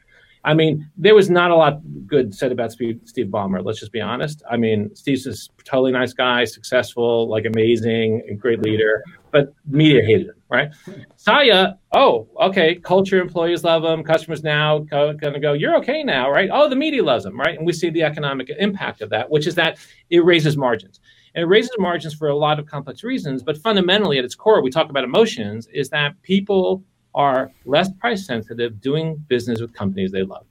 I 0.44 0.54
mean, 0.54 0.90
there 0.96 1.14
was 1.14 1.30
not 1.30 1.52
a 1.52 1.56
lot 1.56 1.80
good 2.06 2.34
said 2.34 2.50
about 2.50 2.72
Steve, 2.72 3.00
Steve 3.04 3.26
Ballmer. 3.26 3.64
Let's 3.64 3.78
just 3.78 3.92
be 3.92 4.00
honest. 4.00 4.42
I 4.50 4.56
mean, 4.56 4.94
Steve's 4.96 5.26
a 5.26 5.62
totally 5.62 5.92
nice 5.92 6.12
guy, 6.12 6.44
successful, 6.44 7.28
like 7.28 7.44
amazing, 7.44 8.38
great 8.40 8.60
leader, 8.60 9.04
but 9.30 9.54
media 9.66 10.02
hated 10.02 10.26
him, 10.26 10.34
right? 10.48 10.70
Satya, 11.16 11.78
oh, 11.92 12.28
okay, 12.40 12.74
culture, 12.74 13.20
employees 13.20 13.62
love 13.62 13.84
him, 13.84 14.02
customers 14.02 14.42
now 14.42 14.80
going 14.80 15.16
to 15.18 15.38
go, 15.38 15.52
you're 15.52 15.76
okay 15.76 16.02
now, 16.02 16.28
right? 16.28 16.50
Oh, 16.52 16.68
the 16.68 16.76
media 16.76 17.04
loves 17.04 17.24
him, 17.24 17.38
right? 17.38 17.56
And 17.56 17.64
we 17.64 17.72
see 17.72 17.90
the 17.90 18.02
economic 18.02 18.50
impact 18.58 19.00
of 19.00 19.10
that, 19.10 19.30
which 19.30 19.46
is 19.46 19.54
that 19.54 19.78
it 20.10 20.24
raises 20.24 20.56
margins. 20.56 20.98
And 21.34 21.42
it 21.42 21.46
raises 21.46 21.70
margins 21.78 22.14
for 22.14 22.28
a 22.28 22.36
lot 22.36 22.58
of 22.58 22.66
complex 22.66 23.02
reasons, 23.02 23.42
but 23.42 23.56
fundamentally 23.56 24.18
at 24.18 24.24
its 24.24 24.34
core, 24.34 24.62
we 24.62 24.70
talk 24.70 24.90
about 24.90 25.04
emotions, 25.04 25.66
is 25.72 25.88
that 25.90 26.20
people 26.22 26.82
are 27.14 27.50
less 27.64 27.90
price 28.00 28.26
sensitive 28.26 28.80
doing 28.80 29.16
business 29.28 29.60
with 29.60 29.72
companies 29.72 30.12
they 30.12 30.22
love. 30.22 30.46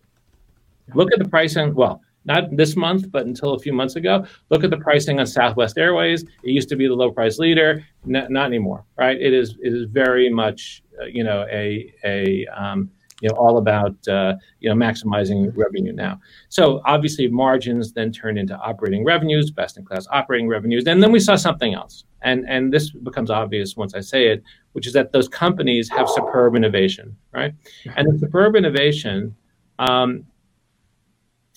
Look 0.94 1.12
at 1.14 1.20
the 1.20 1.30
pricing, 1.30 1.74
well, 1.74 2.02
not 2.26 2.56
this 2.56 2.76
month, 2.76 3.12
but 3.12 3.26
until 3.26 3.54
a 3.54 3.60
few 3.60 3.74
months 3.74 3.96
ago. 3.96 4.26
Look 4.50 4.64
at 4.64 4.70
the 4.70 4.78
pricing 4.78 5.20
on 5.20 5.26
Southwest 5.26 5.78
Airways. 5.78 6.24
It 6.44 6.52
used 6.52 6.70
to 6.70 6.76
be 6.76 6.88
the 6.88 6.94
low 6.94 7.12
price 7.12 7.40
leader, 7.40 7.84
not, 8.06 8.30
not 8.30 8.46
anymore, 8.46 8.86
right? 8.98 9.20
It 9.20 9.34
is 9.34 9.58
it 9.62 9.74
is 9.74 9.86
very 9.90 10.30
much 10.30 10.84
uh, 11.02 11.06
you 11.06 11.24
know 11.24 11.46
a 11.52 11.92
a 12.04 12.46
um, 12.48 12.92
you 13.22 13.30
know 13.30 13.36
all 13.36 13.58
about 13.58 13.96
uh, 14.08 14.36
you 14.60 14.70
know 14.70 14.76
maximizing 14.76 15.56
revenue 15.56 15.94
now. 15.94 16.20
So 16.50 16.82
obviously 16.86 17.28
margins 17.28 17.94
then 17.94 18.12
turn 18.12 18.38
into 18.38 18.58
operating 18.58 19.06
revenues, 19.06 19.52
best 19.52 19.78
in 19.78 19.86
class 19.86 20.08
operating 20.12 20.48
revenues, 20.48 20.86
and 20.86 21.02
then 21.02 21.12
we 21.12 21.20
saw 21.20 21.36
something 21.36 21.74
else, 21.74 22.04
and 22.22 22.46
and 22.50 22.74
this 22.74 22.92
becomes 22.92 23.30
obvious 23.30 23.78
once 23.78 23.94
I 23.94 24.02
say 24.02 24.28
it, 24.28 24.44
which 24.74 24.88
is 24.88 24.94
that 24.94 25.12
those 25.14 25.30
companies 25.30 25.90
have 25.90 26.10
superb 26.10 26.56
innovation, 26.56 27.16
right? 27.32 27.54
And 27.96 28.12
the 28.12 28.20
superb 28.20 28.56
innovation 28.56 29.36
um, 29.80 30.26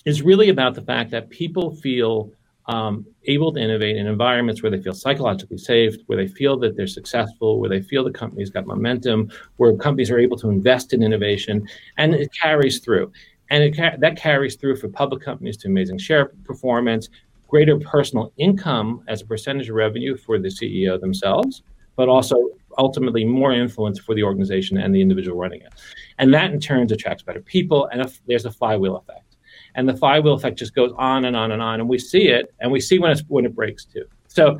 is 0.05 0.21
really 0.21 0.49
about 0.49 0.75
the 0.75 0.81
fact 0.81 1.11
that 1.11 1.29
people 1.29 1.75
feel 1.75 2.31
um, 2.67 3.05
able 3.25 3.53
to 3.53 3.59
innovate 3.59 3.97
in 3.97 4.07
environments 4.07 4.63
where 4.63 4.71
they 4.71 4.81
feel 4.81 4.93
psychologically 4.93 5.57
safe, 5.57 5.95
where 6.07 6.17
they 6.17 6.27
feel 6.27 6.57
that 6.59 6.75
they're 6.75 6.87
successful, 6.87 7.59
where 7.59 7.69
they 7.69 7.81
feel 7.81 8.03
the 8.03 8.11
company's 8.11 8.49
got 8.49 8.65
momentum, 8.65 9.29
where 9.57 9.75
companies 9.75 10.09
are 10.09 10.19
able 10.19 10.37
to 10.37 10.49
invest 10.49 10.93
in 10.93 11.03
innovation, 11.03 11.67
and 11.97 12.15
it 12.15 12.29
carries 12.33 12.79
through. 12.79 13.11
And 13.51 13.75
ca- 13.75 13.97
that 13.99 14.17
carries 14.17 14.55
through 14.55 14.77
for 14.77 14.89
public 14.89 15.21
companies 15.21 15.57
to 15.57 15.67
amazing 15.67 15.99
share 15.99 16.31
performance, 16.43 17.09
greater 17.47 17.77
personal 17.77 18.33
income 18.37 19.03
as 19.07 19.21
a 19.21 19.25
percentage 19.25 19.69
of 19.69 19.75
revenue 19.75 20.17
for 20.17 20.39
the 20.39 20.49
CEO 20.49 20.99
themselves, 20.99 21.61
but 21.95 22.09
also 22.09 22.49
ultimately 22.77 23.23
more 23.23 23.53
influence 23.53 23.99
for 23.99 24.15
the 24.15 24.23
organization 24.23 24.77
and 24.77 24.93
the 24.93 25.01
individual 25.01 25.37
running 25.37 25.61
it. 25.61 25.73
And 26.17 26.33
that 26.33 26.51
in 26.51 26.59
turn 26.59 26.91
attracts 26.91 27.23
better 27.23 27.41
people, 27.41 27.87
and 27.91 28.11
there's 28.27 28.45
a 28.45 28.51
flywheel 28.51 28.97
effect. 28.97 29.34
And 29.75 29.87
the 29.87 29.95
flywheel 29.95 30.33
effect 30.33 30.57
just 30.57 30.73
goes 30.73 30.91
on 30.97 31.25
and 31.25 31.35
on 31.35 31.51
and 31.51 31.61
on, 31.61 31.79
and 31.79 31.89
we 31.89 31.99
see 31.99 32.29
it, 32.29 32.53
and 32.59 32.71
we 32.71 32.79
see 32.79 32.97
when 32.97 33.11
it's 33.11 33.21
when 33.27 33.45
it 33.45 33.53
breaks 33.53 33.83
too. 33.85 34.05
So, 34.27 34.57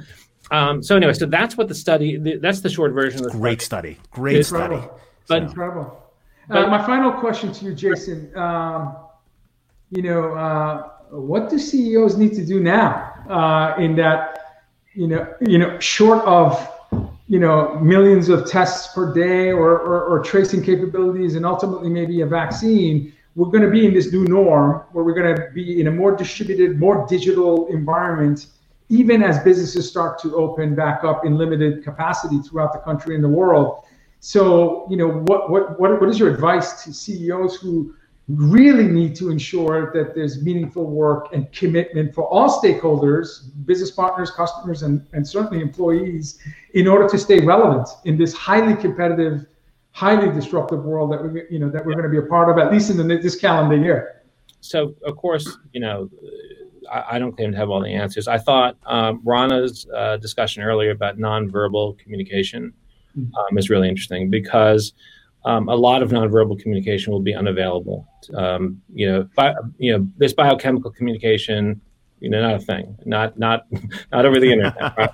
um, 0.52 0.84
so 0.84 0.96
anyway, 0.96 1.14
so 1.14 1.26
that's 1.26 1.58
what 1.58 1.68
the 1.70 1.76
study. 1.76 2.18
That's 2.38 2.60
the 2.60 2.70
short 2.70 2.92
version 2.94 3.24
of 3.24 3.32
the 3.32 3.38
great 3.38 3.62
study. 3.62 3.94
study. 3.94 4.10
Great 4.12 4.36
it's 4.38 4.50
study. 4.50 4.76
But, 5.28 5.44
so. 5.44 5.48
Incredible. 5.48 6.04
Uh, 6.50 6.68
my 6.68 6.86
final 6.86 7.12
question 7.12 7.52
to 7.54 7.66
you, 7.66 7.74
Jason. 7.74 8.36
Um, 8.38 8.98
you 9.90 10.02
know, 10.02 10.34
uh, 10.34 10.90
what 11.10 11.50
do 11.50 11.58
CEOs 11.58 12.18
need 12.18 12.34
to 12.34 12.46
do 12.46 12.60
now 12.60 13.14
uh, 13.30 13.82
in 13.82 13.96
that, 13.96 14.64
you 14.94 15.08
know, 15.08 15.34
you 15.42 15.58
know, 15.58 15.80
short 15.80 16.24
of 16.26 16.72
you 17.28 17.40
know 17.40 17.80
millions 17.80 18.30
of 18.30 18.48
tests 18.48 18.94
per 18.94 19.12
day 19.14 19.52
or, 19.52 19.72
or, 19.72 20.04
or, 20.06 20.20
tracing 20.22 20.62
capabilities 20.62 21.36
and 21.36 21.44
ultimately 21.44 21.90
maybe 21.90 22.22
a 22.22 22.26
vaccine 22.26 23.12
we're 23.36 23.52
going 23.52 23.64
to 23.64 23.70
be 23.70 23.86
in 23.86 23.94
this 23.94 24.12
new 24.12 24.24
norm 24.26 24.84
where 24.94 25.04
we're 25.04 25.14
going 25.14 25.36
to 25.36 25.52
be 25.52 25.82
in 25.82 25.88
a 25.88 25.92
more 25.92 26.16
distributed 26.16 26.80
more 26.80 27.06
digital 27.08 27.68
environment 27.68 28.48
even 28.90 29.24
as 29.24 29.40
businesses 29.40 29.90
start 29.90 30.20
to 30.20 30.36
open 30.36 30.76
back 30.76 31.04
up 31.04 31.26
in 31.26 31.38
limited 31.38 31.84
capacity 31.84 32.40
throughout 32.40 32.72
the 32.72 32.80
country 32.80 33.16
and 33.16 33.24
the 33.24 33.30
world. 33.30 33.84
So 34.20 34.88
you 34.90 34.98
know 34.98 35.10
what 35.10 35.50
what 35.50 35.80
what, 35.80 36.00
what 36.00 36.10
is 36.10 36.20
your 36.20 36.34
advice 36.34 36.84
to 36.84 36.94
ceos 36.94 37.56
who 37.56 37.96
really 38.28 38.88
need 38.88 39.16
to 39.16 39.30
ensure 39.30 39.92
that 39.94 40.16
there's 40.16 40.42
meaningful 40.42 40.86
work 40.86 41.28
and 41.32 41.52
commitment 41.52 42.14
for 42.14 42.24
all 42.24 42.50
stakeholders, 42.60 43.52
business 43.66 43.92
partners, 43.92 44.32
customers, 44.32 44.82
and, 44.82 45.06
and 45.14 45.28
certainly 45.28 45.62
employees 45.62 46.40
in 46.74 46.88
order 46.88 47.08
to 47.08 47.20
stay 47.20 47.40
relevant 47.40 47.88
in 48.06 48.18
this 48.18 48.34
highly 48.34 48.76
competitive, 48.76 49.46
highly 50.04 50.30
disruptive 50.40 50.84
world 50.84 51.12
that 51.14 51.22
we, 51.24 51.44
you 51.50 51.60
know, 51.60 51.70
that 51.70 51.86
we're 51.86 51.98
going 52.00 52.04
to 52.04 52.10
be 52.10 52.18
a 52.26 52.30
part 52.36 52.50
of, 52.50 52.58
at 52.58 52.72
least 52.72 52.90
in 52.90 52.98
the, 52.98 53.18
this 53.18 53.36
calendar 53.36 53.78
year. 53.78 54.24
So, 54.60 54.94
of 55.06 55.16
course, 55.16 55.58
you 55.74 55.80
know, 55.80 56.10
I, 56.92 57.00
I 57.12 57.20
don't 57.20 57.34
claim 57.36 57.52
to 57.52 57.58
have 57.58 57.70
all 57.70 57.82
the 57.82 57.94
answers. 57.94 58.28
I 58.28 58.38
thought 58.38 58.78
um, 58.86 59.22
Rana's 59.24 59.88
uh, 59.96 60.18
discussion 60.18 60.64
earlier 60.64 60.92
about 60.92 61.18
nonverbal 61.18 61.98
communication 61.98 62.74
mm-hmm. 63.18 63.36
um, 63.36 63.58
is 63.58 63.70
really 63.70 63.90
interesting 63.90 64.30
because– 64.30 64.94
um, 65.46 65.70
a 65.70 65.76
lot 65.76 66.02
of 66.02 66.10
nonverbal 66.10 66.60
communication 66.60 67.14
will 67.14 67.22
be 67.22 67.36
unavailable. 67.36 68.08
Um, 68.34 68.82
you 68.94 69.12
know, 69.12 69.30
bi- 69.36 69.54
you 69.78 69.96
know, 69.96 70.08
this 70.18 70.34
biochemical 70.34 70.92
communication, 70.92 71.80
you 72.26 72.32
know, 72.32 72.42
not 72.42 72.56
a 72.56 72.60
thing, 72.60 72.98
not 73.06 73.38
not 73.38 73.68
not 74.12 74.26
over 74.26 74.40
the 74.40 74.52
internet. 74.52 74.76
Right? 74.98 75.14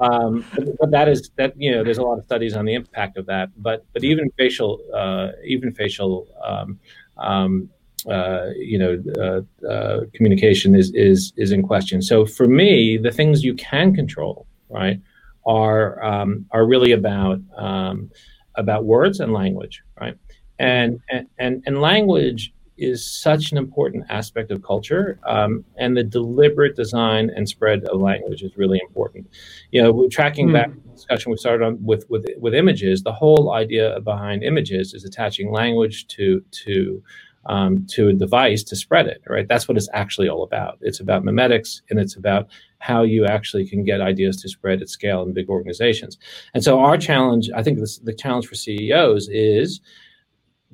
um, 0.00 0.44
but, 0.54 0.64
but, 0.80 0.90
that 0.90 1.08
is 1.08 1.30
that 1.36 1.52
you 1.56 1.70
know, 1.70 1.84
there's 1.84 1.98
a 1.98 2.02
lot 2.02 2.18
of 2.18 2.24
studies 2.24 2.54
on 2.56 2.64
the 2.64 2.74
impact 2.74 3.16
of 3.16 3.26
that. 3.26 3.50
But 3.56 3.86
but 3.92 4.02
even 4.02 4.28
facial, 4.36 4.80
uh, 4.92 5.28
even 5.44 5.72
facial. 5.72 6.26
Um, 6.44 6.80
um, 7.16 7.70
uh, 8.08 8.50
you 8.56 8.78
know, 8.78 8.92
uh, 9.24 9.66
uh, 9.66 10.00
communication 10.14 10.74
is 10.74 10.92
is 10.94 11.32
is 11.36 11.52
in 11.52 11.62
question. 11.62 12.02
So 12.02 12.26
for 12.26 12.48
me, 12.48 12.96
the 12.96 13.12
things 13.12 13.44
you 13.44 13.54
can 13.54 13.94
control, 13.94 14.46
right, 14.68 15.00
are 15.46 16.02
um, 16.02 16.46
are 16.50 16.66
really 16.66 16.92
about 16.92 17.38
um, 17.56 18.10
about 18.56 18.84
words 18.84 19.20
and 19.20 19.32
language, 19.32 19.82
right? 20.00 20.16
And 20.58 21.00
and 21.38 21.62
and 21.66 21.80
language 21.80 22.52
is 22.78 23.06
such 23.06 23.52
an 23.52 23.58
important 23.58 24.04
aspect 24.08 24.50
of 24.50 24.62
culture, 24.62 25.18
um, 25.26 25.64
and 25.76 25.96
the 25.96 26.04
deliberate 26.04 26.76
design 26.76 27.30
and 27.34 27.48
spread 27.48 27.84
of 27.84 28.00
language 28.00 28.42
is 28.42 28.56
really 28.56 28.80
important. 28.86 29.26
You 29.72 29.82
know, 29.82 29.92
we're 29.92 30.08
tracking 30.08 30.48
mm. 30.48 30.54
back 30.54 30.70
discussion 30.98 31.30
we 31.30 31.36
started 31.36 31.64
on 31.64 31.84
with 31.84 32.04
with 32.10 32.26
with 32.38 32.54
images, 32.54 33.02
the 33.02 33.12
whole 33.12 33.52
idea 33.52 34.00
behind 34.00 34.42
images 34.42 34.94
is 34.94 35.04
attaching 35.04 35.50
language 35.52 36.06
to 36.08 36.42
to 36.50 37.02
um, 37.46 37.86
to 37.86 38.08
a 38.08 38.12
device 38.12 38.62
to 38.64 38.76
spread 38.76 39.06
it. 39.06 39.22
Right, 39.28 39.48
that's 39.48 39.68
what 39.68 39.76
it's 39.76 39.88
actually 39.92 40.28
all 40.28 40.42
about. 40.42 40.78
It's 40.80 41.00
about 41.00 41.22
memetics, 41.24 41.80
and 41.88 41.98
it's 41.98 42.16
about 42.16 42.48
how 42.80 43.02
you 43.02 43.24
actually 43.26 43.66
can 43.66 43.84
get 43.84 44.00
ideas 44.00 44.36
to 44.42 44.48
spread 44.48 44.82
at 44.82 44.88
scale 44.88 45.22
in 45.22 45.32
big 45.32 45.48
organizations. 45.48 46.18
And 46.54 46.62
so 46.62 46.80
our 46.80 46.96
challenge, 46.96 47.50
I 47.54 47.62
think 47.62 47.78
this, 47.78 47.98
the 47.98 48.12
challenge 48.12 48.46
for 48.46 48.54
CEOs 48.54 49.28
is 49.30 49.80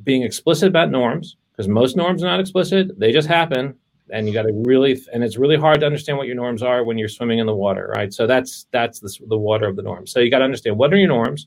being 0.03 0.23
explicit 0.23 0.69
about 0.69 0.91
norms, 0.91 1.37
because 1.55 1.69
most 1.69 1.97
norms 1.97 2.23
are 2.23 2.27
not 2.27 2.41
explicit, 2.41 2.99
they 2.99 3.13
just 3.13 3.29
happen. 3.29 3.75
And 4.11 4.27
you 4.27 4.35
got 4.35 4.43
to 4.43 4.53
really, 4.53 5.01
and 5.13 5.25
it's 5.25 5.39
really 5.39 5.57
hard 5.57 5.81
to 5.81 5.87
understand 5.87 6.19
what 6.19 6.27
your 6.27 6.37
norms 6.37 6.63
are 6.63 6.85
when 6.85 6.99
you're 6.99 7.09
swimming 7.09 7.39
in 7.39 7.47
the 7.47 7.55
water, 7.55 7.91
right? 7.97 8.13
So 8.13 8.27
that's 8.27 8.67
that's 8.71 9.01
the, 9.01 9.11
the 9.29 9.39
water 9.39 9.67
of 9.67 9.77
the 9.77 9.83
norms. 9.83 10.13
So 10.13 10.21
you 10.21 10.31
got 10.31 10.41
to 10.41 10.45
understand 10.45 10.77
what 10.77 10.93
are 10.93 10.97
your 10.99 11.09
norms, 11.09 11.47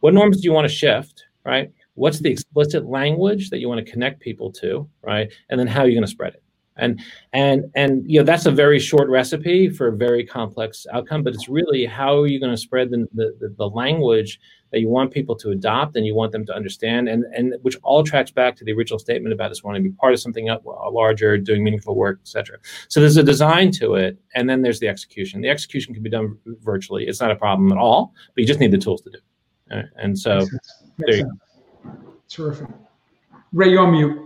what 0.00 0.12
norms 0.12 0.40
do 0.40 0.44
you 0.44 0.52
want 0.52 0.68
to 0.68 0.74
shift, 0.74 1.24
right? 1.44 1.70
What's 1.94 2.18
the 2.18 2.30
explicit 2.30 2.86
language 2.86 3.50
that 3.50 3.58
you 3.58 3.68
want 3.68 3.84
to 3.84 3.90
connect 3.90 4.20
people 4.20 4.50
to, 4.52 4.88
right? 5.02 5.32
And 5.48 5.60
then 5.60 5.68
how 5.68 5.82
are 5.82 5.88
you 5.88 5.94
going 5.94 6.04
to 6.04 6.10
spread 6.10 6.34
it? 6.34 6.42
and 6.76 7.00
and 7.32 7.64
and 7.74 8.08
you 8.10 8.18
know 8.18 8.24
that's 8.24 8.46
a 8.46 8.50
very 8.50 8.78
short 8.78 9.08
recipe 9.08 9.68
for 9.68 9.88
a 9.88 9.96
very 9.96 10.24
complex 10.24 10.86
outcome 10.92 11.22
but 11.22 11.34
it's 11.34 11.48
really 11.48 11.84
how 11.84 12.20
are 12.20 12.26
you 12.26 12.38
going 12.38 12.52
to 12.52 12.56
spread 12.56 12.90
the, 12.90 13.06
the, 13.14 13.54
the 13.56 13.68
language 13.70 14.40
that 14.72 14.80
you 14.80 14.88
want 14.88 15.12
people 15.12 15.36
to 15.36 15.50
adopt 15.50 15.96
and 15.96 16.06
you 16.06 16.14
want 16.14 16.32
them 16.32 16.44
to 16.46 16.54
understand. 16.54 17.08
And 17.08 17.24
and 17.34 17.54
which 17.62 17.76
all 17.82 18.02
tracks 18.02 18.30
back 18.30 18.56
to 18.56 18.64
the 18.64 18.72
original 18.72 18.98
statement 18.98 19.32
about 19.32 19.50
us 19.50 19.62
wanting 19.62 19.82
to 19.82 19.90
be 19.90 19.96
part 19.96 20.12
of 20.12 20.20
something 20.20 20.50
uh, 20.50 20.58
larger 20.90 21.38
doing 21.38 21.62
meaningful 21.64 21.94
work 21.94 22.18
etc 22.20 22.58
so 22.88 23.00
there's 23.00 23.16
a 23.16 23.22
design 23.22 23.70
to 23.72 23.94
it 23.94 24.18
and 24.34 24.48
then 24.48 24.62
there's 24.62 24.80
the 24.80 24.88
execution. 24.88 25.40
The 25.40 25.48
execution 25.48 25.94
can 25.94 26.02
be 26.02 26.10
done 26.10 26.38
virtually. 26.62 27.06
It's 27.06 27.20
not 27.20 27.30
a 27.30 27.36
problem 27.36 27.72
at 27.72 27.78
all 27.78 28.12
but 28.34 28.42
you 28.42 28.46
just 28.46 28.60
need 28.60 28.70
the 28.70 28.78
tools 28.78 29.02
to 29.02 29.10
do 29.10 29.18
it. 29.18 29.76
Uh, 29.76 29.82
and 29.96 30.18
so 30.18 30.46
there 30.98 31.16
you 31.16 31.24
go. 31.24 31.92
terrific. 32.28 32.68
Ray 33.52 33.70
you're 33.70 33.80
on 33.80 33.92
mute 33.92 34.25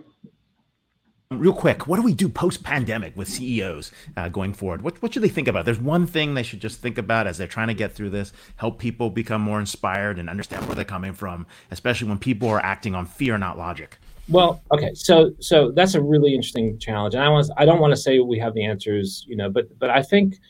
Real 1.32 1.52
quick, 1.52 1.86
what 1.86 1.94
do 1.94 2.02
we 2.02 2.12
do 2.12 2.28
post 2.28 2.64
pandemic 2.64 3.16
with 3.16 3.28
CEOs 3.28 3.92
uh, 4.16 4.28
going 4.28 4.52
forward? 4.52 4.82
What, 4.82 5.00
what 5.00 5.14
should 5.14 5.22
they 5.22 5.28
think 5.28 5.46
about? 5.46 5.64
There's 5.64 5.78
one 5.78 6.04
thing 6.08 6.34
they 6.34 6.42
should 6.42 6.58
just 6.58 6.80
think 6.80 6.98
about 6.98 7.28
as 7.28 7.38
they're 7.38 7.46
trying 7.46 7.68
to 7.68 7.74
get 7.74 7.94
through 7.94 8.10
this, 8.10 8.32
help 8.56 8.80
people 8.80 9.10
become 9.10 9.40
more 9.40 9.60
inspired 9.60 10.18
and 10.18 10.28
understand 10.28 10.66
where 10.66 10.74
they're 10.74 10.84
coming 10.84 11.12
from, 11.12 11.46
especially 11.70 12.08
when 12.08 12.18
people 12.18 12.48
are 12.48 12.58
acting 12.58 12.96
on 12.96 13.06
fear, 13.06 13.38
not 13.38 13.56
logic. 13.56 13.96
Well, 14.28 14.60
okay, 14.72 14.92
so 14.94 15.32
so 15.38 15.70
that's 15.70 15.94
a 15.94 16.02
really 16.02 16.34
interesting 16.34 16.76
challenge, 16.80 17.14
and 17.14 17.22
I 17.22 17.28
want 17.28 17.48
I 17.56 17.64
don't 17.64 17.78
want 17.78 17.92
to 17.92 17.96
say 17.96 18.18
we 18.18 18.40
have 18.40 18.54
the 18.54 18.64
answers, 18.64 19.24
you 19.28 19.36
know, 19.36 19.48
but 19.48 19.78
but 19.78 19.88
I 19.88 20.02
think 20.02 20.40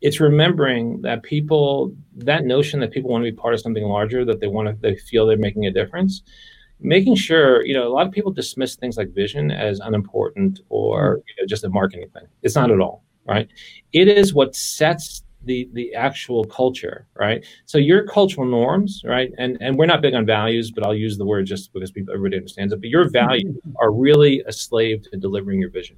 it's 0.00 0.18
remembering 0.18 1.02
that 1.02 1.22
people 1.22 1.94
that 2.16 2.44
notion 2.44 2.80
that 2.80 2.90
people 2.90 3.10
want 3.10 3.24
to 3.24 3.30
be 3.30 3.36
part 3.36 3.54
of 3.54 3.60
something 3.60 3.84
larger, 3.84 4.24
that 4.24 4.40
they 4.40 4.48
want 4.48 4.66
to 4.68 4.74
they 4.80 4.96
feel 4.96 5.24
they're 5.24 5.36
making 5.36 5.66
a 5.66 5.70
difference 5.70 6.22
making 6.80 7.14
sure 7.14 7.64
you 7.64 7.74
know 7.74 7.86
a 7.86 7.92
lot 7.92 8.06
of 8.06 8.12
people 8.12 8.30
dismiss 8.30 8.76
things 8.76 8.96
like 8.96 9.14
vision 9.14 9.50
as 9.50 9.80
unimportant 9.80 10.60
or 10.68 11.16
mm. 11.16 11.22
you 11.28 11.42
know, 11.42 11.46
just 11.46 11.64
a 11.64 11.68
marketing 11.68 12.08
thing 12.12 12.26
it's 12.42 12.54
not 12.54 12.70
at 12.70 12.80
all 12.80 13.02
right 13.26 13.48
it 13.92 14.08
is 14.08 14.34
what 14.34 14.54
sets 14.54 15.22
the 15.46 15.68
the 15.72 15.94
actual 15.94 16.44
culture, 16.44 17.06
right? 17.14 17.44
So 17.64 17.78
your 17.78 18.04
cultural 18.04 18.46
norms, 18.46 19.02
right? 19.04 19.32
And 19.38 19.56
and 19.60 19.78
we're 19.78 19.86
not 19.86 20.02
big 20.02 20.14
on 20.14 20.26
values, 20.26 20.70
but 20.70 20.84
I'll 20.84 20.94
use 20.94 21.16
the 21.16 21.24
word 21.24 21.46
just 21.46 21.72
because 21.72 21.90
people 21.90 22.12
everybody 22.12 22.36
understands 22.36 22.72
it. 22.72 22.80
But 22.80 22.90
your 22.90 23.04
mm-hmm. 23.04 23.12
values 23.12 23.56
are 23.76 23.92
really 23.92 24.42
a 24.46 24.52
slave 24.52 25.02
to 25.10 25.16
delivering 25.16 25.60
your 25.60 25.70
vision. 25.70 25.96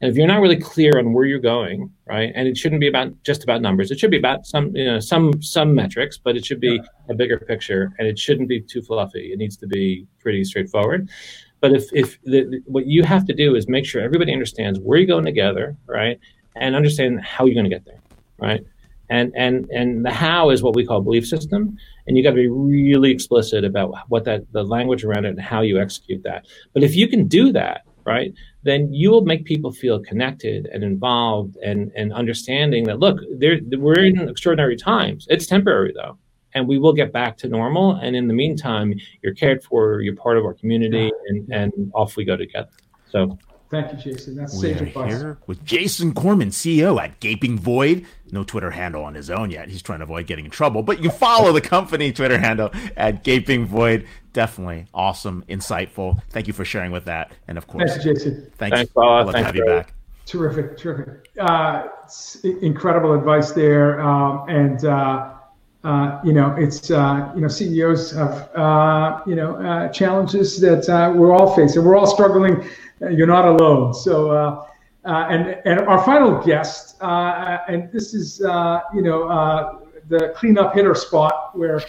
And 0.00 0.10
if 0.10 0.16
you're 0.16 0.26
not 0.26 0.40
really 0.40 0.56
clear 0.56 0.98
on 0.98 1.12
where 1.12 1.24
you're 1.24 1.38
going, 1.38 1.90
right? 2.06 2.32
And 2.34 2.48
it 2.48 2.56
shouldn't 2.56 2.80
be 2.80 2.88
about 2.88 3.10
just 3.22 3.42
about 3.42 3.62
numbers. 3.62 3.90
It 3.90 3.98
should 3.98 4.10
be 4.10 4.18
about 4.18 4.46
some 4.46 4.74
you 4.74 4.84
know 4.84 5.00
some 5.00 5.42
some 5.42 5.74
metrics, 5.74 6.18
but 6.18 6.36
it 6.36 6.44
should 6.44 6.60
be 6.60 6.80
a 7.08 7.14
bigger 7.14 7.38
picture, 7.38 7.92
and 7.98 8.08
it 8.08 8.18
shouldn't 8.18 8.48
be 8.48 8.60
too 8.60 8.82
fluffy. 8.82 9.32
It 9.32 9.38
needs 9.38 9.56
to 9.58 9.66
be 9.66 10.06
pretty 10.18 10.44
straightforward. 10.44 11.08
But 11.60 11.72
if 11.72 11.92
if 11.92 12.20
the, 12.22 12.60
what 12.66 12.86
you 12.86 13.02
have 13.04 13.24
to 13.26 13.34
do 13.34 13.54
is 13.54 13.68
make 13.68 13.86
sure 13.86 14.02
everybody 14.02 14.32
understands 14.32 14.78
where 14.80 14.98
you're 14.98 15.06
going 15.06 15.24
together, 15.24 15.76
right? 15.86 16.18
And 16.56 16.76
understand 16.76 17.20
how 17.22 17.46
you're 17.46 17.54
going 17.54 17.68
to 17.68 17.70
get 17.70 17.84
there, 17.84 18.00
right? 18.38 18.64
and 19.10 19.32
and 19.36 19.68
and 19.70 20.04
the 20.04 20.10
how 20.10 20.50
is 20.50 20.62
what 20.62 20.74
we 20.74 20.86
call 20.86 21.00
belief 21.00 21.26
system 21.26 21.76
and 22.06 22.16
you 22.16 22.22
got 22.22 22.30
to 22.30 22.36
be 22.36 22.48
really 22.48 23.10
explicit 23.10 23.64
about 23.64 23.94
what 24.08 24.24
that 24.24 24.50
the 24.52 24.62
language 24.62 25.04
around 25.04 25.24
it 25.24 25.30
and 25.30 25.40
how 25.40 25.60
you 25.60 25.80
execute 25.80 26.22
that 26.22 26.46
but 26.72 26.82
if 26.82 26.94
you 26.94 27.06
can 27.06 27.26
do 27.26 27.52
that 27.52 27.82
right 28.04 28.32
then 28.64 28.92
you 28.92 29.10
will 29.10 29.24
make 29.24 29.44
people 29.44 29.70
feel 29.70 30.00
connected 30.00 30.66
and 30.72 30.82
involved 30.82 31.56
and 31.58 31.92
and 31.94 32.12
understanding 32.12 32.84
that 32.84 32.98
look 32.98 33.20
we're 33.78 34.00
in 34.00 34.28
extraordinary 34.28 34.76
times 34.76 35.26
it's 35.30 35.46
temporary 35.46 35.92
though 35.94 36.18
and 36.54 36.66
we 36.66 36.78
will 36.78 36.92
get 36.92 37.12
back 37.12 37.36
to 37.36 37.48
normal 37.48 37.92
and 37.96 38.16
in 38.16 38.26
the 38.26 38.34
meantime 38.34 38.94
you're 39.22 39.34
cared 39.34 39.62
for 39.62 40.00
you're 40.00 40.16
part 40.16 40.36
of 40.36 40.44
our 40.44 40.54
community 40.54 41.12
and 41.28 41.48
and 41.52 41.72
off 41.94 42.16
we 42.16 42.24
go 42.24 42.36
together 42.36 42.70
so 43.08 43.38
Thank 43.70 43.92
you, 43.92 44.12
Jason. 44.12 44.36
That's 44.36 44.62
we 44.62 44.72
are 44.72 44.84
here 44.84 45.38
with 45.48 45.64
Jason 45.64 46.14
Korman, 46.14 46.48
CEO 46.48 47.02
at 47.02 47.18
Gaping 47.18 47.58
Void. 47.58 48.06
No 48.30 48.44
Twitter 48.44 48.70
handle 48.70 49.02
on 49.02 49.14
his 49.14 49.30
own 49.30 49.50
yet. 49.50 49.68
He's 49.68 49.82
trying 49.82 49.98
to 49.98 50.04
avoid 50.04 50.28
getting 50.28 50.44
in 50.44 50.50
trouble, 50.52 50.84
but 50.84 50.98
you 50.98 51.08
can 51.08 51.18
follow 51.18 51.50
the 51.50 51.60
company 51.60 52.12
Twitter 52.12 52.38
handle 52.38 52.70
at 52.96 53.24
Gaping 53.24 53.66
Void. 53.66 54.06
Definitely 54.34 54.86
awesome, 54.92 55.44
insightful. 55.48 56.20
Thank 56.30 56.46
you 56.46 56.52
for 56.52 56.64
sharing 56.64 56.92
with 56.92 57.06
that. 57.06 57.32
And 57.48 57.56
of 57.56 57.66
course, 57.66 57.90
thanks, 57.90 58.04
Jason. 58.04 58.50
Thanks, 58.58 58.76
thanks 58.76 58.96
Love 58.96 59.32
to 59.32 59.42
have 59.42 59.56
you 59.56 59.64
back. 59.64 59.94
Terrific, 60.26 60.76
terrific. 60.76 61.30
Uh, 61.38 61.88
incredible 62.60 63.14
advice 63.14 63.52
there. 63.52 64.00
Um, 64.00 64.48
and, 64.48 64.84
uh, 64.84 65.30
uh, 65.84 66.20
you 66.24 66.32
know, 66.32 66.54
it's 66.58 66.90
uh, 66.90 67.30
you 67.34 67.42
know 67.42 67.48
CEOs 67.48 68.10
have 68.12 68.50
uh, 68.56 69.20
you 69.26 69.36
know 69.36 69.54
uh, 69.56 69.88
challenges 69.88 70.58
that 70.60 70.88
uh, 70.88 71.12
we're 71.14 71.32
all 71.32 71.54
facing. 71.54 71.84
We're 71.84 71.96
all 71.96 72.06
struggling 72.06 72.68
you're 73.00 73.26
not 73.26 73.44
alone. 73.44 73.94
So, 73.94 74.30
uh, 74.30 74.66
uh, 75.04 75.26
and 75.28 75.60
and 75.66 75.80
our 75.80 76.02
final 76.02 76.42
guest, 76.42 76.96
uh, 77.02 77.58
and 77.68 77.92
this 77.92 78.14
is 78.14 78.40
you 78.40 79.02
know 79.02 79.80
the 80.08 80.32
cleanup 80.36 80.74
hitter 80.74 80.94
spot 80.94 81.56
where 81.56 81.82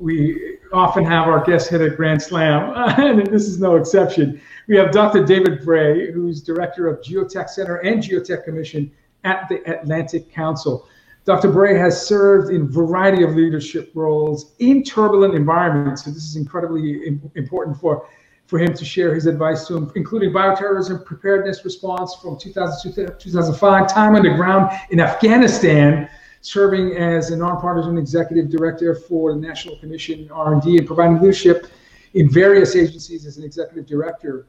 we 0.00 0.56
often 0.72 1.04
have 1.04 1.28
our 1.28 1.44
guests 1.44 1.68
hit 1.68 1.82
a 1.82 1.90
grand 1.90 2.22
slam, 2.22 2.72
and 2.98 3.26
this 3.26 3.46
is 3.46 3.60
no 3.60 3.76
exception. 3.76 4.40
We 4.66 4.76
have 4.76 4.92
Dr. 4.92 5.24
David 5.24 5.62
Bray, 5.64 6.10
who's 6.10 6.42
director 6.42 6.88
of 6.88 7.00
Geotech 7.02 7.50
Center 7.50 7.76
and 7.76 8.02
Geotech 8.02 8.44
Commission 8.44 8.90
at 9.24 9.48
the 9.48 9.56
Atlantic 9.70 10.32
Council. 10.32 10.88
Dr. 11.26 11.52
Bray 11.52 11.76
has 11.76 12.06
served 12.06 12.50
in 12.52 12.62
a 12.62 12.64
variety 12.64 13.22
of 13.22 13.36
leadership 13.36 13.92
roles 13.94 14.54
in 14.58 14.82
turbulent 14.82 15.34
environments. 15.34 16.04
So 16.04 16.10
this 16.10 16.24
is 16.24 16.36
incredibly 16.36 17.20
important 17.34 17.76
for 17.76 18.08
for 18.46 18.58
him 18.58 18.74
to 18.74 18.84
share 18.84 19.14
his 19.14 19.26
advice 19.26 19.68
to 19.68 19.76
him, 19.76 19.92
including 19.94 20.32
bioterrorism 20.32 21.04
preparedness 21.04 21.64
response 21.64 22.16
from 22.16 22.36
2002 22.36 23.06
to 23.06 23.14
2005, 23.16 23.86
time 23.86 24.16
on 24.16 24.24
the 24.24 24.30
ground 24.30 24.76
in 24.90 24.98
Afghanistan, 24.98 26.10
serving 26.40 26.96
as 26.96 27.30
a 27.30 27.36
nonpartisan 27.36 27.98
executive 27.98 28.50
director 28.50 28.94
for 28.94 29.34
the 29.34 29.40
National 29.40 29.76
Commission 29.78 30.30
R&D 30.32 30.78
and 30.78 30.86
providing 30.86 31.20
leadership 31.20 31.66
in 32.14 32.28
various 32.28 32.74
agencies 32.76 33.26
as 33.26 33.36
an 33.36 33.44
executive 33.44 33.86
director. 33.86 34.46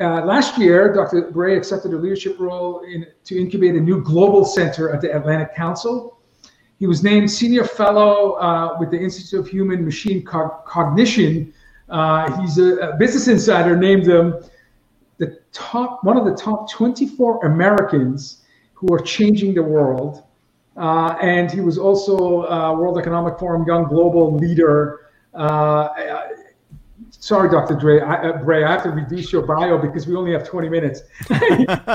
Uh, 0.00 0.24
last 0.24 0.58
year, 0.58 0.92
Dr. 0.92 1.30
Bray 1.30 1.56
accepted 1.56 1.92
a 1.92 1.96
leadership 1.96 2.38
role 2.38 2.82
in, 2.82 3.06
to 3.24 3.40
incubate 3.40 3.74
a 3.74 3.80
new 3.80 4.02
global 4.02 4.44
center 4.44 4.92
at 4.92 5.00
the 5.00 5.16
Atlantic 5.16 5.54
Council. 5.54 6.18
He 6.78 6.86
was 6.86 7.02
named 7.02 7.30
senior 7.30 7.64
fellow 7.64 8.32
uh, 8.34 8.76
with 8.78 8.90
the 8.90 8.98
Institute 8.98 9.40
of 9.40 9.48
Human 9.48 9.84
Machine 9.84 10.24
Cognition 10.24 11.52
uh, 11.88 12.40
he's 12.40 12.58
a, 12.58 12.76
a, 12.76 12.96
Business 12.96 13.28
Insider 13.28 13.76
named 13.76 14.06
him 14.06 14.34
the 15.16 15.40
top 15.52 16.04
one 16.04 16.16
of 16.16 16.24
the 16.24 16.34
top 16.34 16.70
24 16.70 17.46
Americans 17.46 18.42
who 18.74 18.92
are 18.92 19.00
changing 19.00 19.54
the 19.54 19.62
world. 19.62 20.24
Uh, 20.78 21.16
and 21.20 21.50
he 21.50 21.60
was 21.60 21.76
also 21.76 22.48
uh, 22.48 22.72
World 22.72 22.98
Economic 22.98 23.38
Forum 23.38 23.64
Young 23.66 23.88
Global 23.88 24.36
Leader. 24.36 25.10
Uh, 25.34 25.88
sorry, 27.10 27.50
Dr. 27.50 27.74
Dre, 27.74 28.00
I, 28.00 28.28
uh, 28.28 28.38
Bray, 28.38 28.64
I 28.64 28.72
have 28.72 28.84
to 28.84 28.90
reduce 28.90 29.32
your 29.32 29.42
bio 29.42 29.78
because 29.78 30.06
we 30.06 30.14
only 30.14 30.32
have 30.32 30.46
20 30.46 30.68
minutes. 30.68 31.02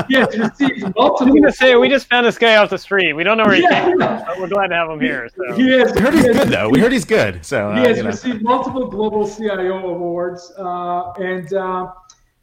yes, 0.10 0.36
received 0.36 0.84
multiple. 0.96 1.00
I 1.00 1.24
was 1.24 1.30
going 1.30 1.44
to 1.44 1.52
say, 1.52 1.76
we 1.76 1.88
just 1.88 2.10
found 2.10 2.26
this 2.26 2.38
guy 2.38 2.58
off 2.58 2.70
the 2.70 2.78
street. 2.78 3.14
We 3.14 3.24
don't 3.24 3.38
know 3.38 3.46
where 3.46 3.56
he 3.56 3.62
yeah. 3.62 3.86
came 3.86 3.98
from, 3.98 4.24
but 4.26 4.40
we're 4.40 4.48
glad 4.48 4.68
to 4.68 4.76
have 4.76 4.90
him 4.90 5.00
here. 5.00 5.30
So. 5.36 5.56
He 5.56 5.70
has, 5.72 5.94
we 5.94 6.02
heard 6.02 6.14
he's 6.14 6.24
good, 6.26 6.50
though. 6.50 6.70
We 6.70 6.80
heard 6.80 6.92
he's 6.92 7.06
good. 7.06 7.46
So 7.46 7.72
uh, 7.72 7.82
He 7.82 7.88
has 7.88 8.04
received 8.04 8.44
know. 8.44 8.56
multiple 8.56 8.88
global 8.88 9.30
CIO 9.30 9.88
awards. 9.88 10.52
Uh, 10.58 11.14
and 11.14 11.54
uh, 11.54 11.92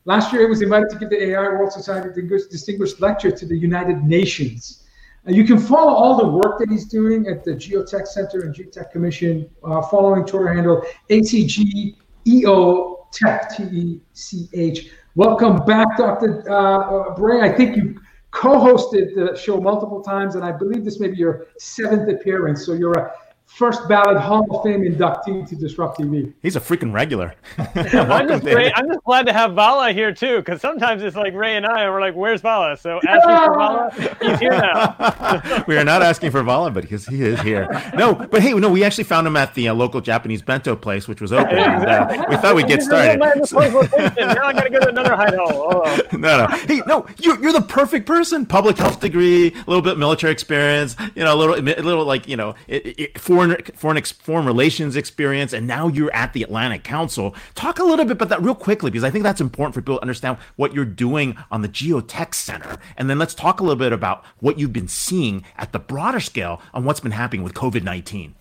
last 0.07 0.33
year, 0.33 0.43
he 0.43 0.49
was 0.49 0.63
invited 0.63 0.89
to 0.91 0.97
give 0.97 1.11
the 1.11 1.23
AI 1.23 1.49
World 1.49 1.73
Society 1.73 2.09
Distinguished 2.51 3.01
Lecture 3.01 3.31
to 3.31 3.47
the 3.47 3.57
United 3.57 4.03
Nations. 4.05 4.80
Uh, 5.27 5.33
you 5.33 5.45
can 5.45 5.59
follow 5.59 5.93
all 5.93 6.17
the 6.17 6.27
work 6.27 6.59
that 6.59 6.71
he's 6.71 6.87
doing 6.87 7.27
at 7.27 7.45
the 7.45 7.53
Geotech 7.53 8.07
Center 8.07 8.41
and 8.41 8.55
Geotech 8.55 8.91
Commission, 8.91 9.49
uh, 9.65 9.83
following 9.83 10.25
Twitter 10.25 10.53
handle 10.53 10.83
ATG 11.11 11.97
EO 12.27 13.09
Tech, 13.13 13.55
T 13.57 13.65
E 13.65 14.01
C 14.13 14.49
H. 14.55 14.91
Welcome 15.17 15.65
back, 15.67 15.99
Dr. 15.99 16.51
Uh, 16.51 17.15
Bray. 17.15 17.41
I 17.41 17.53
think 17.53 17.77
you 17.77 18.01
co 18.31 18.51
hosted 18.55 19.15
the 19.15 19.37
show 19.37 19.61
multiple 19.61 20.01
times, 20.03 20.37
and 20.37 20.45
I 20.45 20.53
believe 20.53 20.85
this 20.85 21.01
may 21.01 21.09
be 21.09 21.17
your 21.17 21.49
seventh 21.59 22.09
appearance. 22.09 22.65
So 22.65 22.73
you're 22.75 22.93
a 22.93 23.13
first 23.61 23.87
ballot 23.89 24.17
Hall 24.17 24.47
of 24.57 24.63
Fame 24.63 24.81
inductee 24.81 25.47
to 25.47 25.55
DisrupTV. 25.55 26.33
He's 26.41 26.57
a 26.57 26.61
freaking 26.61 26.95
regular. 26.95 27.35
I'm, 27.59 28.27
just 28.27 28.43
Ray, 28.43 28.73
I'm 28.75 28.89
just 28.89 29.05
glad 29.05 29.27
to 29.27 29.35
have 29.35 29.53
Vala 29.53 29.93
here 29.93 30.15
too, 30.15 30.39
because 30.39 30.63
sometimes 30.63 31.03
it's 31.03 31.15
like 31.15 31.35
Ray 31.35 31.57
and 31.57 31.67
I, 31.67 31.83
and 31.83 31.93
we're 31.93 32.01
like, 32.01 32.15
"Where's 32.15 32.41
Vala?" 32.41 32.79
So 32.79 33.01
asking 33.07 33.37
for 33.37 33.55
Vala, 33.55 34.17
he's 34.23 34.39
here 34.39 34.53
now. 34.53 35.65
we 35.69 35.77
are 35.77 35.85
not 35.85 36.01
asking 36.01 36.31
for 36.31 36.43
Vala, 36.43 36.71
but 36.71 36.85
because 36.85 37.07
he 37.07 37.23
is 37.23 37.39
here. 37.43 37.69
No, 37.95 38.15
but 38.15 38.41
hey, 38.41 38.55
no, 38.55 38.71
we 38.71 38.83
actually 38.83 39.05
found 39.05 39.27
him 39.27 39.37
at 39.37 39.55
the 39.55 39.69
uh, 39.69 39.75
local 39.75 40.01
Japanese 40.01 40.41
bento 40.41 40.75
place, 40.75 41.07
which 41.07 41.21
was 41.21 41.31
open. 41.31 41.59
and, 41.59 41.85
uh, 41.85 42.27
we 42.31 42.37
thought 42.39 42.55
we'd 42.55 42.67
get 42.67 42.83
started. 42.83 43.19
now 43.19 43.27
I 43.27 44.53
gotta 44.55 44.71
go 44.71 44.81
to 44.81 44.89
another 44.89 45.15
hideout. 45.15 45.53
Oh. 45.53 46.01
no, 46.13 46.39
no. 46.39 46.47
Hey, 46.47 46.81
no, 46.87 47.07
you're, 47.19 47.39
you're 47.43 47.53
the 47.53 47.61
perfect 47.61 48.07
person. 48.07 48.47
Public 48.47 48.79
health 48.79 49.01
degree, 49.01 49.49
a 49.49 49.65
little 49.67 49.83
bit 49.83 49.99
military 49.99 50.33
experience, 50.33 50.97
you 51.15 51.25
know, 51.25 51.35
a 51.35 51.37
little, 51.37 51.57
a 51.57 51.83
little 51.83 52.07
like 52.07 52.27
you 52.27 52.39
know, 52.39 52.55
it, 52.67 52.99
it, 52.99 53.19
for 53.21 53.50
foreign 53.51 53.73
foreign 53.75 54.05
foreign 54.05 54.47
relations 54.47 54.97
experience, 54.97 55.53
and 55.53 55.67
now 55.67 55.89
you're 55.89 56.15
at 56.15 56.33
the 56.33 56.43
Atlantic 56.43 56.85
Council. 56.85 57.35
Talk 57.55 57.79
a 57.79 57.85
little 57.85 58.05
bit 58.05 58.13
about 58.13 58.29
that 58.29 58.43
real 58.43 58.55
quickly 58.55 58.91
because 58.91 59.05
I 59.05 59.11
think 59.11 59.25
that's 59.25 59.41
important 59.41 59.75
for 59.75 59.81
people 59.81 59.97
to 59.97 60.03
understand 60.03 60.39
what 60.57 60.75
you're 60.75 60.85
doing 60.85 61.37
on 61.51 61.63
the 61.63 61.69
Geotech 61.69 62.35
Center, 62.35 62.79
and 62.97 63.11
then 63.11 63.19
let's 63.19 63.35
talk 63.35 63.61
a 63.61 63.63
little 63.63 63.77
bit 63.77 63.93
about 63.93 64.25
what 64.39 64.59
you've 64.59 64.73
been 64.73 64.89
seeing 64.89 65.45
at 65.57 65.73
the 65.73 65.79
broader 65.79 66.21
scale 66.21 66.61
on 66.73 66.85
what's 66.85 67.01
been 67.01 67.13
happening 67.13 67.43
with 67.43 67.55
COVID 67.55 67.83
nineteen. 67.83 68.35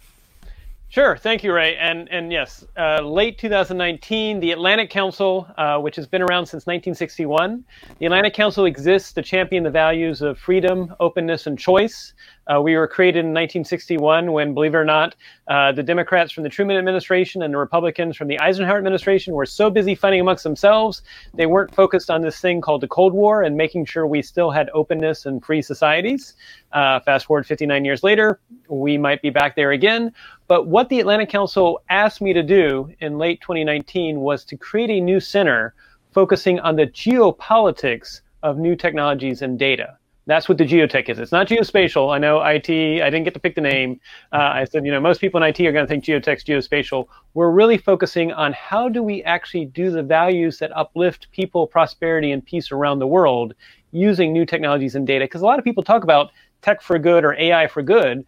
Sure, 0.91 1.15
thank 1.15 1.43
you, 1.43 1.53
Ray. 1.53 1.77
And 1.77 2.09
and 2.09 2.31
yes, 2.31 2.65
uh, 2.75 3.01
late 3.01 3.37
2019, 3.37 4.39
the 4.39 4.51
Atlantic 4.51 4.89
Council, 4.89 5.47
uh, 5.55 5.77
which 5.77 5.95
has 5.95 6.07
been 6.07 6.23
around 6.23 6.47
since 6.47 6.65
1961, 6.65 7.63
the 7.99 8.07
Atlantic 8.07 8.33
Council 8.33 8.65
exists 8.65 9.13
to 9.13 9.21
champion 9.21 9.63
the 9.63 9.69
values 9.69 10.23
of 10.23 10.39
freedom, 10.39 10.95
openness, 10.99 11.45
and 11.45 11.59
choice. 11.59 12.13
Uh, 12.49 12.59
we 12.59 12.75
were 12.75 12.87
created 12.87 13.19
in 13.19 13.27
1961 13.27 14.31
when, 14.31 14.53
believe 14.53 14.73
it 14.73 14.77
or 14.77 14.85
not, 14.85 15.15
uh, 15.47 15.71
the 15.71 15.83
Democrats 15.83 16.31
from 16.31 16.43
the 16.43 16.49
Truman 16.49 16.77
administration 16.77 17.43
and 17.43 17.53
the 17.53 17.57
Republicans 17.57 18.17
from 18.17 18.27
the 18.27 18.39
Eisenhower 18.39 18.77
administration 18.77 19.33
were 19.35 19.45
so 19.45 19.69
busy 19.69 19.93
fighting 19.93 20.19
amongst 20.19 20.43
themselves, 20.43 21.03
they 21.35 21.45
weren't 21.45 21.73
focused 21.75 22.09
on 22.09 22.21
this 22.21 22.39
thing 22.39 22.59
called 22.59 22.81
the 22.81 22.87
Cold 22.87 23.13
War 23.13 23.43
and 23.43 23.55
making 23.55 23.85
sure 23.85 24.07
we 24.07 24.21
still 24.23 24.49
had 24.49 24.69
openness 24.73 25.27
and 25.27 25.45
free 25.45 25.61
societies. 25.61 26.33
Uh, 26.71 26.99
fast 27.01 27.27
forward 27.27 27.45
59 27.45 27.85
years 27.85 28.03
later, 28.03 28.39
we 28.67 28.97
might 28.97 29.21
be 29.21 29.29
back 29.29 29.55
there 29.55 29.71
again. 29.71 30.11
But 30.47 30.65
what 30.65 30.89
the 30.89 30.99
Atlantic 30.99 31.29
Council 31.29 31.81
asked 31.89 32.21
me 32.21 32.33
to 32.33 32.41
do 32.41 32.91
in 32.99 33.19
late 33.19 33.41
2019 33.41 34.19
was 34.19 34.43
to 34.45 34.57
create 34.57 34.89
a 34.89 34.99
new 34.99 35.19
center 35.19 35.75
focusing 36.11 36.59
on 36.59 36.75
the 36.75 36.87
geopolitics 36.87 38.21
of 38.41 38.57
new 38.57 38.75
technologies 38.75 39.43
and 39.43 39.59
data. 39.59 39.97
That's 40.29 40.47
what 40.47 40.59
the 40.59 40.63
geotech 40.63 41.09
is. 41.09 41.17
It's 41.17 41.31
not 41.31 41.47
geospatial. 41.47 42.13
I 42.13 42.19
know 42.19 42.39
IT, 42.43 42.69
I 42.69 43.09
didn't 43.09 43.23
get 43.23 43.33
to 43.33 43.39
pick 43.39 43.55
the 43.55 43.61
name. 43.61 43.99
Uh, 44.31 44.51
I 44.53 44.65
said, 44.65 44.85
you 44.85 44.91
know, 44.91 44.99
most 44.99 45.19
people 45.19 45.41
in 45.41 45.49
IT 45.49 45.59
are 45.61 45.71
going 45.71 45.87
to 45.87 45.87
think 45.87 46.03
geotech's 46.03 46.43
geospatial. 46.43 47.07
We're 47.33 47.49
really 47.49 47.79
focusing 47.79 48.31
on 48.31 48.53
how 48.53 48.89
do 48.89 49.01
we 49.01 49.23
actually 49.23 49.65
do 49.65 49.89
the 49.89 50.03
values 50.03 50.59
that 50.59 50.71
uplift 50.77 51.31
people, 51.31 51.65
prosperity, 51.65 52.31
and 52.31 52.45
peace 52.45 52.71
around 52.71 52.99
the 52.99 53.07
world 53.07 53.55
using 53.91 54.31
new 54.31 54.45
technologies 54.45 54.93
and 54.93 55.07
data. 55.07 55.25
Because 55.25 55.41
a 55.41 55.45
lot 55.45 55.57
of 55.57 55.65
people 55.65 55.81
talk 55.81 56.03
about 56.03 56.29
tech 56.61 56.83
for 56.83 56.99
good 56.99 57.25
or 57.25 57.33
AI 57.33 57.65
for 57.65 57.81
good, 57.81 58.23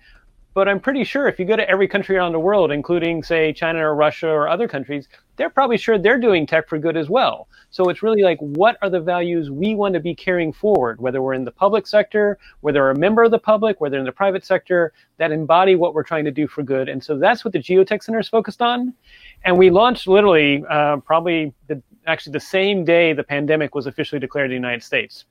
but 0.53 0.67
I'm 0.67 0.79
pretty 0.79 1.03
sure 1.03 1.27
if 1.27 1.39
you 1.39 1.45
go 1.45 1.55
to 1.55 1.69
every 1.69 1.87
country 1.87 2.17
around 2.17 2.33
the 2.33 2.39
world, 2.39 2.71
including, 2.71 3.23
say, 3.23 3.53
China 3.53 3.79
or 3.79 3.95
Russia 3.95 4.29
or 4.29 4.49
other 4.49 4.67
countries, 4.67 5.07
they're 5.37 5.49
probably 5.49 5.77
sure 5.77 5.97
they're 5.97 6.19
doing 6.19 6.45
tech 6.45 6.67
for 6.67 6.77
good 6.77 6.97
as 6.97 7.09
well. 7.09 7.47
So 7.69 7.89
it's 7.89 8.03
really 8.03 8.21
like, 8.21 8.37
what 8.39 8.77
are 8.81 8.89
the 8.89 8.99
values 8.99 9.49
we 9.49 9.75
want 9.75 9.93
to 9.93 10.01
be 10.01 10.13
carrying 10.13 10.51
forward, 10.51 10.99
whether 10.99 11.21
we're 11.21 11.33
in 11.35 11.45
the 11.45 11.51
public 11.51 11.87
sector, 11.87 12.37
whether 12.59 12.81
we're 12.81 12.91
a 12.91 12.99
member 12.99 13.23
of 13.23 13.31
the 13.31 13.39
public, 13.39 13.79
whether 13.79 13.97
in 13.97 14.05
the 14.05 14.11
private 14.11 14.45
sector, 14.45 14.91
that 15.17 15.31
embody 15.31 15.75
what 15.75 15.93
we're 15.93 16.03
trying 16.03 16.25
to 16.25 16.31
do 16.31 16.47
for 16.47 16.63
good. 16.63 16.89
And 16.89 17.01
so 17.01 17.17
that's 17.17 17.45
what 17.45 17.53
the 17.53 17.59
Geotech 17.59 18.03
Center 18.03 18.19
is 18.19 18.27
focused 18.27 18.61
on. 18.61 18.93
And 19.45 19.57
we 19.57 19.69
launched 19.69 20.07
literally 20.07 20.63
uh, 20.69 20.97
probably 20.97 21.53
the, 21.67 21.81
actually 22.07 22.33
the 22.33 22.41
same 22.41 22.83
day 22.83 23.13
the 23.13 23.23
pandemic 23.23 23.73
was 23.73 23.87
officially 23.87 24.19
declared 24.19 24.51
in 24.51 24.61
the 24.61 24.67
United 24.67 24.83
States. 24.83 25.25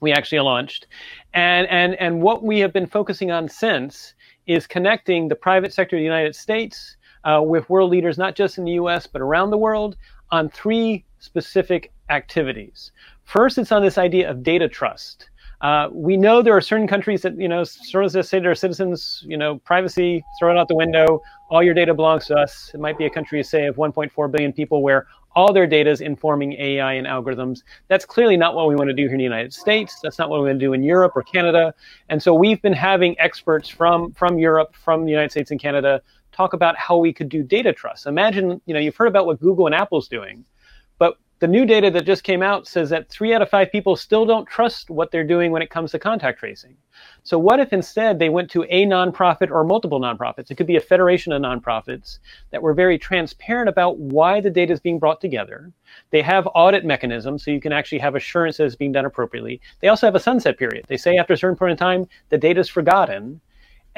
We 0.00 0.12
actually 0.12 0.40
launched. 0.40 0.86
And, 1.34 1.68
and, 1.68 1.94
and 1.94 2.20
what 2.20 2.42
we 2.42 2.58
have 2.60 2.72
been 2.72 2.86
focusing 2.86 3.30
on 3.30 3.48
since 3.48 4.14
is 4.50 4.66
connecting 4.66 5.28
the 5.28 5.36
private 5.36 5.72
sector 5.72 5.94
of 5.94 6.00
the 6.00 6.04
United 6.04 6.34
States 6.34 6.96
uh, 7.22 7.40
with 7.40 7.70
world 7.70 7.88
leaders, 7.88 8.18
not 8.18 8.34
just 8.34 8.58
in 8.58 8.64
the 8.64 8.72
US, 8.72 9.06
but 9.06 9.22
around 9.22 9.50
the 9.50 9.58
world, 9.58 9.96
on 10.32 10.48
three 10.48 11.04
specific 11.20 11.92
activities. 12.08 12.90
First, 13.22 13.58
it's 13.58 13.70
on 13.70 13.80
this 13.80 13.96
idea 13.96 14.28
of 14.28 14.42
data 14.42 14.68
trust. 14.68 15.30
Uh, 15.60 15.88
we 15.92 16.16
know 16.16 16.42
there 16.42 16.56
are 16.56 16.60
certain 16.60 16.88
countries 16.88 17.22
that, 17.22 17.38
you 17.38 17.46
know, 17.46 17.62
sort 17.62 18.04
of 18.04 18.26
say 18.26 18.38
to 18.38 18.42
their 18.42 18.54
citizens, 18.56 19.22
you 19.24 19.36
know, 19.36 19.58
privacy, 19.58 20.24
throw 20.40 20.50
it 20.50 20.58
out 20.58 20.66
the 20.66 20.74
window. 20.74 21.20
All 21.50 21.62
your 21.62 21.74
data 21.74 21.94
belongs 21.94 22.26
to 22.26 22.34
us. 22.34 22.72
It 22.74 22.80
might 22.80 22.98
be 22.98 23.06
a 23.06 23.10
country, 23.10 23.40
say, 23.44 23.66
of 23.66 23.76
1.4 23.76 24.32
billion 24.32 24.52
people 24.52 24.82
where 24.82 25.06
all 25.34 25.52
their 25.52 25.66
data 25.66 25.90
is 25.90 26.00
informing 26.00 26.54
AI 26.54 26.94
and 26.94 27.06
algorithms. 27.06 27.62
That's 27.88 28.04
clearly 28.04 28.36
not 28.36 28.54
what 28.54 28.68
we 28.68 28.74
want 28.74 28.88
to 28.88 28.94
do 28.94 29.02
here 29.02 29.12
in 29.12 29.18
the 29.18 29.24
United 29.24 29.52
States. 29.52 30.00
That's 30.02 30.18
not 30.18 30.28
what 30.28 30.40
we 30.40 30.48
want 30.48 30.58
to 30.58 30.66
do 30.66 30.72
in 30.72 30.82
Europe 30.82 31.12
or 31.14 31.22
Canada. 31.22 31.74
And 32.08 32.22
so 32.22 32.34
we've 32.34 32.60
been 32.62 32.72
having 32.72 33.18
experts 33.18 33.68
from, 33.68 34.12
from 34.12 34.38
Europe, 34.38 34.74
from 34.74 35.04
the 35.04 35.10
United 35.10 35.30
States 35.30 35.50
and 35.50 35.60
Canada 35.60 36.02
talk 36.32 36.52
about 36.52 36.76
how 36.76 36.96
we 36.96 37.12
could 37.12 37.28
do 37.28 37.42
data 37.42 37.72
trust. 37.72 38.06
Imagine, 38.06 38.60
you 38.66 38.74
know, 38.74 38.80
you've 38.80 38.96
heard 38.96 39.08
about 39.08 39.26
what 39.26 39.40
Google 39.40 39.66
and 39.66 39.74
Apple's 39.74 40.08
doing, 40.08 40.44
but 40.98 41.16
the 41.40 41.48
new 41.48 41.64
data 41.64 41.90
that 41.90 42.04
just 42.04 42.22
came 42.22 42.42
out 42.42 42.68
says 42.68 42.90
that 42.90 43.08
three 43.08 43.32
out 43.32 43.40
of 43.40 43.48
five 43.48 43.72
people 43.72 43.96
still 43.96 44.26
don't 44.26 44.46
trust 44.46 44.90
what 44.90 45.10
they're 45.10 45.24
doing 45.24 45.50
when 45.50 45.62
it 45.62 45.70
comes 45.70 45.90
to 45.90 45.98
contact 45.98 46.38
tracing. 46.38 46.76
So, 47.22 47.38
what 47.38 47.60
if 47.60 47.72
instead 47.72 48.18
they 48.18 48.28
went 48.28 48.50
to 48.50 48.64
a 48.64 48.84
nonprofit 48.84 49.50
or 49.50 49.64
multiple 49.64 49.98
nonprofits? 50.00 50.50
It 50.50 50.56
could 50.56 50.66
be 50.66 50.76
a 50.76 50.80
federation 50.80 51.32
of 51.32 51.40
nonprofits 51.40 52.18
that 52.50 52.60
were 52.60 52.74
very 52.74 52.98
transparent 52.98 53.70
about 53.70 53.98
why 53.98 54.42
the 54.42 54.50
data 54.50 54.74
is 54.74 54.80
being 54.80 54.98
brought 54.98 55.22
together. 55.22 55.72
They 56.10 56.20
have 56.20 56.46
audit 56.54 56.84
mechanisms, 56.84 57.42
so 57.42 57.50
you 57.50 57.60
can 57.60 57.72
actually 57.72 58.00
have 58.00 58.16
assurance 58.16 58.58
that 58.58 58.64
it's 58.64 58.76
being 58.76 58.92
done 58.92 59.06
appropriately. 59.06 59.62
They 59.80 59.88
also 59.88 60.06
have 60.06 60.14
a 60.14 60.20
sunset 60.20 60.58
period. 60.58 60.84
They 60.88 60.98
say 60.98 61.16
after 61.16 61.32
a 61.32 61.38
certain 61.38 61.56
point 61.56 61.72
in 61.72 61.78
time, 61.78 62.06
the 62.28 62.38
data 62.38 62.60
is 62.60 62.68
forgotten 62.68 63.40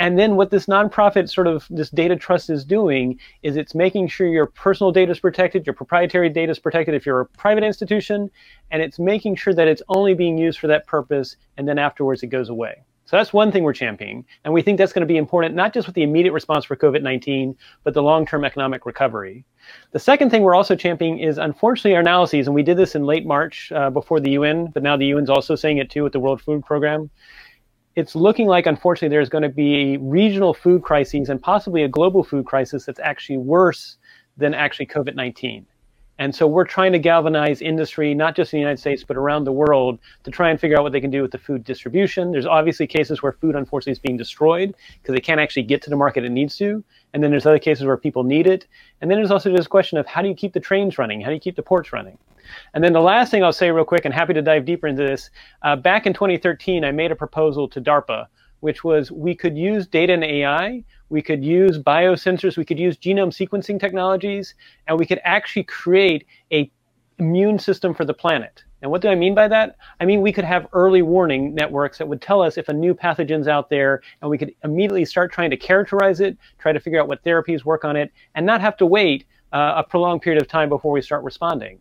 and 0.02 0.18
then 0.18 0.34
what 0.34 0.50
this 0.50 0.66
nonprofit 0.66 1.30
sort 1.30 1.46
of 1.46 1.64
this 1.70 1.88
data 1.88 2.16
trust 2.16 2.50
is 2.50 2.64
doing 2.64 3.20
is 3.44 3.56
it's 3.56 3.72
making 3.72 4.08
sure 4.08 4.26
your 4.26 4.46
personal 4.46 4.90
data 4.90 5.12
is 5.12 5.20
protected, 5.20 5.64
your 5.64 5.74
proprietary 5.74 6.28
data 6.28 6.50
is 6.50 6.58
protected 6.58 6.96
if 6.96 7.06
you're 7.06 7.20
a 7.20 7.26
private 7.26 7.62
institution, 7.62 8.28
and 8.72 8.82
it's 8.82 8.98
making 8.98 9.36
sure 9.36 9.54
that 9.54 9.68
it's 9.68 9.80
only 9.88 10.12
being 10.14 10.36
used 10.36 10.58
for 10.58 10.66
that 10.66 10.88
purpose, 10.88 11.36
and 11.56 11.68
then 11.68 11.78
afterwards 11.78 12.24
it 12.24 12.30
goes 12.30 12.48
away. 12.48 12.82
So 13.04 13.16
that's 13.16 13.32
one 13.32 13.52
thing 13.52 13.62
we're 13.62 13.74
championing, 13.74 14.24
and 14.44 14.52
we 14.52 14.60
think 14.60 14.76
that's 14.76 14.92
going 14.92 15.06
to 15.06 15.14
be 15.14 15.18
important 15.18 15.54
not 15.54 15.72
just 15.72 15.86
with 15.86 15.94
the 15.94 16.02
immediate 16.02 16.32
response 16.32 16.64
for 16.64 16.74
COVID-19, 16.74 17.54
but 17.84 17.94
the 17.94 18.02
long-term 18.02 18.44
economic 18.44 18.84
recovery. 18.84 19.44
The 19.92 20.00
second 20.00 20.30
thing 20.30 20.42
we're 20.42 20.56
also 20.56 20.74
championing 20.74 21.20
is, 21.20 21.38
unfortunately, 21.38 21.94
our 21.94 22.00
analyses, 22.00 22.48
and 22.48 22.56
we 22.56 22.64
did 22.64 22.76
this 22.76 22.96
in 22.96 23.04
late 23.04 23.24
March 23.24 23.70
uh, 23.70 23.88
before 23.88 24.18
the 24.18 24.30
UN, 24.32 24.66
but 24.66 24.82
now 24.82 24.96
the 24.96 25.12
UN's 25.12 25.30
also 25.30 25.54
saying 25.54 25.78
it 25.78 25.90
too 25.90 26.02
with 26.02 26.12
the 26.12 26.18
World 26.18 26.42
Food 26.42 26.64
Program 26.64 27.08
it's 27.94 28.14
looking 28.14 28.46
like, 28.46 28.66
unfortunately, 28.66 29.14
there's 29.14 29.28
going 29.28 29.42
to 29.42 29.48
be 29.48 29.96
regional 29.98 30.54
food 30.54 30.82
crises 30.82 31.28
and 31.28 31.40
possibly 31.40 31.82
a 31.82 31.88
global 31.88 32.24
food 32.24 32.46
crisis 32.46 32.86
that's 32.86 33.00
actually 33.00 33.38
worse 33.38 33.98
than 34.36 34.54
actually 34.54 34.86
COVID 34.86 35.14
19. 35.14 35.66
And 36.18 36.34
so 36.34 36.46
we're 36.46 36.64
trying 36.64 36.92
to 36.92 36.98
galvanize 36.98 37.60
industry, 37.60 38.14
not 38.14 38.36
just 38.36 38.52
in 38.52 38.58
the 38.58 38.60
United 38.60 38.78
States, 38.78 39.02
but 39.02 39.16
around 39.16 39.44
the 39.44 39.52
world 39.52 39.98
to 40.24 40.30
try 40.30 40.50
and 40.50 40.60
figure 40.60 40.76
out 40.76 40.82
what 40.82 40.92
they 40.92 41.00
can 41.00 41.10
do 41.10 41.22
with 41.22 41.32
the 41.32 41.38
food 41.38 41.64
distribution. 41.64 42.30
There's 42.30 42.46
obviously 42.46 42.86
cases 42.86 43.22
where 43.22 43.32
food, 43.32 43.56
unfortunately, 43.56 43.92
is 43.92 43.98
being 43.98 44.18
destroyed 44.18 44.74
because 45.00 45.14
they 45.14 45.20
can't 45.20 45.40
actually 45.40 45.64
get 45.64 45.82
to 45.82 45.90
the 45.90 45.96
market 45.96 46.24
it 46.24 46.30
needs 46.30 46.56
to. 46.58 46.84
And 47.12 47.22
then 47.22 47.30
there's 47.30 47.46
other 47.46 47.58
cases 47.58 47.86
where 47.86 47.96
people 47.96 48.24
need 48.24 48.46
it. 48.46 48.66
And 49.00 49.10
then 49.10 49.18
there's 49.18 49.30
also 49.30 49.50
this 49.50 49.66
question 49.66 49.98
of 49.98 50.06
how 50.06 50.22
do 50.22 50.28
you 50.28 50.34
keep 50.34 50.52
the 50.52 50.60
trains 50.60 50.96
running? 50.96 51.20
How 51.20 51.28
do 51.28 51.34
you 51.34 51.40
keep 51.40 51.56
the 51.56 51.62
ports 51.62 51.92
running? 51.92 52.18
And 52.74 52.82
then 52.82 52.92
the 52.92 53.00
last 53.00 53.30
thing 53.30 53.42
I'll 53.42 53.52
say 53.52 53.70
real 53.70 53.84
quick, 53.84 54.04
and 54.04 54.14
happy 54.14 54.34
to 54.34 54.42
dive 54.42 54.64
deeper 54.64 54.86
into 54.86 55.06
this, 55.06 55.30
uh, 55.62 55.76
back 55.76 56.06
in 56.06 56.12
2013, 56.12 56.84
I 56.84 56.92
made 56.92 57.12
a 57.12 57.16
proposal 57.16 57.68
to 57.68 57.80
DARPA, 57.80 58.26
which 58.60 58.84
was 58.84 59.10
we 59.10 59.34
could 59.34 59.56
use 59.56 59.86
data 59.86 60.12
and 60.12 60.24
AI, 60.24 60.84
we 61.08 61.22
could 61.22 61.44
use 61.44 61.78
biosensors, 61.78 62.56
we 62.56 62.64
could 62.64 62.78
use 62.78 62.96
genome 62.96 63.32
sequencing 63.32 63.78
technologies, 63.78 64.54
and 64.86 64.98
we 64.98 65.06
could 65.06 65.20
actually 65.24 65.64
create 65.64 66.26
a 66.52 66.70
immune 67.18 67.58
system 67.58 67.94
for 67.94 68.04
the 68.04 68.14
planet. 68.14 68.64
And 68.82 68.90
what 68.90 69.00
do 69.00 69.08
I 69.08 69.14
mean 69.14 69.34
by 69.34 69.46
that? 69.46 69.76
I 70.00 70.04
mean, 70.04 70.22
we 70.22 70.32
could 70.32 70.44
have 70.44 70.66
early 70.72 71.02
warning 71.02 71.54
networks 71.54 71.98
that 71.98 72.08
would 72.08 72.20
tell 72.20 72.42
us 72.42 72.58
if 72.58 72.68
a 72.68 72.72
new 72.72 72.94
pathogen's 72.94 73.46
out 73.46 73.70
there, 73.70 74.02
and 74.20 74.30
we 74.30 74.36
could 74.36 74.52
immediately 74.64 75.04
start 75.04 75.32
trying 75.32 75.50
to 75.50 75.56
characterize 75.56 76.20
it, 76.20 76.36
try 76.58 76.72
to 76.72 76.80
figure 76.80 77.00
out 77.00 77.06
what 77.06 77.22
therapies 77.24 77.64
work 77.64 77.84
on 77.84 77.94
it, 77.94 78.12
and 78.34 78.44
not 78.44 78.60
have 78.60 78.76
to 78.78 78.86
wait 78.86 79.24
uh, 79.52 79.74
a 79.76 79.84
prolonged 79.84 80.22
period 80.22 80.42
of 80.42 80.48
time 80.48 80.68
before 80.68 80.92
we 80.92 81.00
start 81.00 81.22
responding. 81.22 81.78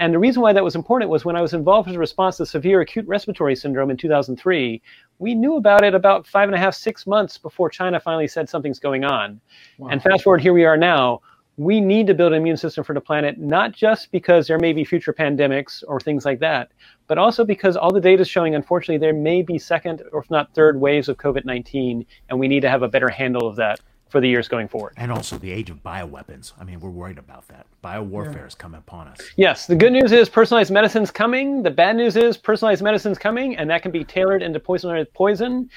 And 0.00 0.14
the 0.14 0.18
reason 0.18 0.40
why 0.40 0.54
that 0.54 0.64
was 0.64 0.74
important 0.74 1.10
was 1.10 1.26
when 1.26 1.36
I 1.36 1.42
was 1.42 1.52
involved 1.52 1.86
in 1.90 1.98
response 1.98 2.38
to 2.38 2.46
severe 2.46 2.80
acute 2.80 3.06
respiratory 3.06 3.54
syndrome 3.54 3.90
in 3.90 3.98
2003, 3.98 4.80
we 5.18 5.34
knew 5.34 5.56
about 5.56 5.84
it 5.84 5.94
about 5.94 6.26
five 6.26 6.48
and 6.48 6.54
a 6.54 6.58
half, 6.58 6.74
six 6.74 7.06
months 7.06 7.36
before 7.36 7.68
China 7.68 8.00
finally 8.00 8.26
said 8.26 8.48
something's 8.48 8.78
going 8.78 9.04
on. 9.04 9.38
Wow. 9.76 9.88
And 9.90 10.02
fast 10.02 10.24
forward, 10.24 10.40
here 10.40 10.54
we 10.54 10.64
are 10.64 10.78
now. 10.78 11.20
We 11.58 11.82
need 11.82 12.06
to 12.06 12.14
build 12.14 12.32
an 12.32 12.38
immune 12.38 12.56
system 12.56 12.82
for 12.82 12.94
the 12.94 13.00
planet, 13.02 13.36
not 13.38 13.72
just 13.72 14.10
because 14.10 14.46
there 14.46 14.58
may 14.58 14.72
be 14.72 14.86
future 14.86 15.12
pandemics 15.12 15.84
or 15.86 16.00
things 16.00 16.24
like 16.24 16.40
that, 16.40 16.70
but 17.06 17.18
also 17.18 17.44
because 17.44 17.76
all 17.76 17.92
the 17.92 18.00
data 18.00 18.22
is 18.22 18.28
showing, 18.28 18.54
unfortunately, 18.54 18.96
there 18.96 19.12
may 19.12 19.42
be 19.42 19.58
second 19.58 20.02
or 20.12 20.22
if 20.22 20.30
not 20.30 20.54
third 20.54 20.80
waves 20.80 21.10
of 21.10 21.18
COVID 21.18 21.44
19, 21.44 22.06
and 22.30 22.40
we 22.40 22.48
need 22.48 22.60
to 22.60 22.70
have 22.70 22.82
a 22.82 22.88
better 22.88 23.10
handle 23.10 23.46
of 23.46 23.56
that 23.56 23.80
for 24.10 24.20
the 24.20 24.28
years 24.28 24.48
going 24.48 24.68
forward. 24.68 24.92
And 24.96 25.10
also 25.10 25.38
the 25.38 25.50
age 25.50 25.70
of 25.70 25.82
bioweapons. 25.82 26.52
I 26.60 26.64
mean, 26.64 26.80
we're 26.80 26.90
worried 26.90 27.18
about 27.18 27.46
that. 27.48 27.66
Biowarfare 27.82 28.36
yeah. 28.36 28.46
is 28.46 28.54
coming 28.54 28.78
upon 28.78 29.08
us. 29.08 29.20
Yes, 29.36 29.66
the 29.66 29.76
good 29.76 29.92
news 29.92 30.12
is 30.12 30.28
personalized 30.28 30.70
medicine's 30.70 31.10
coming. 31.10 31.62
The 31.62 31.70
bad 31.70 31.96
news 31.96 32.16
is 32.16 32.36
personalized 32.36 32.82
medicine's 32.82 33.18
coming, 33.18 33.56
and 33.56 33.70
that 33.70 33.82
can 33.82 33.92
be 33.92 34.04
tailored 34.04 34.42
into 34.42 34.60
poison 34.60 34.90
or 34.90 35.04
poison. 35.04 35.70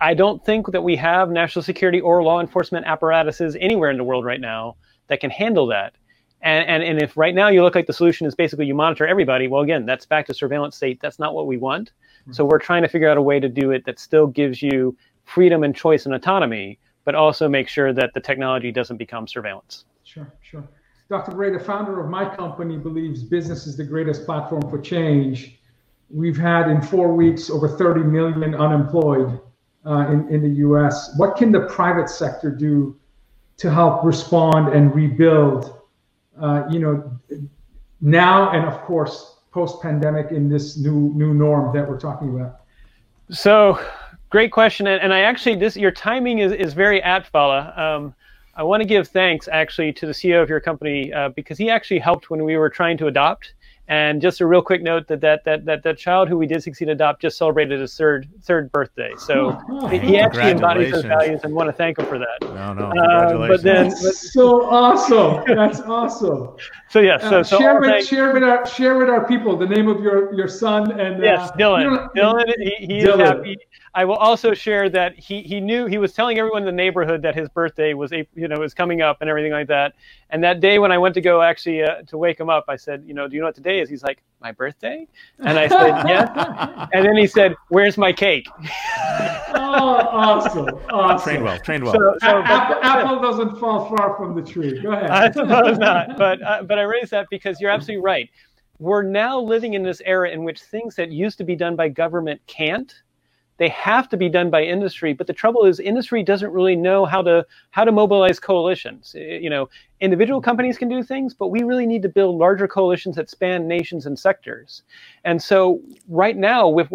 I 0.00 0.14
don't 0.14 0.44
think 0.44 0.70
that 0.70 0.82
we 0.82 0.94
have 0.96 1.30
national 1.30 1.62
security 1.62 2.00
or 2.00 2.22
law 2.22 2.40
enforcement 2.40 2.86
apparatuses 2.86 3.56
anywhere 3.58 3.90
in 3.90 3.96
the 3.96 4.04
world 4.04 4.24
right 4.24 4.40
now 4.40 4.76
that 5.08 5.20
can 5.20 5.30
handle 5.30 5.66
that. 5.68 5.94
And, 6.40 6.68
and, 6.68 6.82
and 6.84 7.02
if 7.02 7.16
right 7.16 7.34
now 7.34 7.48
you 7.48 7.64
look 7.64 7.74
like 7.74 7.86
the 7.86 7.92
solution 7.92 8.26
is 8.26 8.34
basically 8.34 8.66
you 8.66 8.74
monitor 8.74 9.06
everybody, 9.06 9.48
well, 9.48 9.62
again, 9.62 9.86
that's 9.86 10.06
back 10.06 10.26
to 10.26 10.34
surveillance 10.34 10.76
state. 10.76 11.00
That's 11.00 11.18
not 11.18 11.34
what 11.34 11.48
we 11.48 11.56
want. 11.56 11.90
Mm-hmm. 12.22 12.32
So 12.32 12.44
we're 12.44 12.60
trying 12.60 12.82
to 12.82 12.88
figure 12.88 13.08
out 13.08 13.16
a 13.16 13.22
way 13.22 13.40
to 13.40 13.48
do 13.48 13.72
it 13.72 13.84
that 13.86 13.98
still 13.98 14.28
gives 14.28 14.62
you 14.62 14.96
freedom 15.24 15.64
and 15.64 15.74
choice 15.74 16.06
and 16.06 16.14
autonomy, 16.14 16.78
but 17.08 17.14
also 17.14 17.48
make 17.48 17.68
sure 17.68 17.90
that 17.90 18.12
the 18.12 18.20
technology 18.20 18.70
doesn't 18.70 18.98
become 18.98 19.26
surveillance. 19.26 19.86
Sure, 20.04 20.30
sure. 20.42 20.68
Dr. 21.08 21.32
Bray, 21.32 21.50
the 21.50 21.58
founder 21.58 21.98
of 22.04 22.10
my 22.10 22.28
company, 22.36 22.76
believes 22.76 23.22
business 23.22 23.66
is 23.66 23.78
the 23.78 23.82
greatest 23.82 24.26
platform 24.26 24.68
for 24.68 24.78
change. 24.78 25.58
We've 26.10 26.36
had 26.36 26.68
in 26.68 26.82
four 26.82 27.14
weeks 27.14 27.48
over 27.48 27.66
30 27.66 28.02
million 28.02 28.54
unemployed 28.54 29.40
uh, 29.86 30.08
in, 30.12 30.28
in 30.28 30.42
the 30.42 30.56
US. 30.66 31.16
What 31.16 31.38
can 31.38 31.50
the 31.50 31.60
private 31.60 32.10
sector 32.10 32.50
do 32.50 32.94
to 33.56 33.70
help 33.70 34.04
respond 34.04 34.74
and 34.74 34.94
rebuild, 34.94 35.80
uh, 36.38 36.64
you 36.70 36.78
know, 36.78 37.18
now 38.02 38.50
and 38.50 38.66
of 38.66 38.82
course 38.82 39.38
post-pandemic 39.50 40.30
in 40.30 40.50
this 40.50 40.76
new 40.76 41.10
new 41.14 41.32
norm 41.32 41.74
that 41.74 41.88
we're 41.88 41.98
talking 41.98 42.38
about? 42.38 42.60
So, 43.30 43.80
great 44.30 44.52
question, 44.52 44.86
and, 44.86 45.00
and 45.00 45.12
I 45.12 45.20
actually 45.20 45.56
this 45.56 45.76
your 45.76 45.90
timing 45.90 46.38
is, 46.38 46.52
is 46.52 46.74
very 46.74 47.02
apt, 47.02 47.30
Vala. 47.30 47.72
Um, 47.76 48.14
I 48.54 48.62
want 48.64 48.82
to 48.82 48.88
give 48.88 49.06
thanks 49.06 49.48
actually 49.50 49.92
to 49.94 50.06
the 50.06 50.12
CEO 50.12 50.42
of 50.42 50.48
your 50.48 50.58
company 50.58 51.12
uh, 51.12 51.28
because 51.28 51.58
he 51.58 51.70
actually 51.70 52.00
helped 52.00 52.28
when 52.28 52.42
we 52.42 52.56
were 52.56 52.68
trying 52.68 52.98
to 52.98 53.06
adopt. 53.06 53.54
And 53.86 54.20
just 54.20 54.42
a 54.42 54.46
real 54.46 54.60
quick 54.60 54.82
note 54.82 55.06
that 55.06 55.22
that 55.22 55.44
that 55.44 55.64
that, 55.64 55.82
that 55.82 55.96
child 55.96 56.28
who 56.28 56.36
we 56.36 56.46
did 56.46 56.62
succeed 56.62 56.90
adopt 56.90 57.22
just 57.22 57.38
celebrated 57.38 57.80
his 57.80 57.96
third 57.96 58.28
third 58.42 58.70
birthday. 58.70 59.12
So 59.16 59.58
oh, 59.70 59.86
he 59.86 60.18
actually 60.18 60.50
embodies 60.50 60.92
those 60.92 61.04
values 61.04 61.40
and 61.42 61.54
want 61.54 61.68
to 61.68 61.72
thank 61.72 61.98
him 61.98 62.04
for 62.04 62.18
that. 62.18 62.36
No, 62.42 62.74
no, 62.74 62.90
congratulations. 62.90 63.44
Uh, 63.44 63.48
but 63.48 63.62
then, 63.62 63.90
but, 63.90 64.14
so 64.14 64.66
awesome. 64.66 65.42
That's 65.56 65.80
awesome. 65.80 66.56
So 66.90 67.00
yes, 67.00 67.20
yeah, 67.22 67.30
so, 67.30 67.42
so 67.42 67.58
share 67.58 67.80
with 67.80 68.06
share 68.06 68.32
with 68.32 68.42
our 68.42 68.66
share 68.66 68.96
with 68.96 69.10
our 69.10 69.26
people 69.26 69.56
the 69.56 69.66
name 69.66 69.88
of 69.88 70.02
your 70.02 70.32
your 70.32 70.48
son 70.48 70.98
and 70.98 71.22
yes, 71.22 71.50
uh, 71.50 71.56
Dylan. 71.56 71.82
You 71.82 71.90
know, 71.90 72.08
Dylan, 72.16 72.54
he, 72.58 72.86
he 72.86 73.02
Dylan. 73.02 73.14
is 73.14 73.28
happy 73.28 73.58
I 73.98 74.04
will 74.04 74.16
also 74.16 74.54
share 74.54 74.88
that 74.90 75.18
he 75.18 75.42
he 75.42 75.60
knew 75.60 75.86
he 75.86 75.98
was 75.98 76.12
telling 76.12 76.38
everyone 76.38 76.62
in 76.62 76.66
the 76.66 76.72
neighborhood 76.72 77.22
that 77.22 77.34
his 77.34 77.48
birthday 77.48 77.94
was 77.94 78.12
you 78.12 78.46
know 78.48 78.60
was 78.60 78.72
coming 78.72 79.02
up 79.02 79.18
and 79.20 79.28
everything 79.30 79.50
like 79.50 79.66
that. 79.66 79.94
And 80.30 80.44
that 80.44 80.60
day 80.60 80.78
when 80.78 80.92
I 80.92 80.98
went 80.98 81.14
to 81.14 81.20
go 81.20 81.42
actually 81.42 81.82
uh, 81.82 82.02
to 82.02 82.16
wake 82.16 82.38
him 82.38 82.48
up, 82.48 82.66
I 82.68 82.76
said, 82.76 83.02
you 83.06 83.12
know, 83.14 83.26
do 83.26 83.34
you 83.34 83.40
know 83.40 83.48
what 83.48 83.56
today 83.56 83.80
is? 83.80 83.88
He's 83.88 84.04
like, 84.04 84.22
my 84.40 84.52
birthday. 84.52 85.06
And 85.38 85.58
I 85.58 85.68
said, 85.68 86.02
yes. 86.08 86.88
And 86.92 87.04
then 87.04 87.16
he 87.16 87.26
said, 87.26 87.54
where's 87.68 87.98
my 87.98 88.12
cake? 88.12 88.46
oh, 89.54 90.00
awesome! 90.10 90.68
Awesome. 90.90 91.24
Trained 91.24 91.44
well. 91.44 91.58
Trained 91.60 91.84
well. 91.84 91.92
So, 91.92 92.16
so 92.20 92.42
apple, 92.42 92.76
apple, 92.82 93.20
doesn't 93.20 93.58
fall 93.58 93.88
far 93.88 94.16
from 94.16 94.34
the 94.34 94.42
tree. 94.42 94.80
Go 94.80 94.92
ahead. 94.92 95.10
I 95.10 95.30
suppose 95.30 95.78
not. 95.78 96.16
But 96.16 96.42
uh, 96.42 96.62
but 96.62 96.78
I 96.78 96.82
raise 96.82 97.10
that 97.10 97.26
because 97.30 97.60
you're 97.60 97.70
absolutely 97.70 98.02
right. 98.02 98.30
We're 98.78 99.02
now 99.02 99.40
living 99.40 99.74
in 99.74 99.82
this 99.82 100.00
era 100.04 100.30
in 100.30 100.44
which 100.44 100.62
things 100.62 100.94
that 100.96 101.10
used 101.10 101.36
to 101.38 101.44
be 101.44 101.56
done 101.56 101.74
by 101.74 101.88
government 101.88 102.40
can't 102.46 102.94
they 103.58 103.68
have 103.68 104.08
to 104.08 104.16
be 104.16 104.28
done 104.28 104.50
by 104.50 104.62
industry 104.62 105.12
but 105.12 105.26
the 105.26 105.32
trouble 105.32 105.64
is 105.64 105.78
industry 105.78 106.22
doesn't 106.22 106.50
really 106.50 106.76
know 106.76 107.04
how 107.04 107.22
to 107.22 107.44
how 107.70 107.84
to 107.84 107.92
mobilize 107.92 108.40
coalitions. 108.40 109.14
Eh, 109.16 109.38
you 109.38 109.50
know 109.50 109.68
individual 110.00 110.40
companies 110.40 110.78
can 110.78 110.88
do 110.88 111.02
things 111.02 111.34
but 111.34 111.48
we 111.48 111.62
really 111.62 111.86
need 111.86 112.02
to 112.02 112.08
build 112.08 112.38
larger 112.38 112.66
coalitions 112.66 113.16
that 113.16 113.28
span 113.28 113.68
nations 113.68 114.06
and 114.06 114.18
sectors. 114.18 114.82
And 115.24 115.42
so 115.42 115.80
right 116.08 116.36
now 116.36 116.68
with 116.68 116.88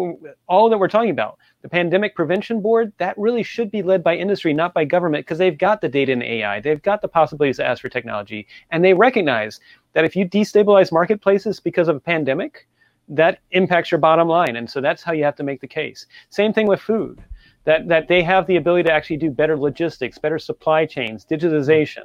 all 0.48 0.68
that 0.68 0.78
we're 0.78 0.88
talking 0.88 1.10
about 1.10 1.38
the 1.64 1.68
pandemic 1.70 2.14
prevention 2.14 2.60
board 2.60 2.92
that 2.98 3.16
really 3.16 3.42
should 3.42 3.70
be 3.70 3.82
led 3.82 4.04
by 4.04 4.14
industry 4.14 4.52
not 4.52 4.74
by 4.74 4.84
government 4.84 5.24
because 5.24 5.38
they've 5.38 5.56
got 5.56 5.80
the 5.80 5.88
data 5.88 6.12
and 6.12 6.22
ai 6.22 6.60
they've 6.60 6.82
got 6.82 7.00
the 7.00 7.08
possibilities 7.08 7.56
to 7.56 7.64
ask 7.64 7.80
for 7.80 7.88
technology 7.88 8.46
and 8.70 8.84
they 8.84 8.92
recognize 8.92 9.60
that 9.94 10.04
if 10.04 10.14
you 10.14 10.28
destabilize 10.28 10.92
marketplaces 10.92 11.60
because 11.60 11.88
of 11.88 11.96
a 11.96 12.00
pandemic 12.00 12.66
that 13.08 13.40
impacts 13.50 13.90
your 13.90 13.98
bottom 13.98 14.28
line. 14.28 14.56
And 14.56 14.68
so 14.68 14.80
that's 14.80 15.02
how 15.02 15.12
you 15.12 15.24
have 15.24 15.36
to 15.36 15.42
make 15.42 15.60
the 15.60 15.68
case. 15.68 16.06
Same 16.30 16.52
thing 16.52 16.66
with 16.66 16.80
food, 16.80 17.22
that, 17.64 17.88
that 17.88 18.08
they 18.08 18.22
have 18.22 18.46
the 18.46 18.56
ability 18.56 18.84
to 18.84 18.92
actually 18.92 19.18
do 19.18 19.30
better 19.30 19.56
logistics, 19.56 20.18
better 20.18 20.38
supply 20.38 20.86
chains, 20.86 21.24
digitization. 21.24 22.04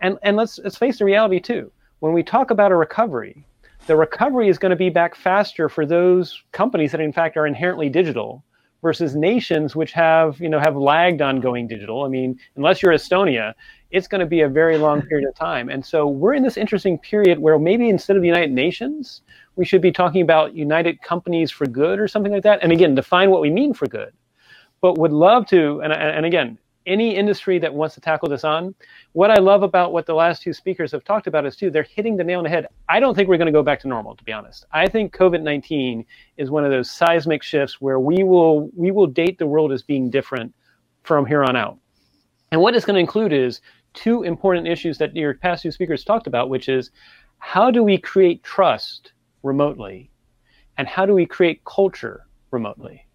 And, 0.00 0.18
and 0.22 0.36
let's, 0.36 0.58
let's 0.62 0.78
face 0.78 0.98
the 0.98 1.04
reality 1.04 1.40
too. 1.40 1.70
When 2.00 2.12
we 2.12 2.22
talk 2.22 2.50
about 2.50 2.72
a 2.72 2.76
recovery, 2.76 3.46
the 3.86 3.96
recovery 3.96 4.48
is 4.48 4.58
going 4.58 4.70
to 4.70 4.76
be 4.76 4.90
back 4.90 5.14
faster 5.14 5.68
for 5.68 5.86
those 5.86 6.42
companies 6.52 6.92
that 6.92 7.00
in 7.00 7.12
fact 7.12 7.36
are 7.36 7.46
inherently 7.46 7.88
digital 7.88 8.44
versus 8.82 9.14
nations 9.14 9.76
which 9.76 9.92
have 9.92 10.40
you 10.40 10.48
know 10.48 10.58
have 10.58 10.76
lagged 10.76 11.20
on 11.20 11.40
going 11.40 11.66
digital 11.66 12.04
i 12.04 12.08
mean 12.08 12.38
unless 12.56 12.82
you're 12.82 12.92
estonia 12.92 13.52
it's 13.90 14.06
going 14.06 14.20
to 14.20 14.26
be 14.26 14.40
a 14.40 14.48
very 14.48 14.78
long 14.78 15.02
period 15.02 15.28
of 15.28 15.34
time 15.34 15.68
and 15.68 15.84
so 15.84 16.06
we're 16.06 16.34
in 16.34 16.42
this 16.42 16.56
interesting 16.56 16.98
period 16.98 17.38
where 17.38 17.58
maybe 17.58 17.88
instead 17.88 18.16
of 18.16 18.22
the 18.22 18.28
united 18.28 18.52
nations 18.52 19.22
we 19.60 19.66
should 19.66 19.82
be 19.82 19.92
talking 19.92 20.22
about 20.22 20.54
united 20.54 21.00
companies 21.02 21.50
for 21.50 21.66
good 21.66 22.00
or 22.00 22.08
something 22.08 22.32
like 22.32 22.42
that 22.42 22.58
and 22.62 22.72
again 22.72 22.94
define 22.94 23.30
what 23.30 23.42
we 23.42 23.50
mean 23.50 23.74
for 23.74 23.86
good 23.86 24.12
but 24.80 24.96
would 24.96 25.12
love 25.12 25.46
to 25.46 25.80
and, 25.82 25.92
and 25.92 26.24
again 26.24 26.58
any 26.86 27.14
industry 27.14 27.58
that 27.58 27.72
wants 27.72 27.94
to 27.94 28.00
tackle 28.00 28.28
this 28.28 28.42
on. 28.42 28.74
What 29.12 29.30
I 29.30 29.36
love 29.36 29.62
about 29.62 29.92
what 29.92 30.06
the 30.06 30.14
last 30.14 30.42
two 30.42 30.52
speakers 30.52 30.92
have 30.92 31.04
talked 31.04 31.26
about 31.26 31.44
is 31.46 31.54
too, 31.54 31.70
they're 31.70 31.82
hitting 31.82 32.16
the 32.16 32.24
nail 32.24 32.38
on 32.38 32.44
the 32.44 32.50
head. 32.50 32.66
I 32.88 33.00
don't 33.00 33.14
think 33.14 33.28
we're 33.28 33.36
going 33.36 33.46
to 33.46 33.52
go 33.52 33.62
back 33.62 33.80
to 33.80 33.88
normal, 33.88 34.16
to 34.16 34.24
be 34.24 34.32
honest. 34.32 34.64
I 34.72 34.88
think 34.88 35.14
COVID-19 35.14 36.04
is 36.38 36.50
one 36.50 36.64
of 36.64 36.70
those 36.70 36.90
seismic 36.90 37.42
shifts 37.42 37.80
where 37.80 38.00
we 38.00 38.22
will 38.24 38.70
we 38.74 38.90
will 38.90 39.06
date 39.06 39.38
the 39.38 39.46
world 39.46 39.72
as 39.72 39.82
being 39.82 40.10
different 40.10 40.54
from 41.02 41.26
here 41.26 41.44
on 41.44 41.54
out. 41.54 41.78
And 42.50 42.60
what 42.60 42.74
it's 42.74 42.84
going 42.84 42.94
to 42.94 43.00
include 43.00 43.32
is 43.32 43.60
two 43.92 44.22
important 44.22 44.66
issues 44.66 44.98
that 44.98 45.14
your 45.14 45.34
past 45.34 45.62
two 45.62 45.70
speakers 45.70 46.02
talked 46.02 46.26
about, 46.26 46.48
which 46.48 46.68
is 46.68 46.90
how 47.38 47.70
do 47.70 47.82
we 47.82 47.98
create 47.98 48.42
trust 48.42 49.12
remotely? 49.42 50.10
And 50.76 50.88
how 50.88 51.06
do 51.06 51.14
we 51.14 51.26
create 51.26 51.64
culture 51.64 52.26
remotely? 52.50 53.06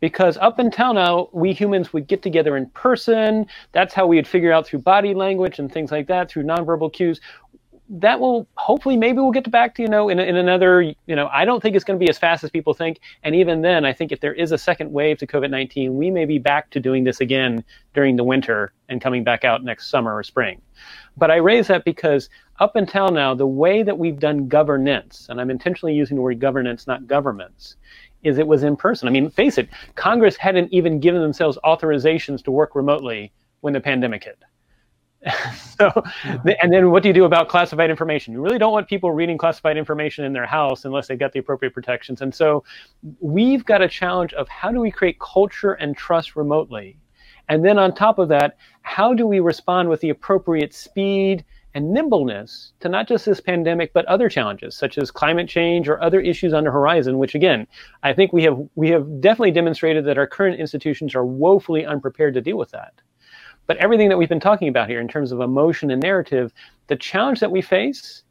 because 0.00 0.36
up 0.38 0.58
until 0.58 0.94
now 0.94 1.28
we 1.32 1.52
humans 1.52 1.92
would 1.92 2.06
get 2.06 2.22
together 2.22 2.56
in 2.56 2.66
person 2.70 3.46
that's 3.72 3.94
how 3.94 4.06
we 4.06 4.16
would 4.16 4.28
figure 4.28 4.52
out 4.52 4.66
through 4.66 4.78
body 4.78 5.14
language 5.14 5.58
and 5.58 5.72
things 5.72 5.90
like 5.90 6.06
that 6.06 6.30
through 6.30 6.42
nonverbal 6.42 6.92
cues 6.92 7.20
that 7.90 8.20
will 8.20 8.46
hopefully 8.56 8.98
maybe 8.98 9.16
we'll 9.16 9.30
get 9.30 9.50
back 9.50 9.74
to 9.74 9.82
you 9.82 9.88
know 9.88 10.10
in, 10.10 10.18
in 10.18 10.36
another 10.36 10.82
you 10.82 11.16
know 11.16 11.28
i 11.32 11.44
don't 11.44 11.62
think 11.62 11.74
it's 11.74 11.84
going 11.84 11.98
to 11.98 12.04
be 12.04 12.10
as 12.10 12.18
fast 12.18 12.44
as 12.44 12.50
people 12.50 12.74
think 12.74 13.00
and 13.22 13.34
even 13.34 13.62
then 13.62 13.84
i 13.84 13.92
think 13.92 14.12
if 14.12 14.20
there 14.20 14.34
is 14.34 14.52
a 14.52 14.58
second 14.58 14.92
wave 14.92 15.16
to 15.18 15.26
covid-19 15.26 15.92
we 15.92 16.10
may 16.10 16.26
be 16.26 16.38
back 16.38 16.68
to 16.70 16.80
doing 16.80 17.04
this 17.04 17.20
again 17.20 17.64
during 17.94 18.16
the 18.16 18.24
winter 18.24 18.72
and 18.90 19.00
coming 19.00 19.24
back 19.24 19.42
out 19.44 19.64
next 19.64 19.88
summer 19.88 20.14
or 20.14 20.22
spring 20.22 20.60
but 21.16 21.30
i 21.30 21.36
raise 21.36 21.66
that 21.66 21.82
because 21.84 22.28
up 22.60 22.76
until 22.76 23.10
now 23.10 23.34
the 23.34 23.46
way 23.46 23.82
that 23.82 23.96
we've 23.96 24.18
done 24.18 24.48
governance 24.48 25.26
and 25.28 25.40
i'm 25.40 25.50
intentionally 25.50 25.94
using 25.94 26.16
the 26.16 26.22
word 26.22 26.40
governance 26.40 26.86
not 26.86 27.06
governments 27.06 27.76
is 28.22 28.38
it 28.38 28.46
was 28.46 28.62
in 28.62 28.76
person. 28.76 29.08
I 29.08 29.10
mean, 29.10 29.30
face 29.30 29.58
it, 29.58 29.68
Congress 29.94 30.36
hadn't 30.36 30.72
even 30.72 31.00
given 31.00 31.20
themselves 31.20 31.58
authorizations 31.64 32.42
to 32.44 32.50
work 32.50 32.74
remotely 32.74 33.32
when 33.60 33.72
the 33.72 33.80
pandemic 33.80 34.24
hit. 34.24 34.38
so, 35.78 35.90
and 36.62 36.72
then 36.72 36.90
what 36.90 37.02
do 37.02 37.08
you 37.08 37.12
do 37.12 37.24
about 37.24 37.48
classified 37.48 37.90
information? 37.90 38.32
You 38.32 38.40
really 38.40 38.58
don't 38.58 38.72
want 38.72 38.88
people 38.88 39.10
reading 39.10 39.36
classified 39.36 39.76
information 39.76 40.24
in 40.24 40.32
their 40.32 40.46
house 40.46 40.84
unless 40.84 41.08
they've 41.08 41.18
got 41.18 41.32
the 41.32 41.40
appropriate 41.40 41.74
protections. 41.74 42.22
And 42.22 42.32
so, 42.32 42.62
we've 43.20 43.64
got 43.64 43.82
a 43.82 43.88
challenge 43.88 44.32
of 44.34 44.48
how 44.48 44.70
do 44.70 44.80
we 44.80 44.90
create 44.90 45.18
culture 45.18 45.72
and 45.72 45.96
trust 45.96 46.36
remotely? 46.36 46.98
And 47.48 47.64
then 47.64 47.78
on 47.78 47.94
top 47.94 48.18
of 48.18 48.28
that, 48.28 48.58
how 48.82 49.12
do 49.14 49.26
we 49.26 49.40
respond 49.40 49.88
with 49.88 50.00
the 50.00 50.10
appropriate 50.10 50.72
speed 50.74 51.44
and 51.74 51.92
nimbleness 51.92 52.72
to 52.80 52.88
not 52.88 53.06
just 53.06 53.26
this 53.26 53.40
pandemic 53.40 53.92
but 53.92 54.04
other 54.06 54.28
challenges 54.28 54.74
such 54.74 54.98
as 54.98 55.10
climate 55.10 55.48
change 55.48 55.88
or 55.88 56.02
other 56.02 56.20
issues 56.20 56.52
on 56.52 56.64
the 56.64 56.70
horizon 56.70 57.18
which 57.18 57.34
again 57.34 57.66
i 58.02 58.12
think 58.12 58.32
we 58.32 58.42
have 58.42 58.58
we 58.74 58.88
have 58.88 59.20
definitely 59.20 59.50
demonstrated 59.50 60.04
that 60.04 60.18
our 60.18 60.26
current 60.26 60.58
institutions 60.58 61.14
are 61.14 61.24
woefully 61.24 61.84
unprepared 61.86 62.34
to 62.34 62.40
deal 62.40 62.56
with 62.56 62.70
that. 62.70 62.94
But 63.66 63.76
everything 63.76 64.08
that 64.08 64.16
we've 64.16 64.28
been 64.28 64.40
talking 64.40 64.68
about 64.68 64.88
here 64.88 65.00
in 65.00 65.08
terms 65.08 65.30
of 65.30 65.40
emotion 65.40 65.90
and 65.90 66.02
narrative 66.02 66.52
the 66.86 66.96
challenge 66.96 67.40
that 67.40 67.50
we 67.50 67.60
face 67.60 68.22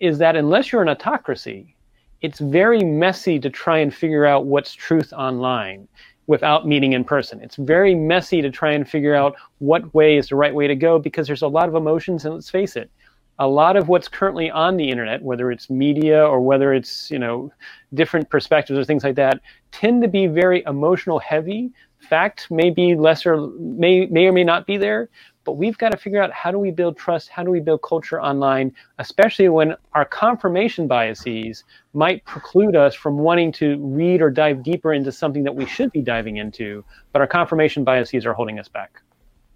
is 0.00 0.18
that 0.18 0.36
unless 0.36 0.72
you're 0.72 0.82
an 0.82 0.88
autocracy 0.88 1.76
it's 2.22 2.38
very 2.38 2.82
messy 2.82 3.38
to 3.38 3.50
try 3.50 3.78
and 3.78 3.94
figure 3.94 4.24
out 4.24 4.46
what's 4.46 4.72
truth 4.72 5.12
online 5.12 5.86
without 6.26 6.66
meeting 6.66 6.92
in 6.92 7.04
person. 7.04 7.40
It's 7.40 7.56
very 7.56 7.94
messy 7.94 8.42
to 8.42 8.50
try 8.50 8.72
and 8.72 8.88
figure 8.88 9.14
out 9.14 9.36
what 9.58 9.92
way 9.94 10.16
is 10.16 10.28
the 10.28 10.36
right 10.36 10.54
way 10.54 10.66
to 10.66 10.74
go 10.74 10.98
because 10.98 11.26
there's 11.26 11.42
a 11.42 11.48
lot 11.48 11.68
of 11.68 11.74
emotions 11.74 12.24
and 12.24 12.34
let's 12.34 12.50
face 12.50 12.76
it, 12.76 12.90
a 13.38 13.46
lot 13.46 13.76
of 13.76 13.88
what's 13.88 14.08
currently 14.08 14.50
on 14.50 14.76
the 14.76 14.90
internet, 14.90 15.22
whether 15.22 15.50
it's 15.50 15.70
media 15.70 16.24
or 16.24 16.40
whether 16.40 16.72
it's, 16.72 17.10
you 17.10 17.18
know, 17.18 17.52
different 17.94 18.28
perspectives 18.30 18.78
or 18.78 18.84
things 18.84 19.04
like 19.04 19.16
that, 19.16 19.40
tend 19.72 20.02
to 20.02 20.08
be 20.08 20.26
very 20.26 20.64
emotional 20.66 21.18
heavy. 21.18 21.70
Fact 22.00 22.50
may 22.50 22.70
be 22.70 22.94
lesser 22.94 23.46
may 23.58 24.06
may 24.06 24.26
or 24.26 24.32
may 24.32 24.44
not 24.44 24.66
be 24.66 24.76
there, 24.76 25.08
but 25.46 25.52
we've 25.52 25.78
got 25.78 25.92
to 25.92 25.96
figure 25.96 26.20
out 26.20 26.32
how 26.32 26.50
do 26.50 26.58
we 26.58 26.72
build 26.72 26.98
trust, 26.98 27.28
how 27.28 27.44
do 27.44 27.50
we 27.50 27.60
build 27.60 27.80
culture 27.82 28.20
online, 28.20 28.74
especially 28.98 29.48
when 29.48 29.74
our 29.94 30.04
confirmation 30.04 30.88
biases 30.88 31.62
might 31.94 32.22
preclude 32.24 32.74
us 32.74 32.94
from 32.94 33.16
wanting 33.16 33.52
to 33.52 33.78
read 33.78 34.20
or 34.20 34.28
dive 34.28 34.64
deeper 34.64 34.92
into 34.92 35.12
something 35.12 35.44
that 35.44 35.54
we 35.54 35.64
should 35.64 35.92
be 35.92 36.02
diving 36.02 36.38
into, 36.38 36.84
but 37.12 37.22
our 37.22 37.28
confirmation 37.28 37.84
biases 37.84 38.26
are 38.26 38.34
holding 38.34 38.58
us 38.58 38.68
back. 38.68 39.00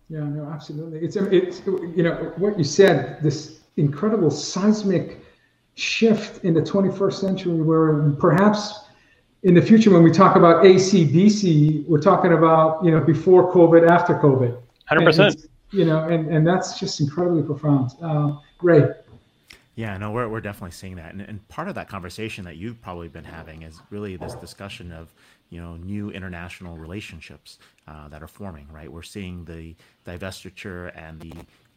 Yeah, 0.09 0.21
no, 0.21 0.49
absolutely. 0.51 1.01
It's 1.01 1.17
it's 1.17 1.61
you 1.67 2.03
know 2.03 2.33
what 2.37 2.57
you 2.57 2.65
said 2.65 3.23
this 3.23 3.61
incredible 3.77 4.31
seismic 4.31 5.21
shift 5.75 6.45
in 6.45 6.55
the 6.55 6.63
21st 6.63 7.13
century 7.13 7.61
where 7.63 8.11
perhaps 8.19 8.87
in 9.43 9.55
the 9.55 9.63
future 9.63 9.91
when 9.91 10.03
we 10.03 10.11
talk 10.11 10.37
about 10.37 10.65
ACDC, 10.65 11.87
we're 11.87 12.01
talking 12.01 12.33
about 12.33 12.85
you 12.85 12.91
know 12.91 13.01
before 13.01 13.53
COVID, 13.53 13.89
after 13.89 14.15
COVID. 14.15 14.57
Hundred 14.87 15.05
percent 15.05 15.47
you 15.71 15.85
know, 15.85 16.09
and, 16.09 16.29
and 16.33 16.47
that's 16.47 16.79
just 16.79 17.01
incredibly 17.01 17.43
profound. 17.43 17.93
Uh, 18.03 18.37
Ray. 18.63 18.89
Yeah, 19.77 19.97
no, 19.97 20.11
we're, 20.11 20.29
we're 20.29 20.41
definitely 20.41 20.73
seeing 20.73 20.97
that. 20.97 21.13
And, 21.13 21.23
and 21.23 21.47
part 21.49 21.69
of 21.69 21.75
that 21.77 21.89
conversation 21.89 22.45
that 22.45 22.57
you've 22.57 22.83
probably 22.83 23.09
been 23.09 23.25
having 23.25 23.63
is 23.63 23.81
really 23.89 24.17
this 24.17 24.35
discussion 24.35 24.93
of, 24.93 25.15
you 25.49 25.61
know, 25.61 25.77
new 25.77 26.11
international 26.11 26.77
relationships 26.77 27.59
uh, 27.89 28.09
that 28.09 28.23
are 28.23 28.29
forming, 28.29 28.67
right? 28.73 28.93
We're 28.93 29.03
seeing 29.03 29.45
the 29.45 29.75
divestiture 30.05 30.93
and 30.97 31.21
the 31.21 31.33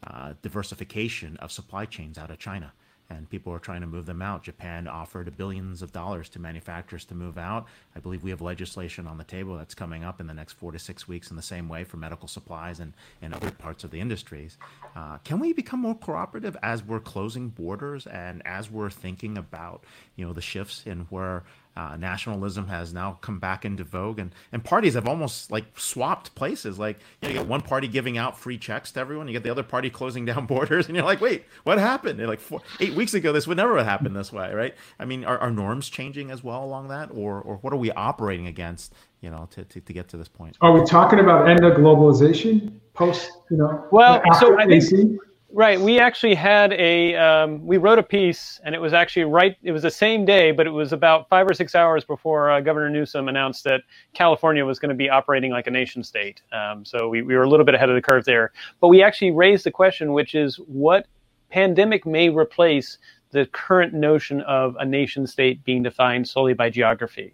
uh, 0.06 0.34
diversification 0.42 1.36
of 1.38 1.50
supply 1.50 1.86
chains 1.86 2.18
out 2.18 2.30
of 2.30 2.38
China 2.38 2.72
and 3.10 3.28
people 3.28 3.52
are 3.52 3.58
trying 3.58 3.82
to 3.82 3.86
move 3.86 4.06
them 4.06 4.22
out. 4.22 4.42
Japan 4.42 4.88
offered 4.88 5.36
billions 5.36 5.82
of 5.82 5.92
dollars 5.92 6.28
to 6.30 6.38
manufacturers 6.38 7.04
to 7.06 7.14
move 7.14 7.38
out. 7.38 7.66
I 7.94 8.00
believe 8.00 8.22
we 8.22 8.30
have 8.30 8.40
legislation 8.40 9.06
on 9.06 9.18
the 9.18 9.24
table 9.24 9.56
that's 9.56 9.74
coming 9.74 10.04
up 10.04 10.20
in 10.20 10.26
the 10.26 10.34
next 10.34 10.54
four 10.54 10.72
to 10.72 10.78
six 10.78 11.06
weeks 11.06 11.30
in 11.30 11.36
the 11.36 11.42
same 11.42 11.68
way 11.68 11.84
for 11.84 11.96
medical 11.96 12.28
supplies 12.28 12.80
and, 12.80 12.92
and 13.20 13.34
other 13.34 13.50
parts 13.50 13.84
of 13.84 13.90
the 13.90 14.00
industries. 14.00 14.56
Uh, 14.96 15.18
can 15.18 15.38
we 15.38 15.52
become 15.52 15.80
more 15.80 15.94
cooperative 15.94 16.56
as 16.62 16.82
we're 16.82 17.00
closing 17.00 17.48
borders 17.48 18.06
and 18.06 18.42
as 18.46 18.70
we're 18.70 18.90
thinking 18.90 19.36
about 19.38 19.84
you 20.16 20.26
know 20.26 20.32
the 20.32 20.40
shifts 20.40 20.82
in 20.86 21.00
where 21.10 21.44
uh, 21.76 21.96
nationalism 21.96 22.68
has 22.68 22.94
now 22.94 23.18
come 23.20 23.38
back 23.38 23.64
into 23.64 23.82
vogue, 23.82 24.18
and, 24.18 24.32
and 24.52 24.62
parties 24.62 24.94
have 24.94 25.08
almost 25.08 25.50
like 25.50 25.64
swapped 25.76 26.34
places. 26.34 26.78
Like 26.78 27.00
you, 27.20 27.28
know, 27.28 27.32
you 27.32 27.40
get 27.40 27.48
one 27.48 27.60
party 27.60 27.88
giving 27.88 28.16
out 28.16 28.38
free 28.38 28.58
checks 28.58 28.92
to 28.92 29.00
everyone, 29.00 29.26
you 29.26 29.32
get 29.32 29.42
the 29.42 29.50
other 29.50 29.62
party 29.62 29.90
closing 29.90 30.24
down 30.24 30.46
borders, 30.54 30.86
and 30.86 30.94
you're 30.94 31.04
like, 31.04 31.20
wait, 31.20 31.44
what 31.64 31.78
happened? 31.78 32.20
And 32.20 32.28
like 32.28 32.40
four, 32.40 32.60
eight 32.80 32.94
weeks 32.94 33.14
ago, 33.14 33.32
this 33.32 33.46
would 33.46 33.56
never 33.56 33.76
have 33.76 33.86
happened 33.86 34.14
this 34.14 34.32
way, 34.32 34.52
right? 34.54 34.74
I 34.98 35.04
mean, 35.04 35.24
are, 35.24 35.38
are 35.38 35.50
norms 35.50 35.88
changing 35.88 36.30
as 36.30 36.44
well 36.44 36.64
along 36.64 36.88
that, 36.88 37.10
or 37.12 37.40
or 37.40 37.56
what 37.56 37.72
are 37.72 37.78
we 37.78 37.90
operating 37.92 38.46
against? 38.46 38.94
You 39.20 39.30
know, 39.30 39.48
to, 39.52 39.64
to, 39.64 39.80
to 39.80 39.92
get 39.94 40.08
to 40.08 40.18
this 40.18 40.28
point. 40.28 40.58
Are 40.60 40.72
we 40.72 40.84
talking 40.84 41.18
about 41.18 41.48
end 41.48 41.64
of 41.64 41.78
globalization 41.78 42.78
post? 42.92 43.30
You 43.50 43.56
know, 43.56 43.86
well, 43.90 44.22
so 44.38 44.58
I 44.58 44.66
think 44.66 45.18
Right. 45.56 45.80
We 45.80 46.00
actually 46.00 46.34
had 46.34 46.72
a, 46.72 47.14
um, 47.14 47.64
we 47.64 47.76
wrote 47.76 48.00
a 48.00 48.02
piece 48.02 48.60
and 48.64 48.74
it 48.74 48.80
was 48.80 48.92
actually 48.92 49.22
right, 49.22 49.56
it 49.62 49.70
was 49.70 49.82
the 49.82 49.90
same 49.90 50.24
day, 50.24 50.50
but 50.50 50.66
it 50.66 50.70
was 50.70 50.92
about 50.92 51.28
five 51.28 51.48
or 51.48 51.54
six 51.54 51.76
hours 51.76 52.04
before 52.04 52.50
uh, 52.50 52.60
Governor 52.60 52.90
Newsom 52.90 53.28
announced 53.28 53.62
that 53.62 53.82
California 54.14 54.64
was 54.66 54.80
going 54.80 54.88
to 54.88 54.96
be 54.96 55.08
operating 55.08 55.52
like 55.52 55.68
a 55.68 55.70
nation 55.70 56.02
state. 56.02 56.42
Um, 56.50 56.84
so 56.84 57.08
we, 57.08 57.22
we 57.22 57.36
were 57.36 57.44
a 57.44 57.48
little 57.48 57.64
bit 57.64 57.76
ahead 57.76 57.88
of 57.88 57.94
the 57.94 58.02
curve 58.02 58.24
there. 58.24 58.50
But 58.80 58.88
we 58.88 59.00
actually 59.00 59.30
raised 59.30 59.64
the 59.64 59.70
question, 59.70 60.12
which 60.12 60.34
is 60.34 60.56
what 60.66 61.06
pandemic 61.50 62.04
may 62.04 62.30
replace 62.30 62.98
the 63.30 63.46
current 63.46 63.94
notion 63.94 64.40
of 64.40 64.74
a 64.80 64.84
nation 64.84 65.24
state 65.24 65.62
being 65.62 65.84
defined 65.84 66.26
solely 66.26 66.54
by 66.54 66.68
geography. 66.68 67.32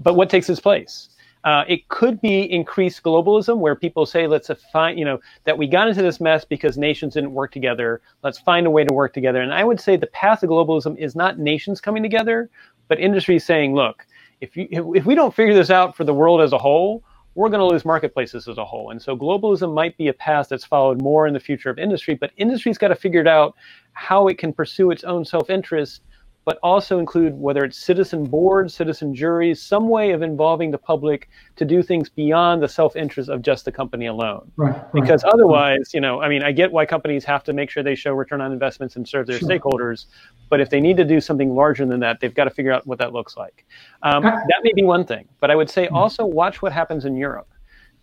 But 0.00 0.16
what 0.16 0.28
takes 0.28 0.50
its 0.50 0.58
place? 0.58 1.10
Uh, 1.44 1.64
it 1.66 1.88
could 1.88 2.20
be 2.20 2.42
increased 2.42 3.02
globalism, 3.02 3.58
where 3.58 3.74
people 3.74 4.06
say, 4.06 4.26
"Let's 4.26 4.50
find, 4.72 4.98
you 4.98 5.04
know, 5.04 5.18
that 5.44 5.58
we 5.58 5.66
got 5.66 5.88
into 5.88 6.02
this 6.02 6.20
mess 6.20 6.44
because 6.44 6.78
nations 6.78 7.14
didn't 7.14 7.32
work 7.34 7.50
together. 7.50 8.00
Let's 8.22 8.38
find 8.38 8.66
a 8.66 8.70
way 8.70 8.84
to 8.84 8.94
work 8.94 9.12
together." 9.12 9.40
And 9.40 9.52
I 9.52 9.64
would 9.64 9.80
say 9.80 9.96
the 9.96 10.06
path 10.06 10.42
of 10.44 10.50
globalism 10.50 10.96
is 10.98 11.16
not 11.16 11.38
nations 11.38 11.80
coming 11.80 12.02
together, 12.02 12.48
but 12.86 13.00
industries 13.00 13.44
saying, 13.44 13.74
"Look, 13.74 14.06
if 14.40 14.56
you, 14.56 14.94
if 14.94 15.04
we 15.04 15.16
don't 15.16 15.34
figure 15.34 15.54
this 15.54 15.70
out 15.70 15.96
for 15.96 16.04
the 16.04 16.14
world 16.14 16.40
as 16.40 16.52
a 16.52 16.58
whole, 16.58 17.02
we're 17.34 17.48
going 17.48 17.60
to 17.60 17.66
lose 17.66 17.84
marketplaces 17.84 18.46
as 18.46 18.58
a 18.58 18.64
whole." 18.64 18.90
And 18.90 19.02
so 19.02 19.16
globalism 19.16 19.74
might 19.74 19.96
be 19.96 20.06
a 20.06 20.12
path 20.12 20.48
that's 20.48 20.64
followed 20.64 21.02
more 21.02 21.26
in 21.26 21.34
the 21.34 21.40
future 21.40 21.70
of 21.70 21.78
industry, 21.78 22.14
but 22.14 22.30
industry's 22.36 22.78
got 22.78 22.88
to 22.88 22.94
figure 22.94 23.26
out 23.26 23.56
how 23.94 24.28
it 24.28 24.38
can 24.38 24.52
pursue 24.52 24.92
its 24.92 25.02
own 25.02 25.24
self-interest 25.24 26.02
but 26.44 26.58
also 26.62 26.98
include 26.98 27.38
whether 27.38 27.64
it's 27.64 27.78
citizen 27.78 28.24
boards, 28.24 28.74
citizen 28.74 29.14
juries, 29.14 29.62
some 29.62 29.88
way 29.88 30.10
of 30.10 30.22
involving 30.22 30.70
the 30.70 30.78
public 30.78 31.28
to 31.56 31.64
do 31.64 31.82
things 31.82 32.08
beyond 32.08 32.62
the 32.62 32.68
self-interest 32.68 33.28
of 33.28 33.42
just 33.42 33.64
the 33.64 33.72
company 33.72 34.06
alone. 34.06 34.50
Right, 34.56 34.74
right. 34.74 34.92
Because 34.92 35.24
otherwise, 35.32 35.94
you 35.94 36.00
know, 36.00 36.20
I 36.20 36.28
mean, 36.28 36.42
I 36.42 36.50
get 36.52 36.72
why 36.72 36.84
companies 36.84 37.24
have 37.24 37.44
to 37.44 37.52
make 37.52 37.70
sure 37.70 37.82
they 37.82 37.94
show 37.94 38.12
return 38.12 38.40
on 38.40 38.52
investments 38.52 38.96
and 38.96 39.06
serve 39.06 39.26
their 39.26 39.38
sure. 39.38 39.48
stakeholders, 39.48 40.06
but 40.48 40.60
if 40.60 40.70
they 40.70 40.80
need 40.80 40.96
to 40.96 41.04
do 41.04 41.20
something 41.20 41.54
larger 41.54 41.86
than 41.86 42.00
that, 42.00 42.20
they've 42.20 42.34
got 42.34 42.44
to 42.44 42.50
figure 42.50 42.72
out 42.72 42.86
what 42.86 42.98
that 42.98 43.12
looks 43.12 43.36
like. 43.36 43.64
Um, 44.02 44.22
that 44.24 44.60
may 44.62 44.72
be 44.74 44.82
one 44.82 45.04
thing, 45.04 45.28
but 45.38 45.50
I 45.50 45.54
would 45.54 45.70
say 45.70 45.86
hmm. 45.86 45.96
also 45.96 46.24
watch 46.26 46.60
what 46.60 46.72
happens 46.72 47.04
in 47.04 47.16
Europe. 47.16 47.48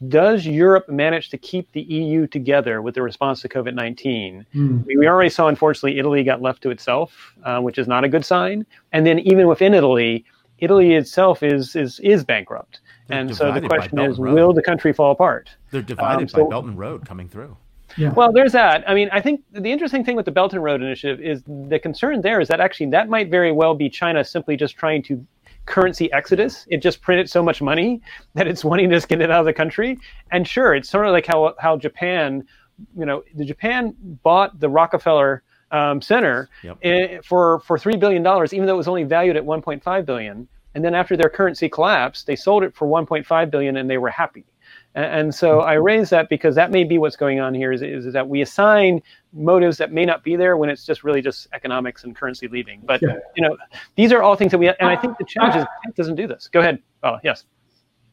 Does 0.08 0.46
Europe 0.46 0.88
manage 0.88 1.30
to 1.30 1.38
keep 1.38 1.72
the 1.74 1.82
EU 1.82 2.26
together 2.26 2.82
with 2.82 2.96
the 2.96 3.02
response 3.02 3.42
to 3.42 3.50
COVID 3.50 3.74
19? 3.74 4.46
Mm. 4.56 4.86
We, 4.86 4.96
we, 4.96 5.08
already 5.08 5.30
saw, 5.30 5.48
unfortunately, 5.48 6.00
Italy 6.00 6.24
got 6.24 6.42
left 6.42 6.62
to 6.64 6.70
itself, 6.70 7.34
uh, 7.44 7.60
which 7.60 7.78
is 7.78 7.88
not 7.88 8.06
a 8.06 8.08
good 8.10 8.24
sign. 8.24 8.66
And 8.94 9.06
then, 9.06 9.20
even 9.20 9.48
within 9.48 9.74
Italy, 9.74 10.24
Italy 10.60 10.94
itself 10.94 11.44
is, 11.44 11.76
is, 11.76 12.00
is 12.00 12.24
bankrupt. 12.24 12.80
They're 13.08 13.20
and 13.20 13.36
so 13.36 13.52
the 13.52 13.62
question 13.62 14.00
is 14.00 14.20
will 14.20 14.54
the 14.54 14.62
country 14.62 14.94
fall 14.94 15.12
apart? 15.12 15.50
They're 15.72 15.82
divided 15.82 16.24
um, 16.24 16.28
so, 16.30 16.44
by 16.46 16.50
Belt 16.50 16.66
and 16.66 16.78
Road 16.78 17.06
coming 17.06 17.28
through. 17.28 17.58
Yeah. 17.98 18.14
Well, 18.14 18.32
there's 18.32 18.52
that. 18.52 18.88
I 18.88 18.94
mean, 18.94 19.10
I 19.12 19.20
think 19.20 19.42
the 19.52 19.72
interesting 19.72 20.06
thing 20.06 20.16
with 20.16 20.26
the 20.26 20.32
Belt 20.32 20.54
and 20.54 20.64
Road 20.64 20.82
Initiative 20.82 21.20
is 21.20 21.42
the 21.48 21.80
concern 21.80 22.22
there 22.22 22.40
is 22.40 22.48
that 22.48 22.62
actually 22.62 22.90
that 22.92 23.10
might 23.10 23.30
very 23.30 23.52
well 23.52 23.74
be 23.74 23.90
China 23.90 24.24
simply 24.24 24.56
just 24.56 24.78
trying 24.78 25.02
to 25.04 25.26
currency 25.70 26.12
exodus. 26.12 26.66
It 26.70 26.82
just 26.82 27.02
printed 27.02 27.30
so 27.30 27.42
much 27.42 27.62
money 27.62 28.02
that 28.34 28.48
it's 28.48 28.66
wanting 28.66 28.90
to 28.90 29.00
get 29.08 29.22
it 29.22 29.32
out 29.32 29.40
of 29.40 29.46
the 29.46 29.54
country. 29.54 29.98
And 30.32 30.48
sure, 30.48 30.76
it's 30.76 30.90
sort 30.90 31.06
of 31.06 31.14
like 31.14 31.26
how 31.26 31.56
how 31.60 31.78
Japan, 31.78 32.46
you 32.98 33.06
know, 33.06 33.24
the 33.36 33.46
Japan 33.46 33.96
bought 34.24 34.60
the 34.60 34.70
Rockefeller 34.70 35.44
um, 35.72 36.02
Center 36.02 36.50
yep. 36.64 36.78
in, 36.82 37.22
for 37.24 37.60
for 37.60 37.78
three 37.78 37.96
billion 37.96 38.24
dollars, 38.24 38.54
even 38.54 38.68
though 38.68 38.74
it 38.74 38.78
was 38.78 38.88
only 38.88 39.04
valued 39.04 39.38
at 39.38 39.44
1.5 39.44 40.06
billion. 40.06 40.48
And 40.76 40.86
then 40.86 40.94
after 40.94 41.18
their 41.18 41.30
currency 41.30 41.68
collapsed, 41.68 42.28
they 42.28 42.36
sold 42.36 42.64
it 42.64 42.76
for 42.76 42.88
1.5 42.88 43.52
billion, 43.52 43.78
and 43.78 43.90
they 43.90 43.98
were 43.98 44.10
happy. 44.10 44.46
And, 45.00 45.34
so 45.34 45.62
I 45.62 45.74
raise 45.74 46.10
that 46.10 46.30
because 46.30 46.56
that 46.56 46.72
may 46.72 46.84
be 46.84 46.98
what's 46.98 47.16
going 47.16 47.40
on 47.40 47.54
here 47.54 47.72
is, 47.72 47.82
is 47.82 48.12
that 48.14 48.28
we 48.28 48.42
assign 48.42 49.02
motives 49.34 49.78
that 49.78 49.92
may 49.92 50.06
not 50.06 50.24
be 50.24 50.36
there 50.36 50.58
when 50.58 50.70
it's 50.70 50.86
just 50.86 51.04
really 51.04 51.22
just 51.22 51.48
economics 51.54 52.04
and 52.04 52.16
currency 52.16 52.48
leaving. 52.48 52.82
But 52.84 53.02
you 53.02 53.20
know, 53.38 53.58
these 53.96 54.12
are 54.12 54.22
all 54.22 54.36
things 54.36 54.52
that 54.52 54.58
we 54.58 54.68
and 54.68 54.76
I 54.82 54.96
think 54.96 55.18
the 55.18 55.26
challenge 55.26 55.56
is 55.56 55.66
it 55.86 55.96
doesn't 55.96 56.16
do 56.16 56.28
this. 56.28 56.50
Go 56.52 56.60
ahead. 56.60 56.82
Oh, 57.04 57.18
yes. 57.24 57.46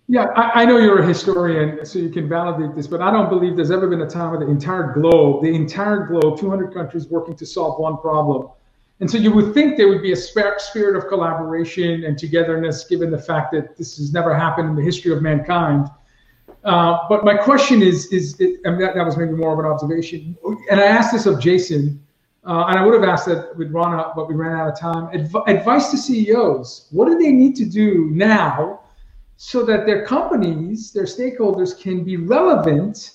Yeah, 0.09 0.27
I, 0.37 0.63
I, 0.63 0.65
know 0.65 0.79
you're 0.79 1.01
a 1.01 1.07
historian, 1.07 1.85
so 1.85 1.99
you 1.99 2.11
can 2.11 2.29
validate 2.29 2.77
this, 2.77 2.87
but 2.87 3.03
I 3.03 3.11
don't 3.11 3.29
believe 3.29 3.57
there's 3.57 3.73
ever 3.73 3.89
been 3.89 4.03
a 4.03 4.09
time 4.09 4.31
where 4.31 4.39
the 4.39 4.47
entire 4.47 4.93
globe, 4.93 5.43
the 5.43 5.53
entire 5.53 6.07
globe, 6.07 6.39
200 6.39 6.73
countries 6.73 7.09
working 7.09 7.35
to 7.35 7.45
solve 7.45 7.81
one 7.81 7.97
problem. 7.97 8.49
And 9.01 9.11
so 9.11 9.19
you 9.19 9.33
would 9.33 9.53
think 9.53 9.77
there 9.77 9.89
would 9.89 10.03
be 10.03 10.13
a 10.13 10.17
spirit 10.17 10.97
of 10.97 11.09
collaboration 11.09 12.05
and 12.05 12.17
togetherness, 12.17 12.85
given 12.85 13.11
the 13.11 13.19
fact 13.19 13.53
that 13.53 13.77
this 13.77 13.97
has 13.99 14.13
never 14.13 14.33
happened 14.33 14.69
in 14.71 14.77
the 14.77 14.83
history 14.83 15.13
of 15.13 15.23
mankind. 15.23 15.89
Uh, 16.67 17.07
but 17.09 17.25
my 17.25 17.37
question 17.37 17.81
is, 17.81 18.07
is 18.07 18.39
it, 18.41 18.61
I 18.67 18.71
mean, 18.71 18.81
that, 18.81 18.97
that, 18.97 19.07
was 19.07 19.17
maybe 19.17 19.31
more 19.31 19.53
of 19.53 19.61
an 19.61 19.67
observation. 19.67 20.37
And 20.69 20.81
I 20.81 20.85
asked 20.85 21.13
this 21.13 21.25
of 21.25 21.39
Jason, 21.39 22.05
uh, 22.45 22.65
and 22.67 22.77
I 22.77 22.85
would 22.85 22.93
have 22.93 23.05
asked 23.05 23.27
that 23.27 23.57
with 23.57 23.71
Rana, 23.71 24.13
but 24.17 24.29
we 24.29 24.35
ran 24.35 24.59
out 24.59 24.69
of 24.71 24.79
time. 24.79 25.09
Adv- 25.15 25.47
advice 25.47 25.93
to 25.93 25.97
CEOs: 25.97 26.89
What 26.91 27.07
do 27.07 27.17
they 27.19 27.31
need 27.31 27.55
to 27.57 27.65
do 27.65 28.11
now 28.13 28.81
so 29.37 29.65
that 29.65 29.87
their 29.87 30.05
companies, 30.05 30.93
their 30.93 31.05
stakeholders, 31.05 31.81
can 31.81 32.03
be 32.03 32.17
relevant 32.17 33.13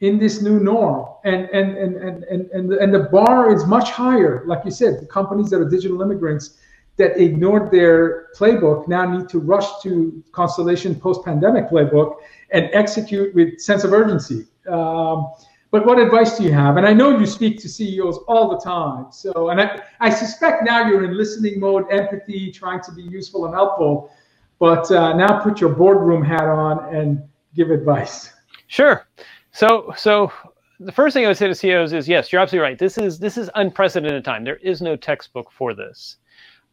in 0.00 0.18
this 0.18 0.40
new 0.40 0.58
norm? 0.58 1.08
And 1.24 1.46
and 1.50 1.76
and 1.76 1.96
and 1.96 2.24
and 2.24 2.50
and 2.52 2.72
the, 2.72 2.78
and 2.78 2.94
the 2.94 3.04
bar 3.10 3.52
is 3.54 3.66
much 3.66 3.90
higher. 3.90 4.44
Like 4.46 4.64
you 4.64 4.70
said, 4.70 5.00
the 5.00 5.06
companies 5.06 5.50
that 5.50 5.60
are 5.60 5.68
digital 5.68 6.00
immigrants 6.00 6.56
that 6.98 7.16
ignored 7.16 7.70
their 7.70 8.26
playbook 8.36 8.88
now 8.88 9.04
need 9.08 9.28
to 9.28 9.38
rush 9.38 9.80
to 9.82 10.22
Constellation 10.32 10.94
post-pandemic 10.94 11.70
playbook 11.70 12.16
and 12.50 12.68
execute 12.72 13.34
with 13.34 13.60
sense 13.60 13.84
of 13.84 13.92
urgency. 13.92 14.46
Um, 14.68 15.32
but 15.70 15.86
what 15.86 15.98
advice 15.98 16.38
do 16.38 16.44
you 16.44 16.52
have? 16.52 16.76
And 16.76 16.86
I 16.86 16.92
know 16.92 17.18
you 17.18 17.26
speak 17.26 17.60
to 17.60 17.68
CEOs 17.68 18.18
all 18.26 18.48
the 18.48 18.58
time. 18.58 19.12
So, 19.12 19.50
and 19.50 19.60
I, 19.60 19.80
I 20.00 20.10
suspect 20.10 20.64
now 20.64 20.88
you're 20.88 21.04
in 21.04 21.16
listening 21.16 21.60
mode, 21.60 21.84
empathy, 21.90 22.50
trying 22.50 22.80
to 22.82 22.92
be 22.92 23.02
useful 23.02 23.44
and 23.44 23.54
helpful. 23.54 24.10
But 24.58 24.90
uh, 24.90 25.14
now 25.14 25.40
put 25.40 25.60
your 25.60 25.70
boardroom 25.70 26.24
hat 26.24 26.44
on 26.44 26.94
and 26.94 27.22
give 27.54 27.70
advice. 27.70 28.32
Sure. 28.66 29.06
So, 29.52 29.92
so 29.96 30.32
the 30.80 30.92
first 30.92 31.14
thing 31.14 31.24
I 31.24 31.28
would 31.28 31.36
say 31.36 31.48
to 31.48 31.54
CEOs 31.54 31.92
is 31.92 32.08
yes, 32.08 32.32
you're 32.32 32.40
absolutely 32.40 32.68
right. 32.68 32.78
This 32.78 32.98
is 32.98 33.18
this 33.18 33.36
is 33.36 33.50
unprecedented 33.54 34.24
time. 34.24 34.44
There 34.44 34.56
is 34.56 34.80
no 34.80 34.96
textbook 34.96 35.50
for 35.50 35.74
this. 35.74 36.16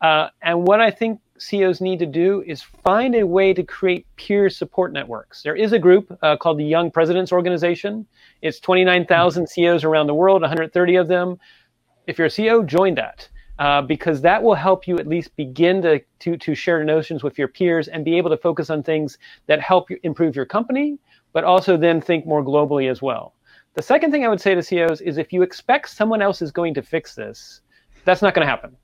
Uh, 0.01 0.29
and 0.41 0.67
what 0.67 0.81
I 0.81 0.91
think 0.91 1.19
CEOs 1.37 1.81
need 1.81 1.99
to 1.99 2.05
do 2.05 2.43
is 2.45 2.61
find 2.61 3.15
a 3.15 3.25
way 3.25 3.53
to 3.53 3.63
create 3.63 4.05
peer 4.15 4.49
support 4.49 4.93
networks. 4.93 5.41
There 5.41 5.55
is 5.55 5.73
a 5.73 5.79
group 5.79 6.17
uh, 6.21 6.37
called 6.37 6.57
the 6.57 6.65
Young 6.65 6.91
Presidents 6.91 7.31
Organization. 7.31 8.05
It's 8.41 8.59
29,000 8.59 9.47
CEOs 9.47 9.83
around 9.83 10.07
the 10.07 10.13
world, 10.13 10.41
130 10.41 10.95
of 10.95 11.07
them. 11.07 11.37
If 12.07 12.17
you're 12.17 12.27
a 12.27 12.29
CEO, 12.29 12.65
join 12.65 12.95
that. 12.95 13.27
Uh, 13.57 13.81
because 13.81 14.19
that 14.19 14.43
will 14.43 14.53
help 14.53 14.85
you 14.85 14.97
at 14.97 15.07
least 15.07 15.33
begin 15.37 15.81
to, 15.81 16.01
to, 16.19 16.35
to 16.35 16.53
share 16.53 16.83
notions 16.83 17.23
with 17.23 17.37
your 17.37 17.47
peers 17.47 17.87
and 17.87 18.03
be 18.03 18.17
able 18.17 18.29
to 18.29 18.35
focus 18.35 18.69
on 18.69 18.83
things 18.83 19.17
that 19.47 19.61
help 19.61 19.89
you 19.89 19.97
improve 20.03 20.35
your 20.35 20.45
company, 20.45 20.99
but 21.31 21.45
also 21.45 21.77
then 21.77 22.01
think 22.01 22.25
more 22.25 22.43
globally 22.43 22.91
as 22.91 23.01
well. 23.01 23.33
The 23.73 23.81
second 23.81 24.11
thing 24.11 24.25
I 24.25 24.27
would 24.27 24.41
say 24.41 24.55
to 24.55 24.61
CEOs 24.61 24.99
is 24.99 25.17
if 25.17 25.31
you 25.31 25.41
expect 25.41 25.89
someone 25.89 26.21
else 26.21 26.41
is 26.41 26.51
going 26.51 26.73
to 26.73 26.81
fix 26.81 27.15
this, 27.15 27.61
that's 28.03 28.21
not 28.21 28.33
going 28.33 28.45
to 28.45 28.49
happen. 28.49 28.75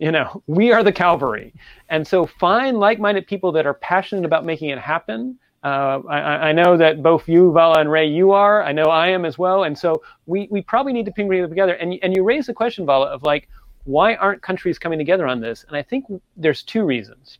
You 0.00 0.10
know, 0.10 0.42
we 0.46 0.72
are 0.72 0.82
the 0.82 0.92
cavalry. 0.92 1.52
And 1.90 2.06
so 2.06 2.26
find 2.26 2.78
like 2.78 2.98
minded 2.98 3.26
people 3.26 3.52
that 3.52 3.66
are 3.66 3.74
passionate 3.74 4.24
about 4.24 4.44
making 4.44 4.70
it 4.70 4.78
happen 4.78 5.38
Uh, 5.62 6.00
I, 6.08 6.48
I, 6.48 6.52
know 6.52 6.78
that 6.78 7.02
both 7.02 7.28
you, 7.28 7.52
Vala, 7.52 7.80
and 7.80 7.90
Ray, 7.90 8.08
you 8.08 8.30
are. 8.32 8.62
I 8.62 8.72
know 8.72 8.84
I 8.84 9.08
am 9.08 9.26
as 9.26 9.36
well. 9.36 9.64
And 9.64 9.76
so 9.76 10.02
we, 10.24 10.48
we 10.50 10.62
probably 10.62 10.94
need 10.94 11.04
to 11.04 11.12
bring 11.12 11.28
people 11.28 11.50
together. 11.50 11.74
And, 11.74 11.98
and 12.02 12.16
you 12.16 12.24
raise 12.24 12.46
the 12.46 12.54
question, 12.54 12.86
Vala, 12.86 13.08
of 13.08 13.22
like, 13.24 13.46
why 13.84 14.14
aren't 14.14 14.40
countries 14.40 14.78
coming 14.78 14.98
together 14.98 15.26
on 15.26 15.38
this? 15.38 15.66
And 15.68 15.76
I 15.76 15.82
think 15.82 16.06
there's 16.34 16.62
two 16.62 16.84
reasons. 16.86 17.38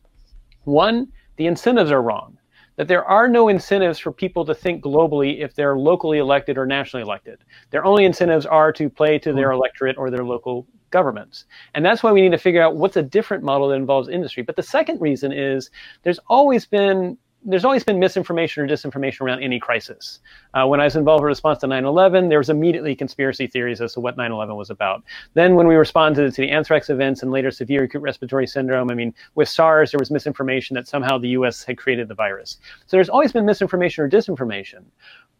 One, 0.65 1.11
the 1.37 1.47
incentives 1.47 1.89
are 1.89 2.03
wrong. 2.03 2.37
That 2.75 2.87
there 2.87 3.05
are 3.05 3.27
no 3.27 3.49
incentives 3.49 3.97
for 3.97 4.11
people 4.11 4.45
to 4.45 4.53
think 4.53 4.83
globally 4.83 5.41
if 5.41 5.55
they're 5.55 5.77
locally 5.77 6.19
elected 6.19 6.59
or 6.59 6.67
nationally 6.67 7.01
elected. 7.01 7.39
Their 7.71 7.85
only 7.85 8.05
incentives 8.05 8.45
are 8.45 8.71
to 8.73 8.87
play 8.87 9.17
to 9.17 9.33
their 9.33 9.51
electorate 9.51 9.97
or 9.97 10.11
their 10.11 10.23
local 10.23 10.67
governments. 10.91 11.45
And 11.73 11.85
that's 11.85 12.03
why 12.03 12.11
we 12.11 12.21
need 12.21 12.31
to 12.31 12.37
figure 12.37 12.61
out 12.61 12.75
what's 12.75 12.97
a 12.97 13.03
different 13.03 13.43
model 13.43 13.69
that 13.69 13.75
involves 13.75 14.09
industry. 14.09 14.43
But 14.43 14.55
the 14.55 14.63
second 14.63 15.01
reason 15.01 15.31
is 15.31 15.71
there's 16.03 16.19
always 16.27 16.65
been 16.65 17.17
there's 17.43 17.65
always 17.65 17.83
been 17.83 17.99
misinformation 17.99 18.63
or 18.63 18.67
disinformation 18.67 19.21
around 19.21 19.41
any 19.41 19.59
crisis. 19.59 20.19
Uh, 20.53 20.67
when 20.67 20.79
I 20.79 20.83
was 20.83 20.95
involved 20.95 21.21
in 21.21 21.27
response 21.27 21.59
to 21.59 21.67
9/11, 21.67 22.29
there 22.29 22.37
was 22.37 22.49
immediately 22.49 22.95
conspiracy 22.95 23.47
theories 23.47 23.81
as 23.81 23.93
to 23.93 23.99
what 23.99 24.15
9/11 24.15 24.55
was 24.55 24.69
about. 24.69 25.03
Then, 25.33 25.55
when 25.55 25.67
we 25.67 25.75
responded 25.75 26.33
to 26.33 26.41
the 26.41 26.51
anthrax 26.51 26.89
events 26.89 27.23
and 27.23 27.31
later 27.31 27.49
severe 27.49 27.83
acute 27.83 28.03
respiratory 28.03 28.45
syndrome, 28.45 28.91
I 28.91 28.93
mean, 28.93 29.13
with 29.35 29.49
SARS, 29.49 29.91
there 29.91 29.99
was 29.99 30.11
misinformation 30.11 30.75
that 30.75 30.87
somehow 30.87 31.17
the 31.17 31.29
U.S. 31.29 31.63
had 31.63 31.77
created 31.77 32.07
the 32.07 32.15
virus. 32.15 32.57
So 32.85 32.97
there's 32.97 33.09
always 33.09 33.31
been 33.31 33.45
misinformation 33.45 34.03
or 34.03 34.09
disinformation. 34.09 34.83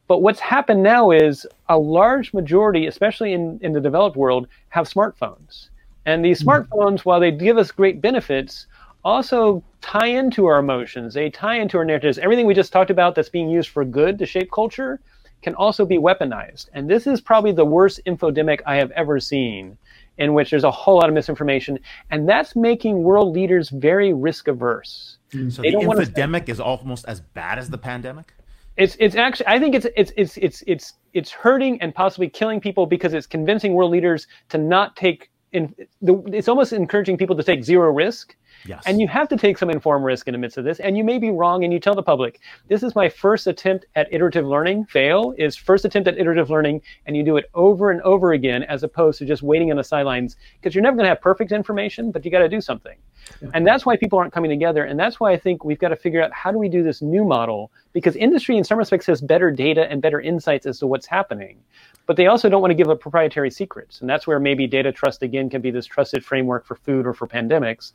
But 0.08 0.22
what's 0.22 0.40
happened 0.40 0.84
now 0.84 1.12
is 1.12 1.46
a 1.70 1.78
large 1.78 2.34
majority, 2.34 2.88
especially 2.88 3.34
in, 3.34 3.60
in 3.62 3.72
the 3.72 3.80
developed 3.80 4.18
world, 4.18 4.48
have 4.70 4.90
smartphones. 4.90 5.70
And 6.06 6.24
these 6.26 6.42
hmm. 6.42 6.50
smartphones, 6.50 7.02
while 7.02 7.20
they 7.20 7.32
give 7.32 7.58
us 7.58 7.72
great 7.72 8.02
benefits, 8.02 8.68
also 9.04 9.64
tie 9.82 10.08
into 10.08 10.46
our 10.46 10.60
emotions. 10.60 11.14
They 11.14 11.30
tie 11.30 11.56
into 11.56 11.78
our 11.78 11.86
narratives. 11.86 12.18
Everything 12.18 12.46
we 12.46 12.54
just 12.54 12.72
talked 12.72 12.92
about 12.92 13.16
that's 13.16 13.30
being 13.30 13.50
used 13.50 13.70
for 13.70 13.84
good 13.84 14.20
to 14.20 14.26
shape 14.26 14.52
culture 14.52 15.00
can 15.42 15.56
also 15.56 15.86
be 15.86 15.98
weaponized. 15.98 16.70
And 16.74 16.90
this 16.90 17.08
is 17.08 17.20
probably 17.20 17.52
the 17.52 17.66
worst 17.66 18.00
infodemic 18.06 18.62
I 18.66 18.76
have 18.76 18.92
ever 18.92 19.20
seen, 19.20 19.78
in 20.18 20.34
which 20.34 20.52
there's 20.52 20.64
a 20.64 20.72
whole 20.72 20.96
lot 20.96 21.10
of 21.10 21.16
misinformation. 21.16 21.80
And 22.12 22.30
that's 22.30 22.56
making 22.56 23.02
world 23.02 23.34
leaders 23.34 23.70
very 23.70 24.14
risk 24.14 24.48
averse. 24.48 25.18
So 25.32 25.62
they 25.62 25.72
the 25.72 25.78
infodemic 25.78 26.50
is 26.50 26.60
almost 26.60 27.06
as 27.06 27.22
bad 27.22 27.58
as 27.58 27.70
the 27.70 27.78
pandemic? 27.78 28.34
It's 28.82 28.96
it's 29.00 29.16
actually 29.16 29.48
I 29.48 29.60
think 29.60 29.76
it's 29.76 29.86
it's 29.96 30.12
it's 30.18 30.38
it's 30.38 30.64
it's 30.66 30.94
it's 31.14 31.32
hurting 31.32 31.82
and 31.82 31.94
possibly 31.94 32.30
killing 32.30 32.60
people 32.60 32.86
because 32.86 33.14
it's 33.14 33.28
convincing 33.28 33.74
world 33.74 33.92
leaders 33.92 34.28
to 34.50 34.58
not 34.58 34.96
take 34.96 35.30
in 35.52 35.76
the, 36.02 36.16
it's 36.28 36.48
almost 36.48 36.74
encouraging 36.74 37.18
people 37.18 37.36
to 37.36 37.44
take 37.44 37.64
zero 37.64 37.92
risk 37.92 38.36
Yes. 38.66 38.84
And 38.86 39.02
you 39.02 39.08
have 39.08 39.28
to 39.30 39.38
take 39.38 39.58
some 39.58 39.70
informed 39.70 40.06
risk 40.06 40.28
in 40.28 40.34
the 40.34 40.38
midst 40.38 40.58
of 40.58 40.64
this. 40.64 40.80
And 40.80 40.98
you 40.98 41.04
may 41.04 41.18
be 41.18 41.30
wrong 41.30 41.64
and 41.64 41.74
you 41.74 41.80
tell 41.80 41.96
the 41.96 42.04
public, 42.04 42.40
this 42.68 42.84
is 42.84 42.96
my 42.96 43.10
first 43.10 43.48
attempt 43.48 43.86
at 43.96 44.12
iterative 44.12 44.46
learning. 44.46 44.86
Fail 44.86 45.34
is 45.38 45.56
first 45.56 45.86
attempt 45.86 46.08
at 46.08 46.18
iterative 46.18 46.50
learning. 46.50 46.82
And 47.06 47.18
you 47.18 47.24
do 47.24 47.38
it 47.38 47.50
over 47.54 47.92
and 47.92 48.02
over 48.02 48.34
again 48.34 48.64
as 48.64 48.84
opposed 48.84 49.20
to 49.20 49.26
just 49.26 49.42
waiting 49.42 49.72
on 49.72 49.78
the 49.78 49.84
sidelines 49.84 50.38
because 50.60 50.76
you're 50.76 50.84
never 50.84 50.96
going 50.96 51.06
to 51.06 51.10
have 51.10 51.22
perfect 51.22 51.52
information, 51.52 52.12
but 52.12 52.24
you 52.24 52.32
got 52.32 52.40
to 52.40 52.50
do 52.50 52.62
something. 52.62 52.98
Yeah. 53.42 53.50
And 53.54 53.66
that's 53.66 53.86
why 53.86 53.98
people 53.98 54.20
aren't 54.20 54.34
coming 54.34 54.50
together. 54.50 54.84
And 54.84 55.00
that's 55.00 55.20
why 55.20 55.32
I 55.32 55.38
think 55.38 55.64
we've 55.64 55.80
got 55.80 55.90
to 55.90 55.96
figure 55.96 56.22
out 56.22 56.32
how 56.34 56.52
do 56.52 56.58
we 56.58 56.70
do 56.70 56.84
this 56.84 57.02
new 57.02 57.24
model 57.24 57.72
because 57.94 58.16
industry 58.16 58.58
in 58.58 58.64
some 58.64 58.78
respects 58.78 59.06
has 59.08 59.22
better 59.22 59.52
data 59.52 59.90
and 59.90 60.02
better 60.02 60.20
insights 60.22 60.66
as 60.66 60.80
to 60.80 60.88
what's 60.88 61.06
happening 61.06 61.58
but 62.06 62.18
they 62.18 62.28
also 62.28 62.50
don't 62.50 62.62
want 62.62 62.72
to 62.72 62.76
give 62.76 62.90
up 62.90 63.00
proprietary 63.00 63.50
secrets. 63.50 64.02
And 64.02 64.10
that's 64.10 64.28
where 64.28 64.40
maybe 64.40 64.68
data 64.68 64.92
trust 64.92 65.24
again 65.24 65.50
can 65.50 65.62
be 65.62 65.72
this 65.72 65.86
trusted 65.86 66.26
framework 66.26 66.66
for 66.66 66.76
food 66.76 67.06
or 67.06 67.14
for 67.14 67.28
pandemics. 67.28 67.94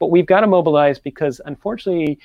But 0.00 0.10
we've 0.10 0.26
got 0.26 0.40
to 0.40 0.46
mobilize 0.46 0.98
because 0.98 1.40
unfortunately, 1.44 2.18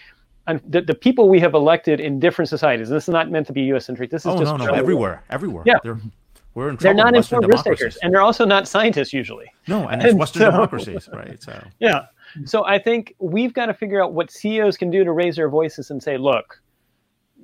the, 0.68 0.82
the 0.82 0.96
people 0.96 1.30
we 1.30 1.40
have 1.40 1.54
elected 1.54 2.00
in 2.00 2.20
different 2.20 2.50
societies, 2.50 2.90
this 2.90 3.04
is 3.04 3.10
not 3.10 3.30
meant 3.30 3.46
to 3.48 3.54
be 3.54 3.62
US 3.74 3.86
centric. 3.86 4.10
This 4.10 4.24
is 4.24 4.28
oh, 4.28 4.40
just 4.40 4.58
no, 4.58 4.66
no, 4.66 4.74
everywhere, 4.74 5.24
everywhere. 5.30 5.64
Yeah. 5.68 5.78
They're, 5.84 6.00
we're 6.56 6.70
in 6.70 6.78
trouble. 6.78 6.96
They're 6.96 7.06
not 7.06 7.16
informed 7.16 7.48
risk 7.48 7.66
takers, 7.66 7.98
and 7.98 8.12
they're 8.12 8.22
also 8.22 8.44
not 8.44 8.68
scientists 8.68 9.14
usually. 9.14 9.46
No, 9.68 9.90
and 9.90 10.02
it's 10.02 10.10
and 10.10 10.20
Western 10.20 10.40
so, 10.40 10.52
democracies, 10.52 11.08
right? 11.14 11.40
So 11.44 11.64
yeah, 11.78 12.08
so 12.46 12.66
I 12.66 12.80
think 12.80 13.16
we've 13.20 13.54
got 13.54 13.68
to 13.68 13.74
figure 13.74 14.02
out 14.02 14.14
what 14.14 14.32
CEOs 14.32 14.78
can 14.78 14.90
do 14.90 15.04
to 15.04 15.12
raise 15.12 15.36
their 15.36 15.50
voices 15.50 15.92
and 15.92 16.02
say, 16.02 16.18
look, 16.18 16.62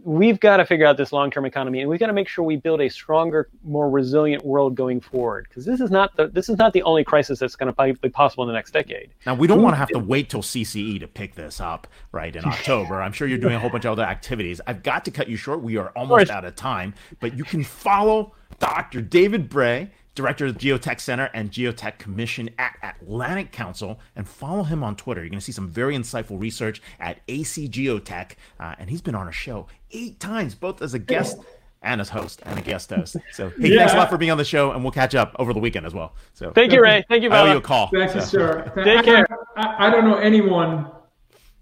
we've 0.03 0.39
got 0.39 0.57
to 0.57 0.65
figure 0.65 0.85
out 0.85 0.97
this 0.97 1.13
long-term 1.13 1.45
economy 1.45 1.79
and 1.79 1.89
we've 1.89 1.99
got 1.99 2.07
to 2.07 2.13
make 2.13 2.27
sure 2.27 2.43
we 2.43 2.57
build 2.57 2.81
a 2.81 2.89
stronger 2.89 3.49
more 3.63 3.89
resilient 3.89 4.43
world 4.43 4.75
going 4.75 4.99
forward. 4.99 5.45
Because 5.47 5.65
this 5.65 5.79
is 5.79 5.91
not 5.91 6.15
the 6.17 6.27
this 6.27 6.49
is 6.49 6.57
not 6.57 6.73
the 6.73 6.83
only 6.83 7.03
crisis 7.03 7.39
that's 7.39 7.55
going 7.55 7.73
to 7.73 7.93
be 8.01 8.09
possible 8.09 8.43
in 8.43 8.47
the 8.47 8.53
next 8.53 8.71
decade. 8.71 9.11
Now 9.25 9.33
we 9.33 9.47
don't 9.47 9.61
want 9.61 9.73
to 9.73 9.77
have 9.77 9.89
to 9.89 9.99
wait 9.99 10.29
till 10.29 10.41
cce 10.41 10.99
to 10.99 11.07
pick 11.07 11.35
this 11.35 11.61
up 11.61 11.87
right 12.11 12.35
in 12.35 12.43
october. 12.45 13.01
I'm 13.01 13.13
sure 13.13 13.27
you're 13.27 13.37
doing 13.37 13.55
a 13.55 13.59
whole 13.59 13.69
bunch 13.69 13.85
of 13.85 13.93
other 13.93 14.03
activities. 14.03 14.59
I've 14.67 14.83
got 14.83 15.05
to 15.05 15.11
cut 15.11 15.29
you 15.29 15.37
short. 15.37 15.61
We 15.61 15.77
are 15.77 15.89
almost 15.89 16.29
out 16.29 16.45
of 16.45 16.55
time 16.55 16.93
but 17.19 17.37
you 17.37 17.43
can 17.43 17.63
follow 17.63 18.33
dr 18.59 19.01
david 19.01 19.49
bray 19.49 19.89
director 20.15 20.45
of 20.45 20.57
the 20.57 20.59
Geotech 20.59 20.99
Center 20.99 21.29
and 21.33 21.51
Geotech 21.51 21.97
Commission 21.97 22.49
at 22.57 22.77
Atlantic 22.83 23.51
Council, 23.51 23.99
and 24.15 24.27
follow 24.27 24.63
him 24.63 24.83
on 24.83 24.95
Twitter. 24.95 25.21
You're 25.21 25.29
going 25.29 25.39
to 25.39 25.45
see 25.45 25.51
some 25.51 25.69
very 25.69 25.95
insightful 25.95 26.39
research 26.39 26.81
at 26.99 27.19
AC 27.27 27.67
Geotech, 27.69 28.33
uh, 28.59 28.75
and 28.77 28.89
he's 28.89 29.01
been 29.01 29.15
on 29.15 29.25
our 29.25 29.31
show 29.31 29.67
eight 29.91 30.19
times, 30.19 30.55
both 30.55 30.81
as 30.81 30.93
a 30.93 30.99
guest 30.99 31.37
and 31.81 31.99
as 31.99 32.09
host 32.09 32.41
and 32.45 32.57
a 32.57 32.61
guest 32.61 32.89
host. 32.89 33.17
So, 33.33 33.49
hey, 33.49 33.69
yeah. 33.69 33.79
thanks 33.79 33.93
a 33.93 33.97
lot 33.97 34.09
for 34.09 34.17
being 34.17 34.31
on 34.31 34.37
the 34.37 34.45
show, 34.45 34.71
and 34.71 34.83
we'll 34.83 34.91
catch 34.91 35.15
up 35.15 35.35
over 35.39 35.53
the 35.53 35.59
weekend 35.59 35.85
as 35.85 35.93
well. 35.93 36.13
So, 36.33 36.51
thank 36.51 36.71
you, 36.71 36.81
Ray. 36.81 37.03
Thank 37.09 37.23
you. 37.23 37.31
I 37.31 37.41
owe 37.41 37.51
you 37.51 37.57
a 37.57 37.61
call. 37.61 37.89
Thank 37.89 38.11
so. 38.11 38.19
you, 38.19 38.21
sir. 38.21 38.71
Take 38.83 39.03
care. 39.03 39.27
I, 39.57 39.87
I 39.87 39.89
don't 39.89 40.05
know 40.05 40.17
anyone 40.17 40.91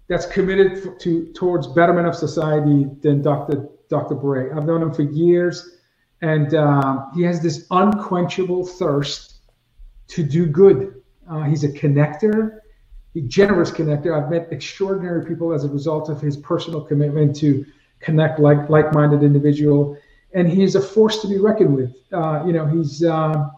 that's 0.08 0.26
committed 0.26 1.00
to 1.00 1.32
towards 1.32 1.66
betterment 1.68 2.06
of 2.06 2.14
society 2.14 2.86
than 3.00 3.22
Dr. 3.22 3.68
Dr. 3.88 4.14
Bray. 4.14 4.50
I've 4.50 4.64
known 4.64 4.82
him 4.82 4.92
for 4.92 5.02
years 5.02 5.78
and 6.22 6.54
uh, 6.54 7.06
he 7.14 7.22
has 7.22 7.40
this 7.42 7.66
unquenchable 7.70 8.64
thirst 8.64 9.40
to 10.08 10.22
do 10.22 10.46
good. 10.46 11.02
Uh, 11.28 11.42
he's 11.42 11.64
a 11.64 11.68
connector, 11.68 12.60
a 13.16 13.20
generous 13.22 13.70
connector. 13.70 14.16
I've 14.16 14.30
met 14.30 14.48
extraordinary 14.50 15.26
people 15.26 15.52
as 15.52 15.64
a 15.64 15.68
result 15.68 16.08
of 16.08 16.20
his 16.20 16.36
personal 16.36 16.80
commitment 16.80 17.36
to 17.36 17.66
connect 18.00 18.38
like 18.38 18.68
like-minded 18.68 19.22
individual, 19.22 19.96
and 20.32 20.48
he's 20.48 20.74
a 20.76 20.80
force 20.80 21.20
to 21.22 21.28
be 21.28 21.38
reckoned 21.38 21.74
with. 21.74 21.94
Uh, 22.12 22.44
you 22.46 22.52
know, 22.52 22.66
he's 22.66 23.04
uh, 23.04 23.48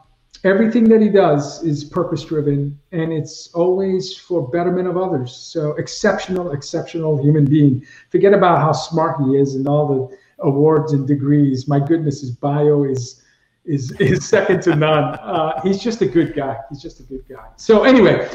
everything 0.44 0.88
that 0.88 1.00
he 1.00 1.08
does 1.08 1.62
is 1.62 1.84
purpose-driven, 1.84 2.78
and 2.92 3.12
it's 3.12 3.48
always 3.54 4.16
for 4.16 4.48
betterment 4.48 4.88
of 4.88 4.96
others. 4.96 5.34
So 5.34 5.72
exceptional, 5.72 6.52
exceptional 6.52 7.22
human 7.22 7.44
being. 7.44 7.86
Forget 8.10 8.34
about 8.34 8.58
how 8.58 8.72
smart 8.72 9.20
he 9.22 9.36
is 9.36 9.54
and 9.54 9.66
all 9.68 9.86
the 9.86 10.16
awards 10.38 10.92
and 10.92 11.06
degrees. 11.06 11.68
My 11.68 11.80
goodness, 11.80 12.20
his 12.20 12.30
bio 12.30 12.84
is 12.84 13.22
is 13.64 13.92
is 14.00 14.26
second 14.26 14.62
to 14.62 14.76
none. 14.76 15.14
Uh, 15.14 15.60
he's 15.62 15.82
just 15.82 16.00
a 16.02 16.06
good 16.06 16.34
guy. 16.34 16.58
He's 16.68 16.82
just 16.82 17.00
a 17.00 17.02
good 17.04 17.24
guy. 17.28 17.48
So 17.56 17.84
anyway, 17.84 18.28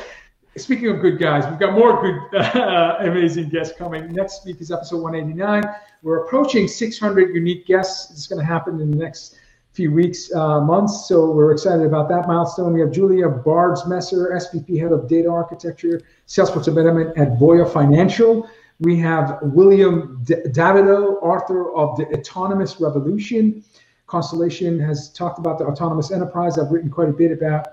speaking 0.58 0.90
of 0.90 1.02
good 1.02 1.20
guys, 1.20 1.48
we've 1.50 1.60
got 1.60 1.74
more 1.74 2.02
good, 2.02 2.40
uh, 2.56 2.98
amazing 3.00 3.50
guests 3.50 3.78
coming. 3.78 4.12
Next 4.12 4.46
week 4.46 4.62
is 4.62 4.72
episode 4.72 5.02
189. 5.02 5.64
We're 6.02 6.26
approaching 6.26 6.68
600 6.68 7.36
unique 7.36 7.66
guests. 7.66 8.12
It's 8.12 8.28
going 8.28 8.40
to 8.40 8.46
happen 8.46 8.80
in 8.80 8.92
the 8.92 8.98
next 8.98 9.36
few 9.72 9.92
weeks, 9.92 10.34
uh, 10.34 10.60
months. 10.62 11.08
So 11.08 11.32
we're 11.32 11.52
excited 11.52 11.86
about 11.86 12.10
that 12.10 12.28
milestone. 12.28 12.74
We 12.74 12.80
have 12.82 12.92
Julia 12.92 13.28
Bardmesser, 13.28 14.32
SVP 14.32 14.80
Head 14.80 14.92
of 14.92 15.08
Data 15.08 15.30
Architecture, 15.30 16.02
Salesforce 16.28 16.66
Development 16.66 17.16
at 17.18 17.38
Voya 17.38 17.72
Financial. 17.72 18.50
We 18.80 18.98
have 19.00 19.40
William 19.42 20.22
D- 20.24 20.36
Davidow, 20.48 21.22
author 21.22 21.74
of 21.76 21.98
The 21.98 22.06
Autonomous 22.14 22.80
Revolution. 22.80 23.64
Constellation 24.08 24.80
has 24.80 25.12
talked 25.12 25.38
about 25.38 25.60
the 25.60 25.66
autonomous 25.66 26.12
enterprise. 26.12 26.58
I've 26.58 26.72
written 26.72 26.90
quite 26.90 27.10
a 27.10 27.14
bit 27.14 27.32
about 27.32 27.68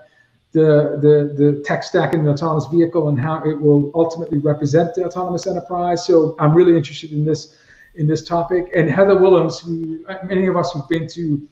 the, 0.51 0.99
the, 1.01 1.33
the 1.41 1.63
tech 1.63 1.83
stack 1.83 2.13
in 2.13 2.23
the 2.23 2.31
autonomous 2.31 2.65
vehicle 2.67 3.09
and 3.09 3.19
how 3.19 3.41
it 3.43 3.59
will 3.59 3.91
ultimately 3.95 4.37
represent 4.37 4.95
the 4.95 5.05
autonomous 5.05 5.47
enterprise. 5.47 6.05
So 6.05 6.35
I'm 6.39 6.53
really 6.53 6.75
interested 6.75 7.11
in 7.11 7.25
this 7.25 7.55
in 7.95 8.05
this 8.05 8.23
topic. 8.23 8.69
And 8.75 8.89
Heather 8.89 9.17
Willems, 9.17 9.59
who 9.59 10.05
uh, 10.07 10.17
many 10.23 10.45
of 10.45 10.55
us 10.55 10.71
who've 10.71 10.87
been 10.87 11.07
to 11.07 11.47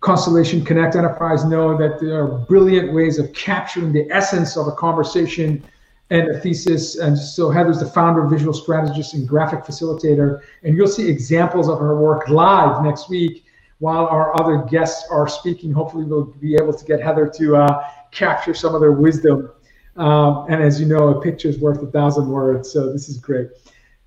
Constellation 0.00 0.64
Connect 0.64 0.96
Enterprise 0.96 1.44
know 1.44 1.76
that 1.76 2.00
there 2.00 2.24
are 2.24 2.38
brilliant 2.38 2.94
ways 2.94 3.18
of 3.18 3.30
capturing 3.34 3.92
the 3.92 4.10
essence 4.10 4.56
of 4.56 4.66
a 4.66 4.72
conversation 4.72 5.62
and 6.10 6.28
a 6.28 6.40
thesis. 6.40 6.98
And 6.98 7.16
so 7.16 7.50
Heather's 7.50 7.78
the 7.78 7.86
founder, 7.86 8.26
visual 8.26 8.52
strategist, 8.52 9.14
and 9.14 9.26
graphic 9.26 9.64
facilitator. 9.64 10.40
And 10.64 10.76
you'll 10.76 10.88
see 10.88 11.08
examples 11.08 11.68
of 11.68 11.78
her 11.78 11.98
work 11.98 12.28
live 12.28 12.84
next 12.84 13.08
week 13.08 13.44
while 13.78 14.06
our 14.06 14.38
other 14.40 14.66
guests 14.68 15.08
are 15.10 15.28
speaking. 15.28 15.72
Hopefully, 15.72 16.04
we'll 16.04 16.24
be 16.24 16.54
able 16.54 16.72
to 16.72 16.84
get 16.84 17.00
Heather 17.00 17.30
to 17.36 17.56
uh, 17.56 17.88
capture 18.10 18.54
some 18.54 18.74
of 18.74 18.80
their 18.80 18.92
wisdom. 18.92 19.50
Um, 19.96 20.46
and 20.48 20.62
as 20.62 20.80
you 20.80 20.86
know, 20.86 21.08
a 21.08 21.20
picture 21.20 21.48
is 21.48 21.58
worth 21.58 21.82
a 21.82 21.86
thousand 21.86 22.28
words. 22.28 22.70
So 22.70 22.92
this 22.92 23.08
is 23.08 23.18
great. 23.18 23.48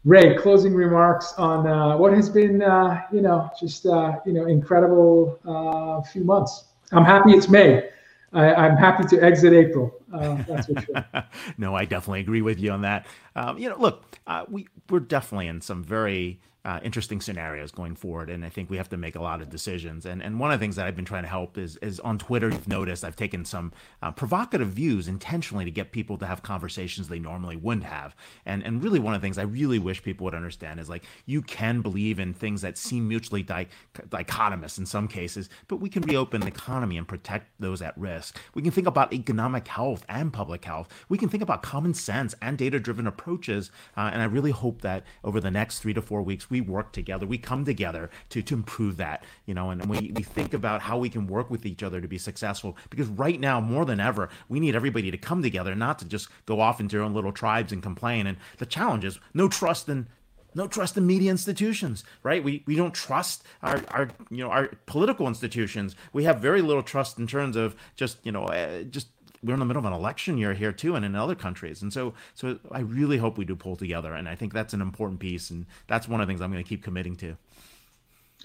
Ray, 0.06 0.36
closing 0.36 0.74
remarks 0.74 1.34
on 1.38 1.66
uh, 1.66 1.98
what 1.98 2.14
has 2.14 2.30
been, 2.30 2.62
uh, 2.62 3.04
you 3.12 3.22
know, 3.22 3.50
just 3.58 3.86
uh, 3.86 4.20
you 4.26 4.34
know, 4.34 4.48
incredible 4.48 5.40
uh, 5.48 6.02
few 6.10 6.26
months. 6.26 6.66
I'm 6.92 7.06
happy 7.06 7.32
it's 7.32 7.48
May. 7.48 7.90
I, 8.34 8.68
am 8.68 8.76
happy 8.78 9.04
to 9.16 9.24
exit 9.24 9.54
April. 9.54 9.94
Uh, 10.14 10.44
that's 10.48 10.68
sure. 10.68 11.26
no, 11.58 11.76
I 11.76 11.86
definitely 11.86 12.22
agree 12.22 12.42
with 12.42 12.60
you 12.60 12.72
on 12.72 12.82
that. 12.84 13.06
Um, 13.36 13.58
you 13.58 13.70
know, 13.70 13.78
look, 13.78 14.04
uh, 14.28 14.46
we 14.50 14.68
we're 14.90 15.00
definitely 15.00 15.48
in 15.48 15.62
some 15.62 15.84
very 15.84 16.40
uh, 16.66 16.80
interesting 16.82 17.20
scenarios 17.20 17.72
going 17.72 17.94
forward, 17.96 18.30
and 18.30 18.46
I 18.46 18.50
think 18.50 18.70
we 18.70 18.78
have 18.78 18.90
to 18.90 18.98
make 18.98 19.16
a 19.16 19.22
lot 19.22 19.42
of 19.42 19.50
decisions. 19.50 20.06
And 20.06 20.24
and 20.24 20.40
one 20.40 20.52
of 20.52 20.60
the 20.60 20.64
things 20.64 20.78
that 20.78 20.88
I've 20.88 20.96
been 20.96 21.04
trying 21.04 21.24
to 21.24 21.30
help 21.30 21.58
is 21.58 21.76
is 21.78 22.00
on 22.00 22.18
Twitter. 22.18 22.50
You've 22.50 22.68
noticed 22.70 23.04
I've 23.04 23.18
taken 23.18 23.44
some 23.44 23.74
uh, 24.02 24.12
provocative 24.12 24.70
views 24.70 25.10
intentionally 25.10 25.66
to 25.66 25.72
get 25.72 25.92
people 25.92 26.18
to 26.20 26.26
have 26.26 26.42
conversations 26.42 27.10
they 27.10 27.20
normally 27.20 27.58
wouldn't 27.58 27.86
have. 27.86 28.16
And 28.46 28.64
and 28.64 28.82
really 28.82 29.00
one 29.00 29.14
of 29.14 29.22
the 29.22 29.26
things 29.26 29.38
I 29.38 29.44
really 29.44 29.78
wish 29.78 30.02
people 30.02 30.24
would 30.24 30.36
understand 30.36 30.80
is 30.80 30.90
like 30.90 31.04
you 31.26 31.42
can 31.42 31.82
believe 31.82 32.18
in 32.18 32.34
things 32.34 32.62
that 32.62 32.78
seem 32.78 33.10
mutually 33.10 33.44
di- 33.44 33.68
dichotomous 34.08 34.78
in 34.78 34.86
some 34.86 35.10
cases, 35.10 35.50
but 35.68 35.78
we 35.78 35.90
can 35.90 36.04
reopen 36.04 36.42
the 36.42 36.48
economy 36.48 36.98
and 36.98 37.06
protect 37.06 37.48
those 37.60 37.82
at 37.82 37.98
risk. 37.98 38.40
We 38.54 38.62
can 38.62 38.72
think 38.72 38.88
about 38.88 39.12
economic 39.12 39.68
health 39.68 40.06
and 40.08 40.32
public 40.32 40.64
health. 40.64 40.88
We 41.10 41.18
can 41.18 41.28
think 41.28 41.44
about 41.44 41.62
common 41.62 41.94
sense 41.94 42.34
and 42.42 42.58
data 42.58 42.80
driven 42.80 43.06
approaches. 43.06 43.70
Uh, 43.98 44.10
and 44.14 44.22
I 44.22 44.26
really 44.26 44.52
hope 44.52 44.82
that 44.82 45.04
over 45.26 45.42
the 45.42 45.52
next 45.52 45.80
three 45.80 45.94
to 45.94 46.02
four 46.02 46.22
weeks 46.22 46.50
we 46.54 46.62
work 46.62 46.92
together, 46.92 47.26
we 47.26 47.40
come 47.40 47.66
together 47.66 48.12
to, 48.30 48.44
to 48.44 48.54
improve 48.54 48.98
that, 48.98 49.24
you 49.48 49.56
know, 49.56 49.72
and 49.72 49.84
we, 49.88 50.14
we 50.16 50.22
think 50.22 50.54
about 50.54 50.82
how 50.82 51.00
we 51.00 51.10
can 51.10 51.26
work 51.26 51.50
with 51.50 51.66
each 51.66 51.82
other 51.82 52.00
to 52.00 52.08
be 52.08 52.20
successful. 52.20 52.78
Because 52.92 53.08
right 53.08 53.40
now, 53.40 53.60
more 53.60 53.86
than 53.86 54.00
ever, 54.00 54.30
we 54.50 54.60
need 54.60 54.76
everybody 54.76 55.10
to 55.10 55.18
come 55.18 55.42
together, 55.42 55.74
not 55.74 55.98
to 56.00 56.06
just 56.06 56.30
go 56.46 56.62
off 56.62 56.80
into 56.80 56.96
their 56.96 57.04
own 57.04 57.16
little 57.16 57.32
tribes 57.32 57.74
and 57.74 57.82
complain. 57.82 58.28
And 58.28 58.38
the 58.60 58.68
challenge 58.68 59.04
is 59.04 59.20
no 59.34 59.50
trust 59.50 59.90
in 59.90 60.08
no 60.56 60.68
trust 60.68 60.96
in 60.96 61.08
media 61.08 61.32
institutions 61.32 62.04
right 62.22 62.44
we 62.44 62.62
we 62.68 62.76
don't 62.76 62.94
trust 62.94 63.44
our 63.64 63.82
our 63.88 64.12
you 64.30 64.44
know 64.44 64.52
our 64.52 64.68
political 64.86 65.28
institutions 65.28 65.96
we 66.12 66.26
have 66.26 66.40
very 66.40 66.62
little 66.62 66.84
trust 66.84 67.18
in 67.18 67.26
terms 67.26 67.56
of 67.56 67.76
just 67.96 68.24
you 68.24 68.32
know 68.32 68.44
uh, 68.44 68.84
just 68.84 69.08
we're 69.44 69.54
in 69.54 69.60
the 69.60 69.66
middle 69.66 69.82
of 69.82 69.86
an 69.86 69.94
election 69.94 70.38
year 70.38 70.54
here 70.54 70.72
too, 70.72 70.96
and 70.96 71.06
in 71.06 71.16
other 71.16 71.36
countries. 71.36 71.82
And 71.82 71.92
so, 71.92 72.14
so 72.34 72.58
I 72.72 72.80
really 72.80 73.18
hope 73.18 73.38
we 73.38 73.46
do 73.46 73.56
pull 73.56 73.76
together, 73.76 74.14
and 74.14 74.30
I 74.30 74.36
think 74.36 74.54
that's 74.54 74.74
an 74.74 74.82
important 74.82 75.20
piece, 75.20 75.50
and 75.50 75.66
that's 75.88 76.08
one 76.08 76.22
of 76.22 76.28
the 76.28 76.32
things 76.32 76.42
I'm 76.42 76.52
going 76.52 76.64
to 76.64 76.68
keep 76.68 76.84
committing 76.84 77.16
to. 77.18 77.36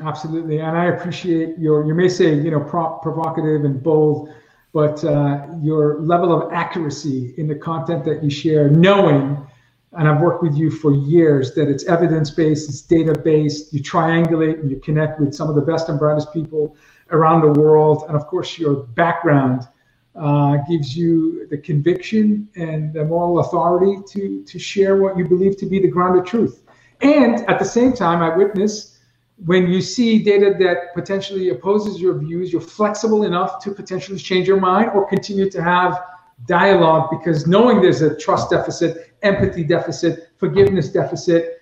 Absolutely, 0.01 0.59
and 0.59 0.77
I 0.77 0.87
appreciate 0.87 1.59
your. 1.59 1.85
You 1.85 1.95
may 1.95 2.09
say 2.09 2.35
you 2.35 2.51
know 2.51 2.61
pro- 2.61 2.99
provocative 2.99 3.65
and 3.65 3.83
bold, 3.83 4.33
but 4.73 5.03
uh, 5.05 5.47
your 5.61 6.01
level 6.01 6.33
of 6.33 6.53
accuracy 6.53 7.35
in 7.37 7.49
the 7.49 7.55
content 7.55 8.05
that 8.05 8.23
you 8.23 8.31
share, 8.31 8.71
knowing, 8.71 9.45
and 9.93 10.09
I've 10.09 10.21
worked 10.21 10.43
with 10.43 10.57
you 10.57 10.71
for 10.71 10.95
years, 10.95 11.55
that 11.55 11.69
it's 11.69 11.85
evidence 11.87 12.31
based, 12.31 12.69
it's 12.69 12.81
data 12.81 13.19
based. 13.19 13.73
You 13.73 13.83
triangulate 13.83 14.61
and 14.61 14.71
you 14.71 14.79
connect 14.79 15.21
with 15.21 15.35
some 15.35 15.49
of 15.49 15.57
the 15.57 15.63
best 15.63 15.89
and 15.89 15.99
brightest 15.99 16.33
people 16.33 16.77
around 17.11 17.41
the 17.41 17.61
world, 17.61 18.05
and 18.07 18.17
of 18.17 18.27
course 18.27 18.59
your 18.59 18.75
background 18.75 19.67
uh, 20.19 20.57
gives 20.69 20.97
you 20.97 21.47
the 21.49 21.59
conviction 21.59 22.49
and 22.57 22.93
the 22.93 23.05
moral 23.05 23.41
authority 23.41 24.03
to 24.09 24.45
to 24.45 24.59
share 24.59 24.97
what 24.97 25.17
you 25.17 25.27
believe 25.27 25.57
to 25.57 25.67
be 25.67 25.79
the 25.79 25.89
grounded 25.89 26.27
truth. 26.27 26.63
And 27.01 27.49
at 27.49 27.59
the 27.59 27.65
same 27.65 27.93
time, 27.93 28.23
I 28.23 28.37
witness 28.37 28.99
when 29.45 29.69
you 29.69 29.81
see 29.81 30.23
data 30.23 30.55
that 30.59 30.95
potentially 30.95 31.51
opposes 31.51 32.01
your 32.01 32.19
views, 32.19 32.53
you're 32.53 32.61
flexible 32.61 33.25
enough 33.25 33.63
to 33.63 33.71
potentially 33.71 34.19
change 34.19 34.49
your 34.49 34.61
mind 34.61 34.91
or 34.95 35.09
continue 35.09 35.49
to 35.51 35.63
have 35.63 36.01
dialogue 36.47 37.09
because 37.11 37.47
knowing 37.47 37.81
there's 37.81 38.03
a 38.03 38.17
trust 38.17 38.51
deficit, 38.51 39.13
empathy 39.23 39.63
deficit, 39.63 40.31
forgiveness 40.39 40.89
deficit, 40.89 41.58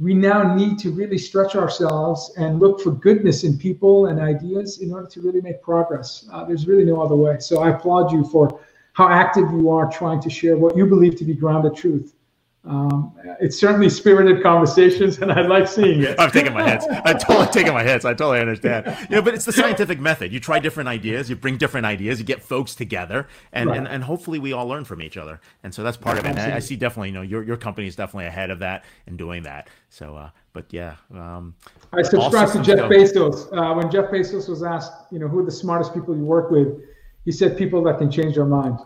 we 0.00 0.14
now 0.14 0.54
need 0.54 0.78
to 0.78 0.90
really 0.90 1.18
stretch 1.18 1.54
ourselves 1.54 2.32
and 2.38 2.58
look 2.58 2.80
for 2.80 2.90
goodness 2.90 3.44
in 3.44 3.58
people 3.58 4.06
and 4.06 4.18
ideas 4.18 4.80
in 4.80 4.90
order 4.90 5.06
to 5.06 5.20
really 5.20 5.42
make 5.42 5.62
progress. 5.62 6.26
Uh, 6.32 6.42
there's 6.42 6.66
really 6.66 6.84
no 6.84 7.02
other 7.02 7.16
way. 7.16 7.38
So 7.38 7.60
I 7.60 7.68
applaud 7.68 8.10
you 8.10 8.24
for 8.24 8.60
how 8.94 9.08
active 9.08 9.50
you 9.52 9.68
are 9.68 9.90
trying 9.92 10.20
to 10.22 10.30
share 10.30 10.56
what 10.56 10.74
you 10.74 10.86
believe 10.86 11.16
to 11.16 11.24
be 11.24 11.34
grounded 11.34 11.76
truth. 11.76 12.14
Um, 12.62 13.14
it's 13.40 13.58
certainly 13.58 13.88
spirited 13.88 14.42
conversations, 14.42 15.18
and 15.18 15.32
I 15.32 15.40
like 15.40 15.66
seeing 15.66 16.02
it. 16.02 16.20
I'm 16.20 16.30
taking 16.30 16.52
my 16.52 16.68
hits. 16.68 16.86
I'm 17.04 17.18
totally 17.18 17.46
taking 17.46 17.72
my 17.72 17.82
hits. 17.82 18.04
I 18.04 18.12
totally 18.12 18.40
understand. 18.40 18.86
You 19.08 19.16
know, 19.16 19.22
but 19.22 19.32
it's 19.32 19.46
the 19.46 19.52
scientific 19.52 19.98
method. 19.98 20.30
You 20.30 20.40
try 20.40 20.58
different 20.58 20.88
ideas, 20.88 21.30
you 21.30 21.36
bring 21.36 21.56
different 21.56 21.86
ideas, 21.86 22.18
you 22.18 22.26
get 22.26 22.42
folks 22.42 22.74
together, 22.74 23.28
and, 23.52 23.70
right. 23.70 23.78
and, 23.78 23.88
and 23.88 24.04
hopefully 24.04 24.38
we 24.38 24.52
all 24.52 24.66
learn 24.66 24.84
from 24.84 25.00
each 25.00 25.16
other. 25.16 25.40
And 25.62 25.72
so 25.72 25.82
that's 25.82 25.96
part 25.96 26.18
of 26.18 26.26
it. 26.26 26.30
And 26.30 26.38
I, 26.38 26.56
I, 26.56 26.58
see 26.58 26.76
definitely, 26.76 27.08
you 27.08 27.14
know, 27.14 27.22
your 27.22 27.42
your 27.42 27.56
company 27.56 27.86
is 27.86 27.96
definitely 27.96 28.26
ahead 28.26 28.50
of 28.50 28.58
that 28.58 28.84
and 29.06 29.16
doing 29.16 29.42
that. 29.44 29.68
So, 29.88 30.16
uh, 30.16 30.30
but 30.52 30.66
yeah. 30.70 30.96
Um, 31.14 31.54
I 31.94 32.02
subscribe 32.02 32.52
to 32.52 32.62
Jeff 32.62 32.76
go. 32.76 32.88
Bezos. 32.90 33.56
Uh, 33.56 33.74
when 33.74 33.90
Jeff 33.90 34.10
Bezos 34.10 34.50
was 34.50 34.62
asked, 34.62 34.92
you 35.10 35.18
know, 35.18 35.28
who 35.28 35.38
are 35.38 35.44
the 35.46 35.50
smartest 35.50 35.94
people 35.94 36.14
you 36.14 36.24
work 36.24 36.50
with, 36.50 36.78
he 37.24 37.32
said 37.32 37.56
people 37.56 37.82
that 37.84 37.96
can 37.96 38.10
change 38.10 38.34
their 38.34 38.44
mind. 38.44 38.78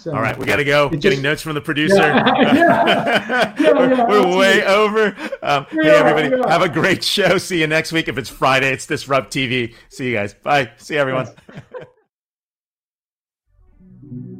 So, 0.00 0.14
All 0.14 0.22
right, 0.22 0.36
we 0.38 0.46
got 0.46 0.56
to 0.56 0.64
go. 0.64 0.88
Just, 0.88 1.02
Getting 1.02 1.20
notes 1.20 1.42
from 1.42 1.52
the 1.52 1.60
producer. 1.60 1.96
Yeah, 1.96 2.24
yeah, 2.54 3.54
yeah, 3.60 4.04
we're, 4.06 4.24
we're 4.26 4.38
way 4.38 4.64
over. 4.64 5.14
Um, 5.42 5.66
hey, 5.70 5.90
everybody, 5.90 6.48
have 6.48 6.62
a 6.62 6.70
great 6.70 7.04
show. 7.04 7.36
See 7.36 7.60
you 7.60 7.66
next 7.66 7.92
week. 7.92 8.08
If 8.08 8.16
it's 8.16 8.30
Friday, 8.30 8.72
it's 8.72 8.86
DisrupTV. 8.86 9.74
See 9.90 10.08
you 10.08 10.14
guys. 10.14 10.32
Bye. 10.32 10.70
See 10.78 10.96
everyone. 10.96 11.28